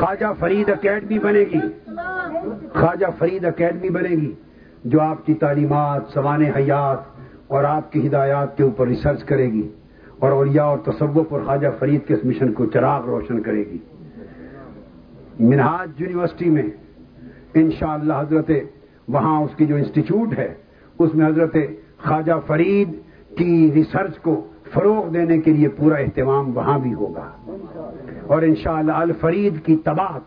خواجہ 0.00 0.26
فرید 0.38 0.70
اکیڈمی 0.70 1.18
بنے 1.18 1.40
گی، 1.40 1.60
خواجہ 2.72 3.06
فرید 3.18 3.44
اکیڈمی 3.44 3.90
بنے 3.90 4.08
گی، 4.08 4.32
جو 4.84 5.00
آپ 5.00 5.26
کی 5.26 5.34
تعلیمات 5.34 6.02
سوان 6.14 6.42
حیات 6.42 6.98
اور 7.46 7.64
آپ 7.64 7.92
کی 7.92 8.06
ہدایات 8.06 8.56
کے 8.56 8.62
اوپر 8.62 8.86
ریسرچ 8.86 9.24
کرے 9.24 9.52
گی 9.52 9.68
اور 10.18 10.32
اولیاء 10.32 10.64
اور 10.64 10.78
تصوف 10.78 11.32
اور 11.32 11.40
خواجہ 11.40 11.68
فرید 11.78 12.06
کے 12.06 12.14
اس 12.14 12.24
مشن 12.24 12.52
کو 12.52 12.66
چراغ 12.66 13.04
روشن 13.04 13.42
کرے 13.42 13.64
گی۔ 13.70 13.78
منہاج 15.40 16.00
یونیورسٹی 16.00 16.50
میں 16.50 16.62
انشاءاللہ 17.54 18.14
حضرت 18.20 18.50
وہاں 19.08 19.40
اس 19.40 19.50
کی 19.56 19.66
جو 19.66 19.76
انسٹیٹیوٹ 19.76 20.38
ہے، 20.38 20.54
اس 20.98 21.14
میں 21.14 21.26
حضرت 21.26 21.56
خواجہ 22.04 22.32
فرید 22.46 22.88
کی 23.38 23.72
ریسرچ 23.74 24.18
کو 24.18 24.46
فروغ 24.72 25.08
دینے 25.08 25.38
کے 25.38 25.52
لیے 25.52 25.68
پورا 25.68 25.94
اہتمام 25.94 26.56
وہاں 26.56 26.78
بھی 26.78 26.94
ہوگا۔ 26.94 27.30
اور 28.26 28.42
انشاءاللہ 28.42 28.92
الفرید 28.92 29.64
کی 29.64 29.76
تباہت 29.76 30.22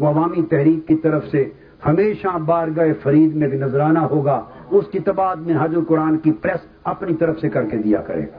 عوامی 0.00 0.42
تحریک 0.42 0.88
کی 0.88 0.94
طرف 0.94 1.26
سے 1.26 1.44
ہمیشہ 1.86 2.38
بارگاہ 2.38 2.86
فرید 3.02 3.34
میں 3.34 3.48
بھی 3.48 3.58
نظرانہ 3.58 3.98
ہوگا۔ 3.98 4.40
اس 4.70 4.84
کی 4.92 4.98
تباہت 4.98 5.38
میں 5.38 5.54
حضر 5.60 5.78
قرآن 5.88 6.16
کی 6.16 6.32
پریس 6.32 6.66
اپنی 6.84 7.14
طرف 7.14 7.40
سے 7.40 7.48
کر 7.48 7.66
کے 7.66 7.76
دیا 7.76 8.02
کرے 8.02 8.22
گا۔ 8.22 8.38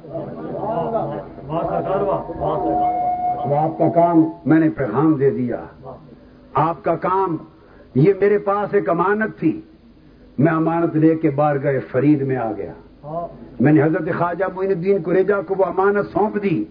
آپ 3.57 3.77
کا 3.77 3.89
کام 3.95 4.23
میں 4.45 4.59
نے 4.59 4.69
پیغام 4.69 5.13
دے 5.13 5.29
دیا۔ 5.29 5.57
آپ 6.53 6.83
کا 6.83 6.95
کام 6.95 7.37
یہ 7.97 8.13
میرے 8.21 8.37
پاس 8.37 8.73
ایک 8.73 8.89
امانت 8.89 9.39
تھی۔ 9.39 9.61
میں 10.37 10.53
امانت 10.53 10.95
لے 10.95 11.15
کے 11.15 11.29
بار 11.29 11.55
گئے 11.63 11.79
فرید 11.79 12.21
میں 12.21 12.37
آ 12.37 12.51
گیا۔ 12.51 12.73
میں 13.59 13.73
نے 13.73 13.83
حضرت 13.83 14.17
خواجہ 14.17 14.45
معین 14.55 14.71
الدین 14.71 14.97
قریجا 15.05 15.41
کو 15.41 15.55
وہ 15.57 15.65
امانت 15.65 16.05
سونپ 16.13 16.43
دی۔ 16.43 16.65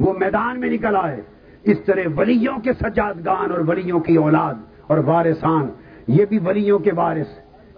وہ 0.00 0.12
میدان 0.12 0.60
میں 0.60 0.70
نکل 0.70 0.96
آئے۔ 1.02 1.20
اس 1.64 1.76
طرح 1.86 2.00
ولیوں 2.16 2.58
کے 2.58 2.72
سجادگان 2.72 3.50
اور 3.50 3.60
ولیوں 3.66 4.00
کی 4.00 4.16
اولاد 4.16 4.54
اور 4.86 4.98
وارثان۔ 4.98 5.66
یہ 6.08 6.24
بھی 6.24 6.38
ولیوں 6.38 6.78
کے 6.78 6.90
وارث۔ 6.96 7.28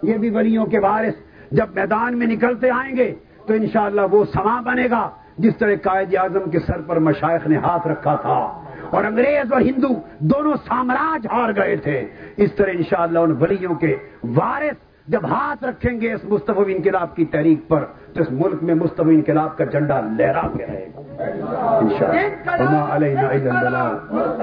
یہ 0.03 0.17
بھی 0.17 0.29
ولیوں 0.29 0.65
کے 0.65 0.79
وارث۔ 0.79 1.13
جب 1.51 1.65
میدان 1.75 2.19
میں 2.19 2.27
نکلتے 2.27 2.69
آئیں 2.69 2.95
گے 2.95 3.15
تو 3.47 3.53
انشاءاللہ 3.53 4.01
وہ 4.11 4.25
سما 4.33 4.61
بنے 4.61 4.87
گا۔ 4.91 5.09
جس 5.37 5.57
طرح 5.57 5.71
قائد 5.83 6.15
اعظم 6.15 6.49
کے 6.49 6.59
سر 6.59 6.81
پر 6.81 6.99
مشائق 6.99 7.47
نے 7.47 7.57
ہاتھ 7.57 7.87
رکھا 7.87 8.15
تھا۔ 8.15 8.63
اور 8.91 9.03
انگریز 9.03 9.53
اور 9.53 9.61
ہندو 9.61 9.91
دونوں 10.31 10.55
سامراج 10.67 11.27
ہار 11.31 11.49
گئے 11.57 11.75
تھے۔ 11.83 11.97
اس 12.43 12.51
طرح 12.55 12.71
انشاءاللہ 12.73 13.19
ان 13.19 13.31
ولیوں 13.41 13.75
کے 13.81 13.91
وارث 14.35 14.79
جب 15.11 15.21
ہاتھ 15.29 15.63
رکھیں 15.63 15.95
گے 16.01 16.09
اس 16.13 16.23
مستفی 16.23 16.73
انقلاب 16.73 17.09
کی 17.15 17.25
تحریک 17.31 17.59
پر، 17.67 17.81
تو 18.13 18.21
اس 18.21 18.29
ملک 18.31 18.59
میں 18.63 18.75
مستفی 18.75 19.13
انقلاب 19.15 19.51
کا 19.57 19.63
جھنڈا 19.65 19.97
لہرا 20.17 20.45
کے 20.57 20.63
رہے 20.65 20.85
گا 20.95 20.99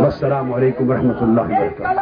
السلام 0.06 0.46
علیکم 0.54 0.84
و 0.90 0.92
رحمۃ 0.94 1.20
اللہ 1.20 1.44
وبرکاتہ۔ 1.52 1.96